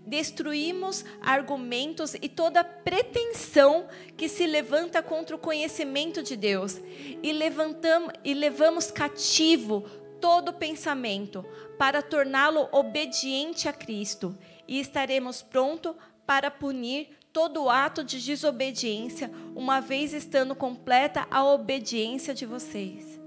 Destruímos 0.06 1.06
argumentos 1.22 2.16
e 2.16 2.28
toda 2.28 2.64
pretensão 2.64 3.88
que 4.18 4.28
se 4.28 4.48
levanta 4.48 5.04
contra 5.04 5.36
o 5.36 5.40
conhecimento 5.40 6.24
de 6.24 6.36
Deus 6.36 6.80
e 7.22 7.32
levantamos 7.32 8.12
e 8.24 8.34
levamos 8.34 8.90
cativo 8.90 9.86
todo 10.20 10.54
pensamento 10.54 11.46
para 11.78 12.02
torná-lo 12.02 12.70
obediente 12.72 13.68
a 13.68 13.74
Cristo, 13.74 14.38
e 14.68 14.80
estaremos 14.80 15.42
prontos 15.42 15.96
para 16.28 16.52
punir 16.52 17.10
todo 17.34 17.70
ato 17.70 18.04
de 18.04 18.20
desobediência, 18.20 19.32
uma 19.56 19.80
vez 19.80 20.14
estando 20.14 20.56
completa 20.56 21.28
a 21.32 21.44
obediência 21.44 22.34
de 22.34 22.46
vocês. 22.46 23.20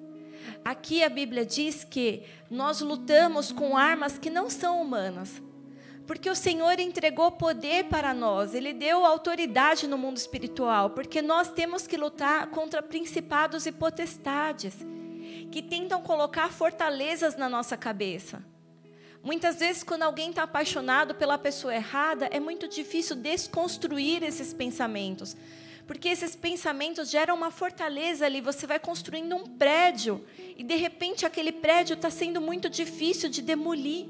Aqui 0.64 1.02
a 1.02 1.08
Bíblia 1.08 1.44
diz 1.44 1.84
que 1.84 2.22
nós 2.50 2.80
lutamos 2.80 3.50
com 3.50 3.76
armas 3.76 4.18
que 4.18 4.30
não 4.30 4.50
são 4.50 4.80
humanas, 4.80 5.42
porque 6.06 6.28
o 6.28 6.34
Senhor 6.34 6.78
entregou 6.78 7.32
poder 7.32 7.84
para 7.84 8.12
nós, 8.12 8.54
Ele 8.54 8.72
deu 8.72 9.04
autoridade 9.04 9.86
no 9.86 9.96
mundo 9.96 10.18
espiritual, 10.18 10.90
porque 10.90 11.22
nós 11.22 11.50
temos 11.50 11.86
que 11.86 11.96
lutar 11.96 12.48
contra 12.48 12.82
principados 12.82 13.64
e 13.64 13.72
potestades 13.72 14.76
que 15.50 15.62
tentam 15.62 16.02
colocar 16.02 16.50
fortalezas 16.50 17.36
na 17.36 17.48
nossa 17.48 17.76
cabeça. 17.76 18.44
Muitas 19.24 19.56
vezes, 19.56 19.82
quando 19.82 20.02
alguém 20.02 20.28
está 20.28 20.42
apaixonado 20.42 21.14
pela 21.14 21.38
pessoa 21.38 21.74
errada, 21.74 22.26
é 22.26 22.38
muito 22.38 22.68
difícil 22.68 23.16
desconstruir 23.16 24.22
esses 24.22 24.52
pensamentos. 24.52 25.34
Porque 25.86 26.10
esses 26.10 26.36
pensamentos 26.36 27.08
geram 27.08 27.34
uma 27.34 27.50
fortaleza 27.50 28.26
ali, 28.26 28.42
você 28.42 28.66
vai 28.66 28.78
construindo 28.78 29.34
um 29.34 29.46
prédio, 29.46 30.22
e 30.58 30.62
de 30.62 30.76
repente 30.76 31.24
aquele 31.24 31.52
prédio 31.52 31.94
está 31.94 32.10
sendo 32.10 32.38
muito 32.38 32.68
difícil 32.68 33.30
de 33.30 33.40
demolir, 33.40 34.08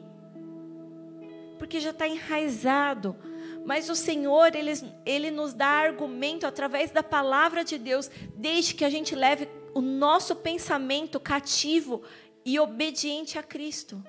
porque 1.61 1.79
já 1.79 1.91
está 1.91 2.09
enraizado. 2.09 3.17
Mas 3.65 3.89
o 3.89 3.95
Senhor, 3.95 4.55
ele, 4.57 4.73
ele 5.07 5.31
nos 5.31 5.55
dá 5.55 5.67
argumento 5.67 6.45
através 6.45 6.91
da 6.91 7.05
palavra 7.05 7.63
de 7.63 7.79
Deus, 7.79 8.11
desde 8.35 8.75
que 8.75 8.85
a 8.85 8.91
gente 8.91 9.15
leve 9.15 9.49
o 9.73 9.81
nosso 9.81 10.35
pensamento 10.35 11.21
cativo 11.21 12.03
e 12.45 12.59
obediente 12.59 13.39
a 13.39 13.43
Cristo. 13.45 14.05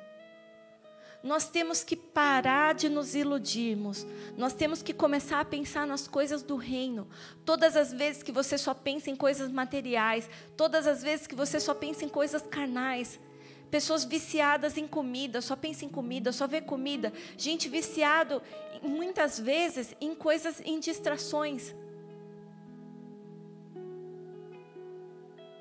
Nós 1.25 1.49
temos 1.49 1.83
que 1.83 1.95
parar 1.95 2.75
de 2.75 2.87
nos 2.87 3.15
iludirmos. 3.15 4.05
Nós 4.37 4.53
temos 4.53 4.83
que 4.83 4.93
começar 4.93 5.39
a 5.39 5.43
pensar 5.43 5.87
nas 5.87 6.07
coisas 6.07 6.43
do 6.43 6.55
reino. 6.55 7.07
Todas 7.43 7.75
as 7.75 7.91
vezes 7.91 8.21
que 8.21 8.31
você 8.31 8.59
só 8.59 8.75
pensa 8.75 9.09
em 9.09 9.15
coisas 9.15 9.51
materiais, 9.51 10.29
todas 10.55 10.85
as 10.85 11.01
vezes 11.01 11.25
que 11.25 11.33
você 11.33 11.59
só 11.59 11.73
pensa 11.73 12.05
em 12.05 12.09
coisas 12.09 12.43
carnais, 12.43 13.19
pessoas 13.71 14.05
viciadas 14.05 14.77
em 14.77 14.87
comida, 14.87 15.41
só 15.41 15.55
pensa 15.55 15.83
em 15.83 15.89
comida, 15.89 16.31
só 16.31 16.45
vê 16.45 16.61
comida, 16.61 17.11
gente 17.35 17.67
viciado 17.67 18.39
muitas 18.83 19.39
vezes 19.39 19.95
em 19.99 20.13
coisas 20.13 20.61
em 20.63 20.79
distrações. 20.79 21.73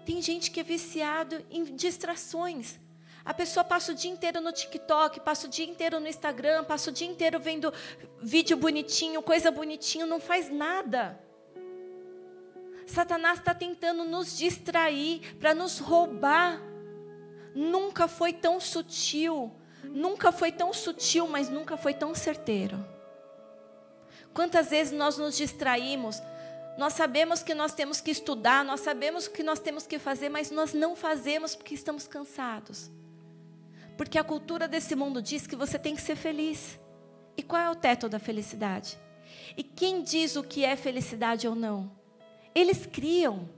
Tem 0.04 0.20
gente 0.20 0.50
que 0.50 0.60
é 0.60 0.62
viciado 0.62 1.42
em 1.50 1.64
distrações. 1.64 2.83
A 3.24 3.32
pessoa 3.32 3.64
passa 3.64 3.92
o 3.92 3.94
dia 3.94 4.10
inteiro 4.10 4.40
no 4.40 4.52
TikTok, 4.52 5.20
passa 5.20 5.46
o 5.46 5.50
dia 5.50 5.64
inteiro 5.64 5.98
no 5.98 6.06
Instagram, 6.06 6.64
passa 6.64 6.90
o 6.90 6.92
dia 6.92 7.08
inteiro 7.08 7.40
vendo 7.40 7.72
vídeo 8.20 8.56
bonitinho, 8.56 9.22
coisa 9.22 9.50
bonitinho, 9.50 10.06
não 10.06 10.20
faz 10.20 10.50
nada. 10.50 11.18
Satanás 12.86 13.38
está 13.38 13.54
tentando 13.54 14.04
nos 14.04 14.36
distrair, 14.36 15.36
para 15.40 15.54
nos 15.54 15.78
roubar. 15.78 16.60
Nunca 17.54 18.06
foi 18.06 18.32
tão 18.32 18.60
sutil, 18.60 19.50
nunca 19.84 20.30
foi 20.30 20.52
tão 20.52 20.72
sutil, 20.72 21.26
mas 21.26 21.48
nunca 21.48 21.76
foi 21.76 21.94
tão 21.94 22.14
certeiro. 22.14 22.84
Quantas 24.34 24.68
vezes 24.68 24.92
nós 24.92 25.16
nos 25.16 25.36
distraímos 25.36 26.20
nós 26.76 26.94
sabemos 26.94 27.42
que 27.42 27.54
nós 27.54 27.72
temos 27.72 28.00
que 28.00 28.10
estudar, 28.10 28.64
nós 28.64 28.80
sabemos 28.80 29.26
o 29.26 29.30
que 29.30 29.42
nós 29.42 29.60
temos 29.60 29.86
que 29.86 29.98
fazer, 29.98 30.28
mas 30.28 30.50
nós 30.50 30.72
não 30.72 30.96
fazemos 30.96 31.54
porque 31.54 31.74
estamos 31.74 32.06
cansados. 32.06 32.90
Porque 33.96 34.18
a 34.18 34.24
cultura 34.24 34.66
desse 34.66 34.94
mundo 34.94 35.22
diz 35.22 35.46
que 35.46 35.56
você 35.56 35.78
tem 35.78 35.94
que 35.94 36.02
ser 36.02 36.16
feliz. 36.16 36.78
E 37.36 37.42
qual 37.42 37.60
é 37.62 37.70
o 37.70 37.76
teto 37.76 38.08
da 38.08 38.18
felicidade? 38.18 38.98
E 39.56 39.62
quem 39.62 40.02
diz 40.02 40.36
o 40.36 40.42
que 40.42 40.64
é 40.64 40.76
felicidade 40.76 41.46
ou 41.46 41.54
não? 41.54 41.90
Eles 42.54 42.86
criam. 42.86 43.48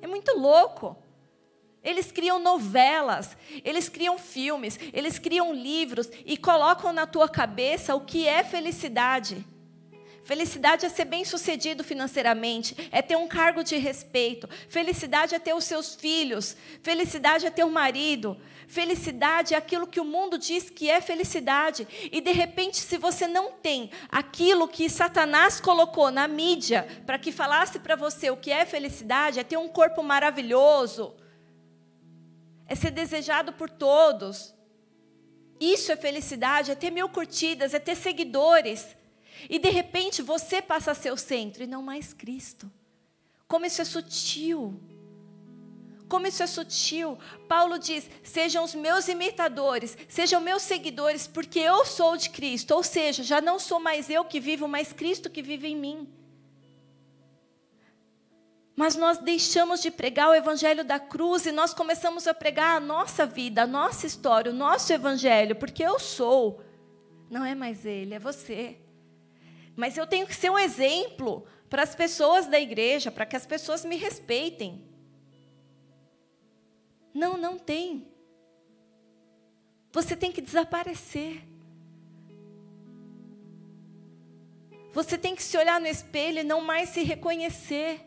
É 0.00 0.06
muito 0.06 0.36
louco. 0.38 0.96
Eles 1.82 2.10
criam 2.10 2.40
novelas, 2.40 3.36
eles 3.64 3.88
criam 3.88 4.18
filmes, 4.18 4.76
eles 4.92 5.20
criam 5.20 5.54
livros 5.54 6.10
e 6.24 6.36
colocam 6.36 6.92
na 6.92 7.06
tua 7.06 7.28
cabeça 7.28 7.94
o 7.94 8.00
que 8.00 8.26
é 8.26 8.42
felicidade. 8.42 9.46
Felicidade 10.26 10.84
é 10.84 10.88
ser 10.88 11.04
bem-sucedido 11.04 11.84
financeiramente, 11.84 12.76
é 12.90 13.00
ter 13.00 13.14
um 13.14 13.28
cargo 13.28 13.62
de 13.62 13.76
respeito. 13.76 14.48
Felicidade 14.68 15.36
é 15.36 15.38
ter 15.38 15.54
os 15.54 15.62
seus 15.62 15.94
filhos. 15.94 16.56
Felicidade 16.82 17.46
é 17.46 17.50
ter 17.50 17.64
um 17.64 17.70
marido. 17.70 18.36
Felicidade 18.66 19.54
é 19.54 19.56
aquilo 19.56 19.86
que 19.86 20.00
o 20.00 20.04
mundo 20.04 20.36
diz 20.36 20.68
que 20.68 20.90
é 20.90 21.00
felicidade. 21.00 21.86
E 22.10 22.20
de 22.20 22.32
repente, 22.32 22.78
se 22.78 22.98
você 22.98 23.28
não 23.28 23.52
tem 23.52 23.88
aquilo 24.08 24.66
que 24.66 24.90
Satanás 24.90 25.60
colocou 25.60 26.10
na 26.10 26.26
mídia 26.26 26.88
para 27.06 27.20
que 27.20 27.30
falasse 27.30 27.78
para 27.78 27.94
você 27.94 28.28
o 28.28 28.36
que 28.36 28.50
é 28.50 28.66
felicidade, 28.66 29.38
é 29.38 29.44
ter 29.44 29.58
um 29.58 29.68
corpo 29.68 30.02
maravilhoso, 30.02 31.14
é 32.66 32.74
ser 32.74 32.90
desejado 32.90 33.52
por 33.52 33.70
todos. 33.70 34.52
Isso 35.60 35.92
é 35.92 35.96
felicidade, 35.96 36.72
é 36.72 36.74
ter 36.74 36.90
mil 36.90 37.08
curtidas, 37.08 37.74
é 37.74 37.78
ter 37.78 37.94
seguidores. 37.94 38.96
E 39.48 39.58
de 39.58 39.70
repente 39.70 40.22
você 40.22 40.62
passa 40.62 40.92
a 40.92 40.94
ser 40.94 41.12
o 41.12 41.16
centro 41.16 41.62
e 41.62 41.66
não 41.66 41.82
mais 41.82 42.12
Cristo. 42.12 42.70
Como 43.46 43.66
isso 43.66 43.80
é 43.82 43.84
sutil. 43.84 44.80
Como 46.08 46.26
isso 46.26 46.42
é 46.42 46.46
sutil. 46.46 47.18
Paulo 47.48 47.78
diz: 47.78 48.08
sejam 48.22 48.64
os 48.64 48.74
meus 48.74 49.08
imitadores, 49.08 49.96
sejam 50.08 50.40
meus 50.40 50.62
seguidores, 50.62 51.26
porque 51.26 51.58
eu 51.58 51.84
sou 51.84 52.16
de 52.16 52.30
Cristo. 52.30 52.72
Ou 52.72 52.82
seja, 52.82 53.22
já 53.22 53.40
não 53.40 53.58
sou 53.58 53.80
mais 53.80 54.08
eu 54.08 54.24
que 54.24 54.40
vivo, 54.40 54.68
mas 54.68 54.92
Cristo 54.92 55.30
que 55.30 55.42
vive 55.42 55.68
em 55.68 55.76
mim. 55.76 56.08
Mas 58.76 58.94
nós 58.94 59.16
deixamos 59.16 59.80
de 59.80 59.90
pregar 59.90 60.28
o 60.28 60.34
evangelho 60.34 60.84
da 60.84 61.00
cruz 61.00 61.46
e 61.46 61.52
nós 61.52 61.72
começamos 61.72 62.26
a 62.26 62.34
pregar 62.34 62.76
a 62.76 62.80
nossa 62.80 63.24
vida, 63.24 63.62
a 63.62 63.66
nossa 63.66 64.06
história, 64.06 64.52
o 64.52 64.54
nosso 64.54 64.92
evangelho, 64.92 65.56
porque 65.56 65.82
eu 65.82 65.98
sou. 65.98 66.60
Não 67.30 67.42
é 67.42 67.54
mais 67.54 67.86
ele, 67.86 68.14
é 68.14 68.18
você. 68.18 68.76
Mas 69.76 69.98
eu 69.98 70.06
tenho 70.06 70.26
que 70.26 70.34
ser 70.34 70.50
um 70.50 70.58
exemplo 70.58 71.46
para 71.68 71.82
as 71.82 71.94
pessoas 71.94 72.46
da 72.46 72.58
igreja, 72.58 73.10
para 73.10 73.26
que 73.26 73.36
as 73.36 73.44
pessoas 73.44 73.84
me 73.84 73.96
respeitem. 73.96 74.88
Não, 77.12 77.36
não 77.36 77.58
tem. 77.58 78.08
Você 79.92 80.16
tem 80.16 80.32
que 80.32 80.40
desaparecer. 80.40 81.42
Você 84.92 85.18
tem 85.18 85.34
que 85.34 85.42
se 85.42 85.56
olhar 85.58 85.78
no 85.78 85.86
espelho 85.86 86.40
e 86.40 86.44
não 86.44 86.62
mais 86.62 86.88
se 86.88 87.02
reconhecer. 87.02 88.00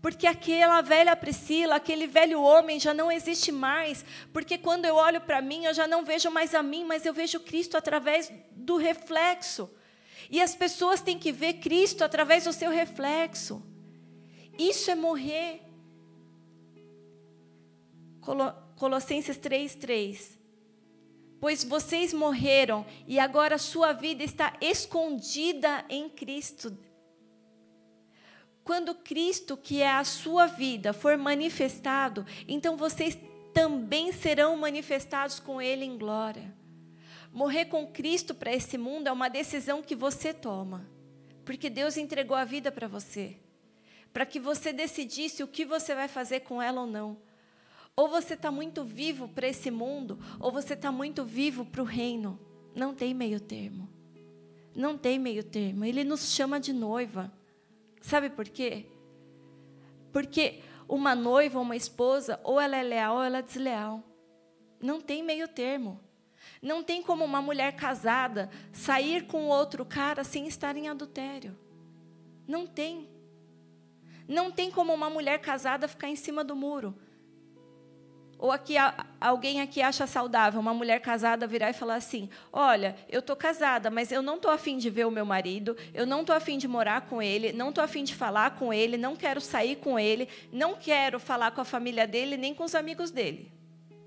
Porque 0.00 0.26
aquela 0.26 0.80
velha 0.80 1.14
Priscila, 1.16 1.76
aquele 1.76 2.06
velho 2.06 2.40
homem 2.40 2.78
já 2.78 2.94
não 2.94 3.10
existe 3.12 3.52
mais. 3.52 4.04
Porque 4.32 4.56
quando 4.56 4.86
eu 4.86 4.94
olho 4.94 5.20
para 5.20 5.42
mim, 5.42 5.64
eu 5.64 5.74
já 5.74 5.86
não 5.86 6.04
vejo 6.04 6.30
mais 6.30 6.54
a 6.54 6.62
mim, 6.62 6.84
mas 6.84 7.04
eu 7.04 7.12
vejo 7.12 7.40
Cristo 7.40 7.76
através 7.76 8.32
do 8.52 8.76
reflexo. 8.76 9.70
E 10.30 10.40
as 10.40 10.54
pessoas 10.54 11.00
têm 11.00 11.18
que 11.18 11.32
ver 11.32 11.54
Cristo 11.54 12.02
através 12.02 12.44
do 12.44 12.52
seu 12.52 12.70
reflexo. 12.70 13.62
Isso 14.58 14.90
é 14.90 14.94
morrer. 14.94 15.62
Colossenses 18.76 19.36
3:3. 19.36 20.38
Pois 21.40 21.62
vocês 21.62 22.12
morreram 22.12 22.84
e 23.06 23.18
agora 23.18 23.58
sua 23.58 23.92
vida 23.92 24.24
está 24.24 24.56
escondida 24.60 25.84
em 25.88 26.08
Cristo. 26.08 26.76
Quando 28.64 28.94
Cristo, 28.94 29.56
que 29.56 29.80
é 29.80 29.88
a 29.88 30.04
sua 30.04 30.46
vida, 30.46 30.92
for 30.92 31.16
manifestado, 31.16 32.26
então 32.46 32.76
vocês 32.76 33.16
também 33.54 34.12
serão 34.12 34.56
manifestados 34.56 35.40
com 35.40 35.62
ele 35.62 35.84
em 35.84 35.96
glória. 35.96 36.54
Morrer 37.32 37.66
com 37.66 37.86
Cristo 37.86 38.34
para 38.34 38.52
esse 38.52 38.78
mundo 38.78 39.08
é 39.08 39.12
uma 39.12 39.28
decisão 39.28 39.82
que 39.82 39.94
você 39.94 40.32
toma, 40.32 40.88
porque 41.44 41.68
Deus 41.70 41.96
entregou 41.96 42.36
a 42.36 42.44
vida 42.44 42.72
para 42.72 42.88
você, 42.88 43.36
para 44.12 44.26
que 44.26 44.40
você 44.40 44.72
decidisse 44.72 45.42
o 45.42 45.48
que 45.48 45.64
você 45.64 45.94
vai 45.94 46.08
fazer 46.08 46.40
com 46.40 46.60
ela 46.60 46.80
ou 46.80 46.86
não. 46.86 47.18
Ou 47.94 48.08
você 48.08 48.34
está 48.34 48.50
muito 48.50 48.84
vivo 48.84 49.28
para 49.28 49.48
esse 49.48 49.70
mundo, 49.70 50.18
ou 50.38 50.52
você 50.52 50.74
está 50.74 50.92
muito 50.92 51.24
vivo 51.24 51.64
para 51.64 51.82
o 51.82 51.84
reino. 51.84 52.38
Não 52.74 52.94
tem 52.94 53.12
meio 53.12 53.40
termo. 53.40 53.88
Não 54.74 54.96
tem 54.96 55.18
meio 55.18 55.42
termo. 55.42 55.84
Ele 55.84 56.04
nos 56.04 56.32
chama 56.32 56.60
de 56.60 56.72
noiva. 56.72 57.32
Sabe 58.00 58.30
por 58.30 58.48
quê? 58.48 58.86
Porque 60.12 60.60
uma 60.88 61.14
noiva, 61.14 61.58
uma 61.58 61.74
esposa, 61.74 62.38
ou 62.44 62.60
ela 62.60 62.76
é 62.76 62.82
leal 62.82 63.16
ou 63.16 63.22
ela 63.22 63.38
é 63.38 63.42
desleal. 63.42 64.02
Não 64.80 65.00
tem 65.00 65.22
meio 65.22 65.48
termo. 65.48 66.00
Não 66.60 66.82
tem 66.82 67.02
como 67.02 67.24
uma 67.24 67.40
mulher 67.40 67.72
casada 67.72 68.50
sair 68.72 69.26
com 69.26 69.46
outro 69.46 69.84
cara 69.84 70.24
sem 70.24 70.46
estar 70.46 70.76
em 70.76 70.88
adultério. 70.88 71.56
Não 72.46 72.66
tem. 72.66 73.08
Não 74.26 74.50
tem 74.50 74.70
como 74.70 74.92
uma 74.92 75.08
mulher 75.08 75.38
casada 75.38 75.88
ficar 75.88 76.08
em 76.08 76.16
cima 76.16 76.42
do 76.42 76.56
muro. 76.56 76.94
Ou 78.38 78.52
aqui 78.52 78.74
alguém 79.20 79.60
aqui 79.60 79.82
acha 79.82 80.06
saudável 80.06 80.60
uma 80.60 80.72
mulher 80.72 81.00
casada 81.00 81.46
virar 81.46 81.70
e 81.70 81.72
falar 81.72 81.96
assim: 81.96 82.30
Olha, 82.52 82.94
eu 83.08 83.18
estou 83.18 83.34
casada, 83.34 83.90
mas 83.90 84.12
eu 84.12 84.22
não 84.22 84.36
estou 84.36 84.50
afim 84.50 84.78
de 84.78 84.88
ver 84.88 85.06
o 85.06 85.10
meu 85.10 85.26
marido, 85.26 85.76
eu 85.92 86.06
não 86.06 86.20
estou 86.20 86.36
afim 86.36 86.56
de 86.56 86.68
morar 86.68 87.00
com 87.02 87.20
ele, 87.20 87.52
não 87.52 87.70
estou 87.70 87.82
afim 87.82 88.04
de 88.04 88.14
falar 88.14 88.52
com 88.52 88.72
ele, 88.72 88.96
não 88.96 89.16
quero 89.16 89.40
sair 89.40 89.76
com 89.76 89.98
ele, 89.98 90.28
não 90.52 90.76
quero 90.76 91.18
falar 91.18 91.50
com 91.50 91.60
a 91.60 91.64
família 91.64 92.06
dele 92.06 92.36
nem 92.36 92.54
com 92.54 92.62
os 92.62 92.76
amigos 92.76 93.10
dele. 93.10 93.50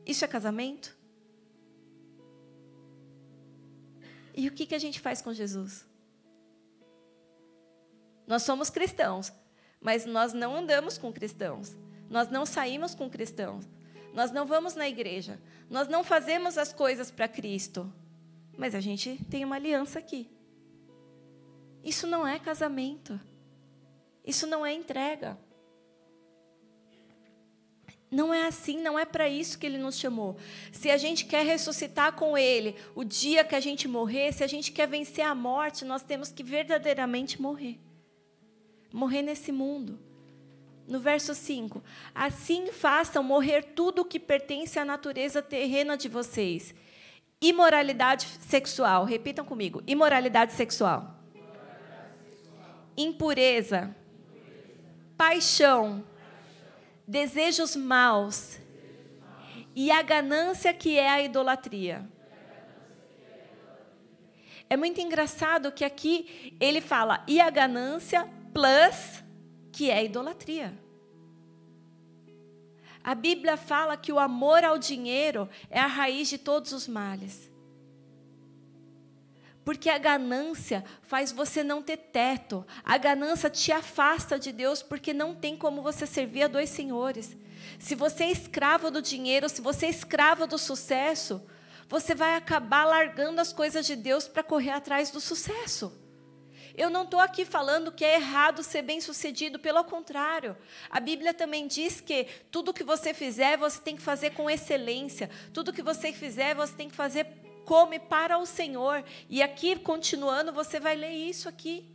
Isso 0.06 0.24
é 0.24 0.28
casamento? 0.30 1.01
E 4.36 4.48
o 4.48 4.52
que, 4.52 4.66
que 4.66 4.76
a 4.76 4.80
gente 4.80 5.00
faz 5.00 5.22
com 5.22 5.34
Jesus? 5.34 5.86
Nós 8.26 8.44
somos 8.44 8.70
cristãos, 8.70 9.32
mas 9.80 10.06
nós 10.06 10.34
não 10.34 10.56
andamos 10.56 10.98
com 10.98 11.12
cristãos. 11.12 11.76
Nós 12.10 12.30
não 12.30 12.46
saímos 12.46 12.94
com 12.96 13.10
cristãos. 13.10 13.66
Nós 14.14 14.32
não 14.32 14.46
vamos 14.46 14.76
na 14.76 14.88
igreja. 14.88 15.40
Nós 15.70 15.88
não 15.88 16.04
fazemos 16.04 16.58
as 16.58 16.74
coisas 16.74 17.10
para 17.10 17.28
Cristo. 17.28 17.92
Mas 18.58 18.76
a 18.76 18.80
gente 18.80 19.18
tem 19.30 19.46
uma 19.46 19.56
aliança 19.56 20.00
aqui. 20.00 20.30
Isso 21.84 22.06
não 22.06 22.28
é 22.28 22.38
casamento. 22.38 23.20
Isso 24.26 24.46
não 24.46 24.66
é 24.66 24.74
entrega. 24.74 25.38
Não 28.12 28.34
é 28.34 28.46
assim, 28.46 28.82
não 28.82 29.00
é 29.00 29.06
para 29.06 29.30
isso 29.30 29.58
que 29.58 29.66
ele 29.66 29.78
nos 29.78 29.98
chamou. 29.98 30.36
Se 30.70 30.92
a 30.92 30.98
gente 30.98 31.24
quer 31.24 31.46
ressuscitar 31.46 32.12
com 32.12 32.38
ele 32.38 32.76
o 32.94 33.06
dia 33.06 33.42
que 33.42 33.56
a 33.56 33.60
gente 33.62 33.88
morrer, 33.88 34.34
se 34.34 34.44
a 34.44 34.48
gente 34.48 34.70
quer 34.74 34.86
vencer 34.86 35.24
a 35.24 35.34
morte, 35.34 35.86
nós 35.86 36.04
temos 36.04 36.30
que 36.30 36.44
verdadeiramente 36.44 37.42
morrer. 37.42 37.80
Morrer 38.92 39.22
nesse 39.22 39.54
mundo. 39.54 39.98
No 40.86 41.00
verso 41.00 41.34
5: 41.34 41.82
Assim 42.14 42.68
façam 42.74 43.24
morrer 43.24 43.64
tudo 43.76 44.02
o 44.02 44.06
que 44.06 44.20
pertence 44.20 44.78
à 44.78 44.84
natureza 44.84 45.42
terrena 45.42 45.96
de 45.96 46.10
vocês. 46.10 46.76
Imoralidade 47.42 48.28
sexual, 48.42 49.06
repitam 49.06 49.46
comigo: 49.46 49.82
imoralidade 49.88 50.52
sexual. 50.52 51.16
Impureza, 52.98 53.96
paixão 55.16 56.04
desejos 57.12 57.76
maus 57.76 58.58
e 59.76 59.92
a 59.92 60.02
ganância 60.02 60.74
que 60.74 60.98
é 60.98 61.10
a 61.10 61.22
idolatria. 61.22 62.10
É 64.70 64.78
muito 64.78 65.02
engraçado 65.02 65.74
que 65.74 65.84
aqui 65.84 66.56
ele 66.58 66.80
fala 66.80 67.22
e 67.28 67.42
a 67.42 67.50
ganância 67.50 68.26
plus 68.54 69.22
que 69.74 69.90
é 69.90 69.98
a 69.98 70.04
idolatria. 70.04 70.74
A 73.04 73.14
Bíblia 73.14 73.58
fala 73.58 73.98
que 73.98 74.14
o 74.14 74.20
amor 74.20 74.64
ao 74.64 74.78
dinheiro 74.78 75.50
é 75.70 75.82
a 75.82 75.88
raiz 75.88 76.30
de 76.30 76.38
todos 76.38 76.72
os 76.72 76.88
males. 76.88 77.51
Porque 79.72 79.90
a 79.90 79.98
ganância 79.98 80.84
faz 81.02 81.32
você 81.32 81.64
não 81.64 81.82
ter 81.82 81.96
teto. 81.96 82.68
A 82.84 82.98
ganância 82.98 83.50
te 83.50 83.72
afasta 83.72 84.38
de 84.38 84.52
Deus 84.52 84.84
porque 84.84 85.14
não 85.14 85.34
tem 85.34 85.56
como 85.56 85.82
você 85.82 86.06
servir 86.06 86.44
a 86.44 86.50
dois 86.50 86.70
senhores. 86.70 87.38
Se 87.80 87.96
você 87.96 88.26
é 88.26 88.32
escravo 88.32 88.92
do 88.92 89.02
dinheiro, 89.02 89.48
se 89.48 89.62
você 89.62 89.86
é 89.86 89.90
escravo 89.90 90.46
do 90.46 90.58
sucesso, 90.58 91.42
você 91.88 92.14
vai 92.14 92.36
acabar 92.36 92.84
largando 92.84 93.40
as 93.40 93.54
coisas 93.54 93.88
de 93.88 93.96
Deus 93.96 94.28
para 94.28 94.44
correr 94.44 94.72
atrás 94.72 95.10
do 95.10 95.22
sucesso. 95.22 95.98
Eu 96.76 96.90
não 96.90 97.04
estou 97.04 97.22
aqui 97.22 97.46
falando 97.46 97.94
que 97.94 98.04
é 98.04 98.16
errado 98.16 98.64
ser 98.64 98.82
bem-sucedido, 98.82 99.58
pelo 99.58 99.86
contrário. 99.86 100.58
A 100.90 101.00
Bíblia 101.00 101.34
também 101.34 101.66
diz 101.66 102.02
que 102.02 102.28
tudo 102.52 102.74
que 102.74 102.84
você 102.84 103.14
fizer, 103.14 103.56
você 103.56 103.80
tem 103.80 103.96
que 103.96 104.02
fazer 104.02 104.32
com 104.32 104.50
excelência. 104.50 105.30
Tudo 105.54 105.72
que 105.72 105.82
você 105.82 106.12
fizer, 106.12 106.56
você 106.56 106.74
tem 106.74 106.90
que 106.90 106.96
fazer 106.96 107.26
come 107.72 108.00
para 108.00 108.38
o 108.38 108.46
Senhor. 108.46 109.02
E 109.30 109.42
aqui, 109.42 109.80
continuando, 109.80 110.52
você 110.52 110.78
vai 110.78 110.94
ler 110.94 111.14
isso 111.14 111.48
aqui. 111.48 111.90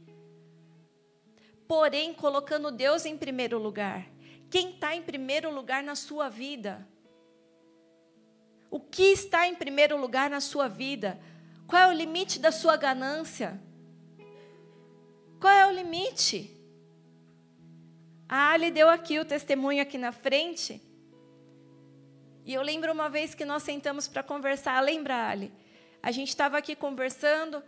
Porém, 1.69 2.15
colocando 2.15 2.71
Deus 2.71 3.05
em 3.05 3.15
primeiro 3.15 3.59
lugar. 3.59 4.07
Quem 4.49 4.71
está 4.71 4.97
em 4.97 5.03
primeiro 5.03 5.55
lugar 5.55 5.83
na 5.83 5.95
sua 5.95 6.31
vida? 6.31 6.89
O 8.71 8.81
que 8.81 9.03
está 9.03 9.47
em 9.47 9.55
primeiro 9.55 9.99
lugar 9.99 10.31
na 10.31 10.41
sua 10.41 10.67
vida? 10.67 11.21
Qual 11.67 11.83
é 11.83 11.89
o 11.89 11.93
limite 11.93 12.39
da 12.39 12.51
sua 12.51 12.79
ganância? 12.79 13.61
Qual 15.39 15.53
é 15.53 15.67
o 15.67 15.73
limite? 15.73 16.57
A 18.27 18.53
Ali 18.53 18.71
deu 18.71 18.89
aqui 18.89 19.19
o 19.19 19.27
testemunho 19.27 19.83
aqui 19.83 19.99
na 19.99 20.11
frente. 20.11 20.81
E 22.47 22.55
eu 22.55 22.63
lembro 22.63 22.91
uma 22.91 23.11
vez 23.11 23.35
que 23.35 23.45
nós 23.45 23.63
sentamos 23.63 24.09
para 24.09 24.23
conversar, 24.23 24.81
lembra, 24.81 25.29
Ali? 25.29 25.66
A 26.07 26.13
gente 26.13 26.29
estava 26.29 26.57
aqui 26.57 26.77
conversando 26.77 27.61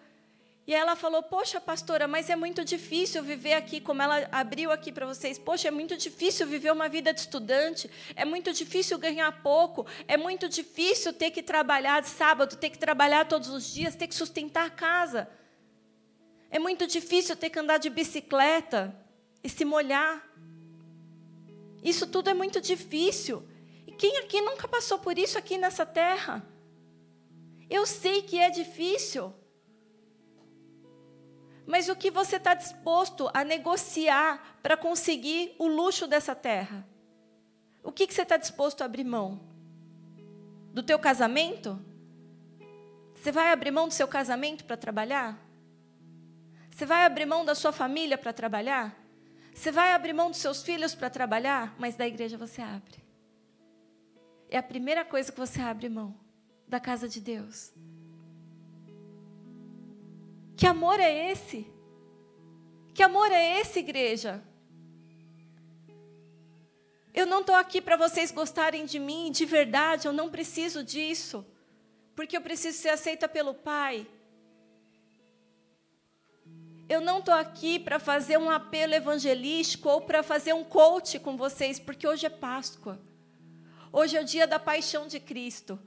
e 0.64 0.72
ela 0.72 0.94
falou: 0.94 1.24
Poxa, 1.24 1.60
pastora, 1.60 2.06
mas 2.06 2.30
é 2.30 2.36
muito 2.36 2.64
difícil 2.64 3.20
viver 3.20 3.54
aqui, 3.54 3.80
como 3.80 4.00
ela 4.00 4.28
abriu 4.30 4.70
aqui 4.70 4.92
para 4.92 5.04
vocês. 5.06 5.36
Poxa, 5.36 5.66
é 5.66 5.70
muito 5.72 5.96
difícil 5.96 6.46
viver 6.46 6.70
uma 6.70 6.88
vida 6.88 7.12
de 7.12 7.18
estudante, 7.18 7.90
é 8.14 8.24
muito 8.24 8.52
difícil 8.52 8.96
ganhar 8.96 9.42
pouco, 9.42 9.84
é 10.06 10.16
muito 10.16 10.48
difícil 10.48 11.12
ter 11.12 11.32
que 11.32 11.42
trabalhar 11.42 12.04
sábado, 12.04 12.54
ter 12.54 12.70
que 12.70 12.78
trabalhar 12.78 13.26
todos 13.26 13.48
os 13.48 13.74
dias, 13.74 13.96
ter 13.96 14.06
que 14.06 14.14
sustentar 14.14 14.66
a 14.66 14.70
casa. 14.70 15.28
É 16.48 16.60
muito 16.60 16.86
difícil 16.86 17.34
ter 17.34 17.50
que 17.50 17.58
andar 17.58 17.78
de 17.78 17.90
bicicleta 17.90 18.94
e 19.42 19.48
se 19.48 19.64
molhar. 19.64 20.24
Isso 21.82 22.06
tudo 22.06 22.30
é 22.30 22.34
muito 22.34 22.60
difícil. 22.60 23.42
E 23.84 23.90
quem 23.90 24.16
aqui 24.18 24.40
nunca 24.40 24.68
passou 24.68 25.00
por 25.00 25.18
isso 25.18 25.36
aqui 25.36 25.58
nessa 25.58 25.84
terra? 25.84 26.46
Eu 27.68 27.84
sei 27.84 28.22
que 28.22 28.38
é 28.38 28.50
difícil. 28.50 29.32
Mas 31.66 31.88
o 31.88 31.96
que 31.96 32.10
você 32.10 32.36
está 32.36 32.54
disposto 32.54 33.30
a 33.34 33.44
negociar 33.44 34.58
para 34.62 34.76
conseguir 34.76 35.54
o 35.58 35.66
luxo 35.66 36.06
dessa 36.06 36.34
terra? 36.34 36.86
O 37.82 37.92
que, 37.92 38.06
que 38.06 38.14
você 38.14 38.22
está 38.22 38.38
disposto 38.38 38.80
a 38.80 38.86
abrir 38.86 39.04
mão? 39.04 39.40
Do 40.72 40.82
teu 40.82 40.98
casamento? 40.98 41.78
Você 43.14 43.30
vai 43.30 43.52
abrir 43.52 43.70
mão 43.70 43.86
do 43.86 43.92
seu 43.92 44.08
casamento 44.08 44.64
para 44.64 44.76
trabalhar? 44.76 45.38
Você 46.70 46.86
vai 46.86 47.04
abrir 47.04 47.26
mão 47.26 47.44
da 47.44 47.54
sua 47.54 47.72
família 47.72 48.16
para 48.16 48.32
trabalhar? 48.32 48.96
Você 49.52 49.70
vai 49.70 49.92
abrir 49.92 50.14
mão 50.14 50.30
dos 50.30 50.38
seus 50.38 50.62
filhos 50.62 50.94
para 50.94 51.10
trabalhar? 51.10 51.74
Mas 51.78 51.96
da 51.96 52.06
igreja 52.06 52.38
você 52.38 52.62
abre. 52.62 53.04
É 54.48 54.56
a 54.56 54.62
primeira 54.62 55.04
coisa 55.04 55.30
que 55.30 55.38
você 55.38 55.60
abre 55.60 55.88
mão 55.88 56.27
da 56.68 56.78
casa 56.78 57.08
de 57.08 57.20
Deus. 57.20 57.72
Que 60.56 60.66
amor 60.66 61.00
é 61.00 61.30
esse? 61.30 61.66
Que 62.92 63.02
amor 63.02 63.30
é 63.30 63.60
esse, 63.60 63.78
igreja? 63.78 64.42
Eu 67.14 67.26
não 67.26 67.40
estou 67.40 67.54
aqui 67.54 67.80
para 67.80 67.96
vocês 67.96 68.30
gostarem 68.30 68.84
de 68.84 68.98
mim, 68.98 69.30
de 69.32 69.44
verdade, 69.44 70.06
eu 70.06 70.12
não 70.12 70.28
preciso 70.28 70.84
disso, 70.84 71.44
porque 72.14 72.36
eu 72.36 72.40
preciso 72.40 72.78
ser 72.78 72.90
aceita 72.90 73.28
pelo 73.28 73.54
Pai. 73.54 74.06
Eu 76.88 77.00
não 77.00 77.18
estou 77.18 77.34
aqui 77.34 77.78
para 77.78 77.98
fazer 77.98 78.38
um 78.38 78.50
apelo 78.50 78.94
evangelístico 78.94 79.88
ou 79.88 80.00
para 80.00 80.22
fazer 80.22 80.54
um 80.54 80.64
coach 80.64 81.18
com 81.18 81.36
vocês, 81.36 81.78
porque 81.78 82.06
hoje 82.06 82.26
é 82.26 82.30
Páscoa. 82.30 82.98
Hoje 83.92 84.16
é 84.16 84.20
o 84.20 84.24
dia 84.24 84.46
da 84.46 84.58
paixão 84.58 85.06
de 85.06 85.20
Cristo. 85.20 85.78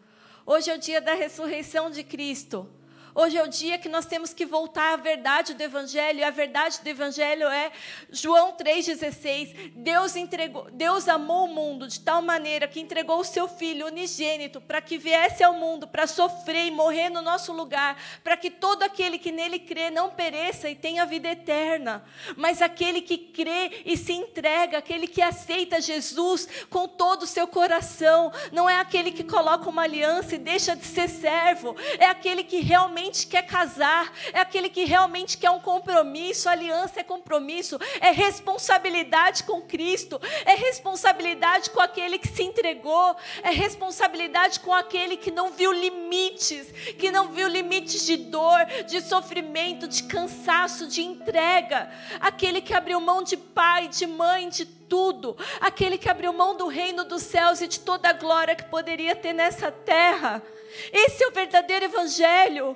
Hoje 0.45 0.71
é 0.71 0.75
o 0.75 0.79
dia 0.79 0.99
da 0.99 1.13
ressurreição 1.13 1.91
de 1.91 2.03
Cristo. 2.03 2.67
Hoje 3.14 3.38
é 3.38 3.43
o 3.43 3.47
dia 3.47 3.78
que 3.78 3.89
nós 3.89 4.05
temos 4.05 4.34
que 4.34 4.45
voltar 4.45 4.93
à 4.93 4.95
verdade 4.95 5.53
do 5.53 5.62
Evangelho, 5.62 6.20
e 6.20 6.24
a 6.24 6.30
verdade 6.30 6.80
do 6.82 6.88
Evangelho 6.88 7.45
é 7.47 7.70
João 8.09 8.53
3,16. 8.53 9.74
Deus 9.76 10.16
entregou, 10.16 10.70
Deus 10.72 11.09
amou 11.09 11.43
o 11.43 11.53
mundo 11.53 11.89
de 11.89 11.99
tal 11.99 12.22
maneira 12.22 12.70
que 12.70 12.80
entregou 12.80 13.20
o 13.20 13.26
seu 13.26 13.49
Filho 13.49 13.88
unigênito 13.88 14.62
para 14.62 14.80
que 14.80 14.97
viesse 14.97 15.43
ao 15.43 15.53
mundo 15.53 15.89
para 15.89 16.07
sofrer 16.07 16.68
e 16.68 16.72
morrer 16.72 17.09
no 17.09 17.22
nosso 17.22 17.51
lugar, 17.51 18.01
para 18.24 18.38
que 18.38 18.49
todo 18.49 18.84
aquele 18.84 19.18
que 19.18 19.32
nele 19.32 19.59
crê 19.59 19.89
não 19.89 20.09
pereça 20.09 20.70
e 20.70 20.76
tenha 20.76 21.05
vida 21.05 21.30
eterna, 21.30 22.05
mas 22.38 22.62
aquele 22.62 23.01
que 23.01 23.18
crê 23.18 23.84
e 23.86 23.97
se 23.97 24.14
entrega, 24.14 24.78
aquele 24.78 25.05
que 25.05 25.22
aceita 25.22 25.82
Jesus 25.82 26.47
com 26.70 26.88
todo 26.88 27.24
o 27.24 27.28
seu 27.28 27.45
coração, 27.45 28.32
não 28.53 28.70
é 28.70 28.80
aquele 28.80 29.12
que 29.12 29.26
coloca 29.26 29.70
uma 29.70 29.84
aliança 29.84 30.36
e 30.36 30.38
deixa 30.38 30.78
de 30.78 30.86
ser 30.86 31.09
servo, 31.09 31.76
é 31.99 32.05
aquele 32.05 32.45
que 32.45 32.62
realmente 32.62 33.01
realmente 33.02 33.28
quer 33.28 33.45
casar, 33.47 34.14
é 34.32 34.39
aquele 34.39 34.70
que 34.70 34.86
realmente 34.86 35.38
quer 35.38 35.49
um 35.49 35.60
compromisso. 35.60 36.47
Aliança 36.47 36.99
é 36.99 37.04
compromisso, 37.04 37.80
é 37.99 38.12
responsabilidade 38.12 39.43
com 39.43 39.62
Cristo, 39.62 40.22
é 40.45 40.54
responsabilidade 40.54 41.72
com 41.72 41.82
aquele 41.82 42.20
que 42.20 42.28
se 42.28 42.43
entregou, 42.43 43.16
é 43.41 43.49
responsabilidade 43.49 44.60
com 44.60 44.74
aquele 44.74 45.18
que 45.18 45.32
não 45.32 45.52
viu 45.52 45.72
limites, 45.72 46.72
que 46.97 47.12
não 47.12 47.30
viu 47.30 47.47
limites 47.47 48.06
de 48.06 48.18
dor, 48.18 48.66
de 48.88 49.02
sofrimento, 49.02 49.88
de 49.88 50.04
cansaço, 50.04 50.88
de 50.88 51.02
entrega. 51.02 51.91
Aquele 52.20 52.62
que 52.62 52.74
abriu 52.74 52.99
mão 53.02 53.24
de 53.24 53.36
pai, 53.36 53.88
de 53.88 54.06
mãe, 54.06 54.47
de 54.47 54.66
tudo, 54.66 55.38
aquele 55.62 55.97
que 55.97 56.10
abriu 56.10 56.34
mão 56.34 56.56
do 56.56 56.68
reino 56.68 57.06
dos 57.06 57.24
céus 57.24 57.62
e 57.62 57.68
de 57.68 57.80
toda 57.80 58.10
a 58.10 58.14
glória 58.14 58.56
que 58.56 58.66
poderia 58.66 59.16
ter 59.16 59.34
nessa 59.34 59.72
terra. 59.72 60.43
Esse 60.91 61.24
é 61.24 61.28
o 61.28 61.32
verdadeiro 61.32 61.86
evangelho. 61.86 62.76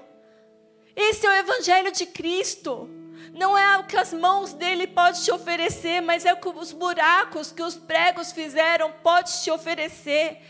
Esse 0.96 1.26
é 1.26 1.30
o 1.30 1.34
evangelho 1.34 1.91
de 1.91 2.06
Cristo. 2.06 2.89
Não 3.34 3.58
é 3.58 3.78
o 3.78 3.84
que 3.84 3.98
as 3.98 4.14
mãos 4.14 4.54
dele 4.54 4.88
podem 4.88 5.22
te 5.22 5.30
oferecer, 5.30 6.02
mas 6.02 6.26
é 6.26 6.32
o 6.32 6.38
que 6.38 6.48
os 6.48 6.72
buracos 6.72 7.52
que 7.52 7.62
os 7.62 7.76
pregos 7.76 8.32
fizeram 8.32 8.93
pode 9.04 9.43
te 9.43 9.52
oferecer. 9.52 10.41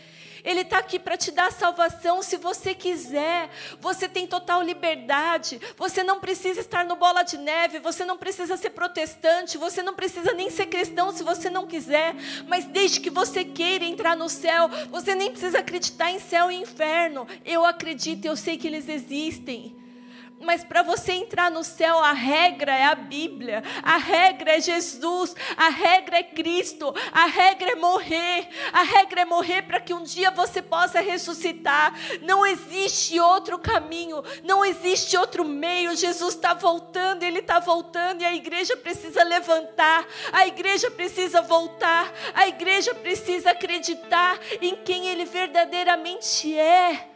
Ele 0.44 0.60
está 0.60 0.78
aqui 0.78 0.96
para 0.96 1.16
te 1.16 1.32
dar 1.32 1.50
salvação 1.50 2.22
se 2.22 2.36
você 2.36 2.72
quiser. 2.72 3.50
Você 3.80 4.08
tem 4.08 4.28
total 4.28 4.62
liberdade. 4.62 5.60
Você 5.76 6.04
não 6.04 6.20
precisa 6.20 6.60
estar 6.60 6.84
no 6.84 6.94
bola 6.94 7.24
de 7.24 7.36
neve. 7.36 7.80
Você 7.80 8.04
não 8.04 8.16
precisa 8.16 8.56
ser 8.56 8.70
protestante. 8.70 9.58
Você 9.58 9.82
não 9.82 9.94
precisa 9.94 10.32
nem 10.34 10.48
ser 10.48 10.66
cristão 10.66 11.10
se 11.10 11.24
você 11.24 11.50
não 11.50 11.66
quiser. 11.66 12.14
Mas 12.46 12.64
desde 12.66 13.00
que 13.00 13.10
você 13.10 13.44
queira 13.44 13.84
entrar 13.84 14.14
no 14.14 14.28
céu, 14.28 14.68
você 14.88 15.16
nem 15.16 15.32
precisa 15.32 15.58
acreditar 15.58 16.12
em 16.12 16.20
céu 16.20 16.48
e 16.48 16.54
inferno. 16.54 17.26
Eu 17.44 17.64
acredito, 17.64 18.26
eu 18.26 18.36
sei 18.36 18.56
que 18.56 18.68
eles 18.68 18.88
existem. 18.88 19.85
Mas 20.38 20.62
para 20.62 20.82
você 20.82 21.12
entrar 21.12 21.50
no 21.50 21.64
céu, 21.64 21.98
a 21.98 22.12
regra 22.12 22.72
é 22.72 22.84
a 22.84 22.94
Bíblia, 22.94 23.62
a 23.82 23.96
regra 23.96 24.56
é 24.56 24.60
Jesus, 24.60 25.34
a 25.56 25.70
regra 25.70 26.18
é 26.18 26.22
Cristo, 26.22 26.94
a 27.10 27.24
regra 27.24 27.72
é 27.72 27.74
morrer, 27.74 28.46
a 28.70 28.82
regra 28.82 29.22
é 29.22 29.24
morrer 29.24 29.62
para 29.62 29.80
que 29.80 29.94
um 29.94 30.02
dia 30.02 30.30
você 30.30 30.60
possa 30.60 31.00
ressuscitar. 31.00 31.94
Não 32.20 32.46
existe 32.46 33.18
outro 33.18 33.58
caminho, 33.58 34.22
não 34.44 34.62
existe 34.62 35.16
outro 35.16 35.42
meio. 35.42 35.96
Jesus 35.96 36.34
está 36.34 36.52
voltando, 36.52 37.22
Ele 37.22 37.38
está 37.38 37.58
voltando 37.58 38.20
e 38.20 38.26
a 38.26 38.34
igreja 38.34 38.76
precisa 38.76 39.24
levantar, 39.24 40.06
a 40.32 40.46
igreja 40.46 40.90
precisa 40.90 41.40
voltar, 41.40 42.12
a 42.34 42.46
igreja 42.46 42.94
precisa 42.94 43.52
acreditar 43.52 44.38
em 44.60 44.76
quem 44.76 45.08
Ele 45.08 45.24
verdadeiramente 45.24 46.56
é. 46.58 47.15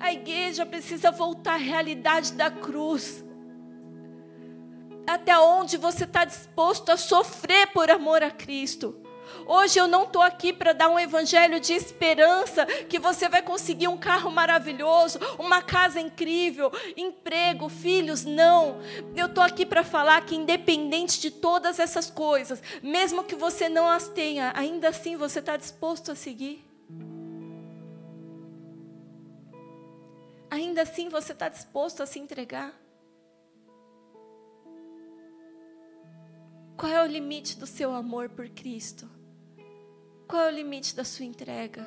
A 0.00 0.12
igreja 0.12 0.64
precisa 0.64 1.10
voltar 1.10 1.54
à 1.54 1.56
realidade 1.56 2.32
da 2.32 2.50
cruz. 2.50 3.24
Até 5.06 5.38
onde 5.38 5.76
você 5.76 6.04
está 6.04 6.24
disposto 6.24 6.90
a 6.90 6.96
sofrer 6.96 7.68
por 7.68 7.90
amor 7.90 8.22
a 8.22 8.30
Cristo. 8.30 8.94
Hoje 9.46 9.78
eu 9.78 9.86
não 9.86 10.04
estou 10.04 10.22
aqui 10.22 10.52
para 10.52 10.72
dar 10.72 10.88
um 10.88 10.98
evangelho 10.98 11.60
de 11.60 11.72
esperança, 11.72 12.64
que 12.66 12.98
você 12.98 13.28
vai 13.28 13.42
conseguir 13.42 13.88
um 13.88 13.96
carro 13.96 14.30
maravilhoso, 14.30 15.18
uma 15.38 15.62
casa 15.62 16.00
incrível, 16.00 16.70
emprego, 16.96 17.68
filhos. 17.68 18.24
Não. 18.24 18.78
Eu 19.16 19.26
estou 19.26 19.42
aqui 19.42 19.66
para 19.66 19.84
falar 19.84 20.20
que, 20.22 20.34
independente 20.36 21.20
de 21.20 21.30
todas 21.30 21.78
essas 21.78 22.10
coisas, 22.10 22.62
mesmo 22.82 23.24
que 23.24 23.34
você 23.34 23.68
não 23.68 23.88
as 23.88 24.08
tenha, 24.08 24.52
ainda 24.54 24.88
assim 24.88 25.16
você 25.16 25.40
está 25.40 25.56
disposto 25.56 26.12
a 26.12 26.14
seguir. 26.14 26.67
Ainda 30.50 30.82
assim 30.82 31.08
você 31.08 31.32
está 31.32 31.48
disposto 31.48 32.02
a 32.02 32.06
se 32.06 32.18
entregar? 32.18 32.74
Qual 36.76 36.92
é 36.92 37.02
o 37.02 37.06
limite 37.06 37.58
do 37.58 37.66
seu 37.66 37.92
amor 37.92 38.28
por 38.28 38.48
Cristo? 38.48 39.10
Qual 40.28 40.42
é 40.42 40.46
o 40.46 40.54
limite 40.54 40.94
da 40.94 41.04
sua 41.04 41.24
entrega? 41.24 41.84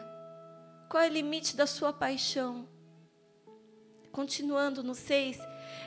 Qual 0.90 1.02
é 1.02 1.08
o 1.08 1.14
limite 1.14 1.56
da 1.56 1.66
sua 1.66 1.94
paixão? 1.94 2.68
Continuando 4.12 4.84
no 4.84 4.94
6, 4.94 5.38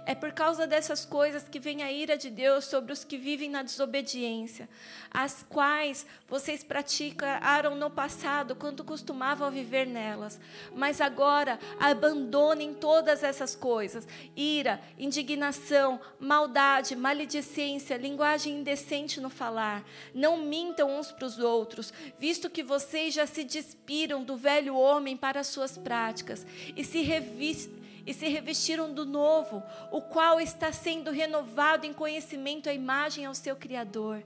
é 0.06 0.14
por 0.14 0.32
causa 0.32 0.66
dessas 0.66 1.04
coisas 1.04 1.48
que 1.48 1.58
vem 1.58 1.82
a 1.82 1.90
ira 1.90 2.16
de 2.16 2.30
Deus 2.30 2.64
sobre 2.64 2.92
os 2.92 3.04
que 3.04 3.16
vivem 3.16 3.50
na 3.50 3.62
desobediência, 3.62 4.68
as 5.10 5.44
quais 5.48 6.06
vocês 6.28 6.64
praticaram 6.64 7.74
no 7.74 7.90
passado 7.90 8.54
quando 8.54 8.84
costumavam 8.84 9.50
viver 9.50 9.86
nelas. 9.86 10.40
Mas 10.74 11.00
agora 11.00 11.58
abandonem 11.78 12.74
todas 12.74 13.22
essas 13.22 13.54
coisas: 13.54 14.06
ira, 14.36 14.80
indignação, 14.98 16.00
maldade, 16.18 16.96
maledicência, 16.96 17.96
linguagem 17.96 18.58
indecente 18.60 19.20
no 19.20 19.30
falar. 19.30 19.84
Não 20.14 20.38
mintam 20.38 20.98
uns 20.98 21.10
para 21.10 21.26
os 21.26 21.38
outros, 21.38 21.92
visto 22.18 22.50
que 22.50 22.62
vocês 22.62 23.14
já 23.14 23.26
se 23.26 23.44
despiram 23.44 24.24
do 24.24 24.36
velho 24.36 24.76
homem 24.76 25.16
para 25.16 25.40
as 25.40 25.46
suas 25.46 25.78
práticas 25.78 26.46
e 26.76 26.84
se 26.84 27.00
revistam 27.02 27.83
e 28.06 28.12
se 28.12 28.28
revestiram 28.28 28.92
do 28.92 29.04
novo, 29.04 29.62
o 29.90 30.00
qual 30.00 30.40
está 30.40 30.72
sendo 30.72 31.10
renovado 31.10 31.86
em 31.86 31.92
conhecimento 31.92 32.68
à 32.68 32.72
imagem 32.72 33.24
ao 33.24 33.34
seu 33.34 33.56
Criador. 33.56 34.22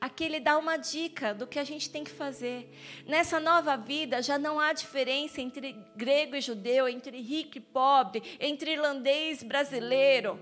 Aqui 0.00 0.24
ele 0.24 0.40
dá 0.40 0.58
uma 0.58 0.76
dica 0.76 1.34
do 1.34 1.46
que 1.46 1.58
a 1.58 1.64
gente 1.64 1.90
tem 1.90 2.04
que 2.04 2.10
fazer. 2.10 2.70
Nessa 3.06 3.40
nova 3.40 3.76
vida 3.76 4.22
já 4.22 4.38
não 4.38 4.60
há 4.60 4.72
diferença 4.72 5.40
entre 5.40 5.76
grego 5.96 6.36
e 6.36 6.40
judeu, 6.40 6.88
entre 6.88 7.20
rico 7.20 7.58
e 7.58 7.60
pobre, 7.60 8.22
entre 8.40 8.72
irlandês 8.72 9.42
e 9.42 9.44
brasileiro, 9.44 10.38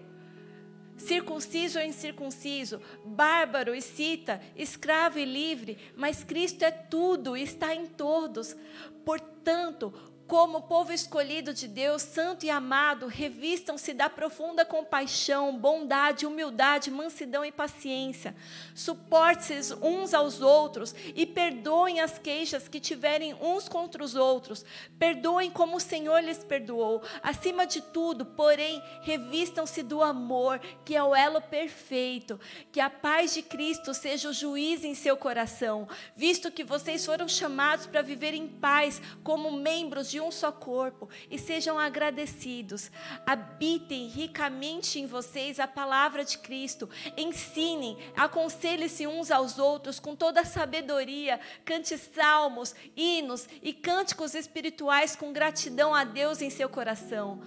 circunciso 0.96 1.78
ou 1.78 1.84
incircunciso, 1.84 2.80
bárbaro 3.04 3.74
e 3.74 3.80
cita, 3.80 4.40
escravo 4.56 5.18
e 5.18 5.24
livre, 5.24 5.78
mas 5.96 6.22
Cristo 6.22 6.62
é 6.62 6.70
tudo, 6.70 7.36
está 7.36 7.74
em 7.74 7.86
todos. 7.86 8.56
Portanto, 9.04 9.92
como 10.30 10.62
povo 10.62 10.92
escolhido 10.92 11.52
de 11.52 11.66
Deus, 11.66 12.02
santo 12.02 12.46
e 12.46 12.50
amado, 12.50 13.08
revistam-se 13.08 13.92
da 13.92 14.08
profunda 14.08 14.64
compaixão, 14.64 15.58
bondade, 15.58 16.24
humildade, 16.24 16.88
mansidão 16.88 17.44
e 17.44 17.50
paciência. 17.50 18.36
Suporte-se 18.72 19.74
uns 19.82 20.14
aos 20.14 20.40
outros 20.40 20.94
e 21.16 21.26
perdoem 21.26 21.98
as 21.98 22.16
queixas 22.16 22.68
que 22.68 22.78
tiverem 22.78 23.34
uns 23.34 23.68
contra 23.68 24.04
os 24.04 24.14
outros. 24.14 24.64
Perdoem 25.00 25.50
como 25.50 25.78
o 25.78 25.80
Senhor 25.80 26.22
lhes 26.22 26.44
perdoou. 26.44 27.02
Acima 27.24 27.66
de 27.66 27.80
tudo, 27.80 28.24
porém, 28.24 28.80
revistam-se 29.02 29.82
do 29.82 30.00
amor, 30.00 30.60
que 30.84 30.94
é 30.94 31.02
o 31.02 31.12
elo 31.12 31.40
perfeito. 31.40 32.38
Que 32.70 32.78
a 32.78 32.88
paz 32.88 33.34
de 33.34 33.42
Cristo 33.42 33.92
seja 33.92 34.28
o 34.28 34.32
juiz 34.32 34.84
em 34.84 34.94
seu 34.94 35.16
coração, 35.16 35.88
visto 36.14 36.52
que 36.52 36.62
vocês 36.62 37.04
foram 37.04 37.26
chamados 37.26 37.86
para 37.86 38.00
viver 38.00 38.32
em 38.32 38.46
paz 38.46 39.02
como 39.24 39.50
membros 39.50 40.08
de 40.08 40.19
um 40.20 40.30
só 40.30 40.52
corpo 40.52 41.08
e 41.30 41.38
sejam 41.38 41.78
agradecidos. 41.78 42.90
Habitem 43.26 44.08
ricamente 44.08 44.98
em 44.98 45.06
vocês 45.06 45.58
a 45.58 45.66
palavra 45.66 46.24
de 46.24 46.38
Cristo. 46.38 46.88
Ensinem, 47.16 47.96
aconselhem-se 48.16 49.06
uns 49.06 49.30
aos 49.30 49.58
outros 49.58 49.98
com 49.98 50.14
toda 50.14 50.40
a 50.40 50.44
sabedoria. 50.44 51.40
Cante 51.64 51.96
salmos, 51.96 52.74
hinos 52.96 53.48
e 53.62 53.72
cânticos 53.72 54.34
espirituais 54.34 55.16
com 55.16 55.32
gratidão 55.32 55.94
a 55.94 56.04
Deus 56.04 56.42
em 56.42 56.50
seu 56.50 56.68
coração. 56.68 57.42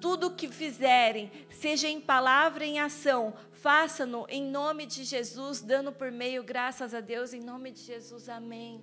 Tudo 0.00 0.28
o 0.28 0.34
que 0.34 0.48
fizerem, 0.48 1.32
seja 1.50 1.88
em 1.88 2.00
palavra 2.00 2.64
e 2.64 2.70
em 2.70 2.80
ação, 2.80 3.34
faça-no 3.52 4.26
em 4.28 4.44
nome 4.44 4.86
de 4.86 5.04
Jesus, 5.04 5.60
dando 5.60 5.90
por 5.90 6.12
meio 6.12 6.44
graças 6.44 6.94
a 6.94 7.00
Deus, 7.00 7.32
em 7.32 7.40
nome 7.40 7.70
de 7.70 7.80
Jesus. 7.80 8.28
Amém. 8.28 8.82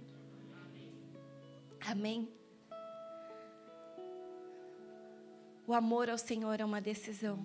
Amém. 1.85 2.42
O 5.65 5.73
amor 5.73 6.09
ao 6.09 6.17
Senhor 6.17 6.59
é 6.59 6.65
uma 6.65 6.81
decisão. 6.81 7.39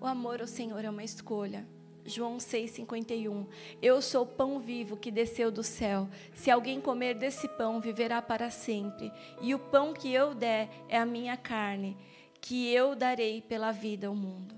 O 0.00 0.06
amor 0.06 0.40
ao 0.40 0.46
Senhor 0.46 0.82
é 0.82 0.88
uma 0.88 1.04
escolha. 1.04 1.66
João 2.06 2.38
6,51. 2.38 3.46
Eu 3.82 4.00
sou 4.00 4.22
o 4.22 4.26
pão 4.26 4.58
vivo 4.58 4.96
que 4.96 5.10
desceu 5.10 5.50
do 5.50 5.62
céu. 5.62 6.08
Se 6.32 6.50
alguém 6.50 6.80
comer 6.80 7.14
desse 7.14 7.46
pão, 7.46 7.78
viverá 7.78 8.22
para 8.22 8.50
sempre. 8.50 9.12
E 9.42 9.54
o 9.54 9.58
pão 9.58 9.92
que 9.92 10.10
eu 10.10 10.34
der 10.34 10.70
é 10.88 10.96
a 10.96 11.04
minha 11.04 11.36
carne, 11.36 11.94
que 12.40 12.72
eu 12.72 12.96
darei 12.96 13.42
pela 13.42 13.70
vida 13.70 14.06
ao 14.06 14.14
mundo. 14.14 14.54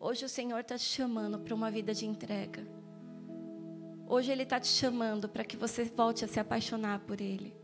Hoje 0.00 0.24
o 0.24 0.28
Senhor 0.28 0.58
está 0.58 0.76
te 0.76 0.84
chamando 0.84 1.38
para 1.38 1.54
uma 1.54 1.70
vida 1.70 1.94
de 1.94 2.06
entrega. 2.06 2.66
Hoje 4.08 4.32
Ele 4.32 4.42
está 4.42 4.58
te 4.58 4.68
chamando 4.68 5.28
para 5.28 5.44
que 5.44 5.56
você 5.56 5.84
volte 5.84 6.24
a 6.24 6.28
se 6.28 6.40
apaixonar 6.40 7.00
por 7.00 7.20
Ele. 7.20 7.54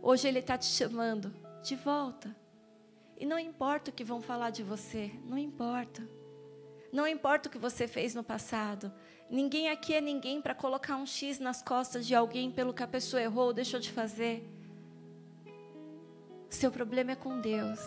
Hoje 0.00 0.26
Ele 0.26 0.38
está 0.38 0.56
te 0.56 0.66
chamando 0.66 1.34
de 1.62 1.76
volta. 1.76 2.34
E 3.18 3.26
não 3.26 3.38
importa 3.38 3.90
o 3.90 3.94
que 3.94 4.04
vão 4.04 4.22
falar 4.22 4.50
de 4.50 4.62
você, 4.62 5.10
não 5.24 5.36
importa. 5.36 6.08
Não 6.92 7.06
importa 7.06 7.48
o 7.48 7.52
que 7.52 7.58
você 7.58 7.88
fez 7.88 8.14
no 8.14 8.22
passado. 8.22 8.92
Ninguém 9.28 9.68
aqui 9.68 9.92
é 9.92 10.00
ninguém 10.00 10.40
para 10.40 10.54
colocar 10.54 10.96
um 10.96 11.04
X 11.04 11.40
nas 11.40 11.60
costas 11.60 12.06
de 12.06 12.14
alguém 12.14 12.50
pelo 12.50 12.72
que 12.72 12.82
a 12.82 12.86
pessoa 12.86 13.20
errou 13.20 13.46
ou 13.46 13.52
deixou 13.52 13.80
de 13.80 13.90
fazer. 13.90 14.48
Seu 16.48 16.70
problema 16.70 17.10
é 17.10 17.16
com 17.16 17.40
Deus. 17.40 17.80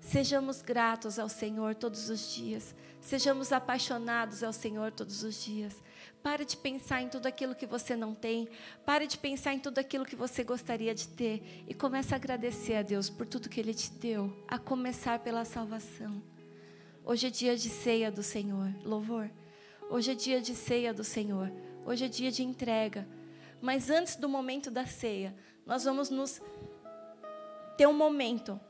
Sejamos 0.00 0.62
gratos 0.62 1.18
ao 1.18 1.28
Senhor 1.28 1.74
todos 1.74 2.08
os 2.08 2.32
dias. 2.32 2.74
Sejamos 3.00 3.52
apaixonados 3.52 4.42
ao 4.42 4.52
Senhor 4.52 4.92
todos 4.92 5.22
os 5.24 5.44
dias. 5.44 5.82
Pare 6.22 6.44
de 6.44 6.56
pensar 6.56 7.02
em 7.02 7.08
tudo 7.08 7.26
aquilo 7.26 7.54
que 7.54 7.66
você 7.66 7.94
não 7.96 8.14
tem. 8.14 8.48
Pare 8.84 9.06
de 9.06 9.16
pensar 9.16 9.54
em 9.54 9.58
tudo 9.58 9.78
aquilo 9.78 10.04
que 10.04 10.16
você 10.16 10.42
gostaria 10.42 10.94
de 10.94 11.08
ter. 11.08 11.64
E 11.66 11.74
comece 11.74 12.12
a 12.12 12.16
agradecer 12.16 12.74
a 12.74 12.82
Deus 12.82 13.08
por 13.08 13.26
tudo 13.26 13.48
que 13.48 13.60
Ele 13.60 13.72
te 13.72 13.90
deu, 13.92 14.36
a 14.46 14.58
começar 14.58 15.18
pela 15.20 15.44
salvação. 15.44 16.22
Hoje 17.04 17.28
é 17.28 17.30
dia 17.30 17.56
de 17.56 17.70
ceia 17.70 18.10
do 18.10 18.22
Senhor, 18.22 18.70
louvor. 18.84 19.30
Hoje 19.88 20.10
é 20.10 20.14
dia 20.14 20.40
de 20.40 20.54
ceia 20.54 20.92
do 20.92 21.02
Senhor. 21.02 21.50
Hoje 21.86 22.04
é 22.04 22.08
dia 22.08 22.30
de 22.30 22.42
entrega. 22.42 23.08
Mas 23.60 23.88
antes 23.88 24.16
do 24.16 24.28
momento 24.28 24.70
da 24.70 24.84
ceia, 24.86 25.34
nós 25.64 25.84
vamos 25.84 26.10
nos 26.10 26.42
ter 27.76 27.86
um 27.86 27.94
momento 27.94 28.60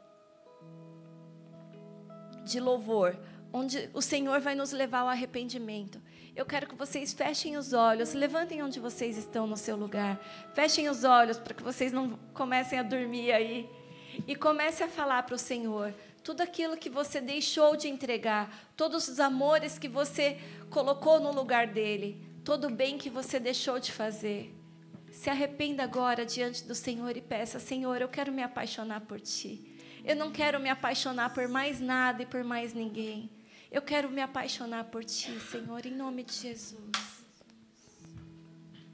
de 2.44 2.60
louvor, 2.60 3.18
onde 3.52 3.90
o 3.92 4.00
Senhor 4.00 4.40
vai 4.40 4.54
nos 4.54 4.72
levar 4.72 5.00
ao 5.00 5.08
arrependimento. 5.08 6.00
Eu 6.38 6.46
quero 6.46 6.68
que 6.68 6.76
vocês 6.76 7.12
fechem 7.12 7.56
os 7.56 7.72
olhos, 7.72 8.14
levantem 8.14 8.62
onde 8.62 8.78
vocês 8.78 9.18
estão 9.18 9.44
no 9.44 9.56
seu 9.56 9.76
lugar. 9.76 10.20
Fechem 10.54 10.88
os 10.88 11.02
olhos 11.02 11.36
para 11.36 11.52
que 11.52 11.64
vocês 11.64 11.92
não 11.92 12.16
comecem 12.32 12.78
a 12.78 12.84
dormir 12.84 13.32
aí. 13.32 13.68
E 14.24 14.36
comece 14.36 14.84
a 14.84 14.88
falar 14.88 15.24
para 15.24 15.34
o 15.34 15.38
Senhor 15.38 15.92
tudo 16.22 16.40
aquilo 16.40 16.76
que 16.76 16.88
você 16.88 17.20
deixou 17.20 17.74
de 17.74 17.88
entregar, 17.88 18.56
todos 18.76 19.08
os 19.08 19.18
amores 19.18 19.80
que 19.80 19.88
você 19.88 20.38
colocou 20.70 21.18
no 21.18 21.32
lugar 21.32 21.66
dele, 21.66 22.24
todo 22.44 22.68
o 22.68 22.72
bem 22.72 22.98
que 22.98 23.10
você 23.10 23.40
deixou 23.40 23.80
de 23.80 23.90
fazer. 23.90 24.54
Se 25.10 25.28
arrependa 25.28 25.82
agora 25.82 26.24
diante 26.24 26.62
do 26.62 26.74
Senhor 26.76 27.16
e 27.16 27.20
peça: 27.20 27.58
Senhor, 27.58 28.00
eu 28.00 28.08
quero 28.08 28.30
me 28.30 28.44
apaixonar 28.44 29.00
por 29.00 29.20
ti. 29.20 29.76
Eu 30.04 30.14
não 30.14 30.30
quero 30.30 30.60
me 30.60 30.70
apaixonar 30.70 31.34
por 31.34 31.48
mais 31.48 31.80
nada 31.80 32.22
e 32.22 32.26
por 32.26 32.44
mais 32.44 32.72
ninguém. 32.72 33.28
Eu 33.70 33.82
quero 33.82 34.10
me 34.10 34.22
apaixonar 34.22 34.84
por 34.84 35.04
ti, 35.04 35.38
Senhor, 35.40 35.84
em 35.84 35.94
nome 35.94 36.24
de 36.24 36.32
Jesus. 36.32 37.07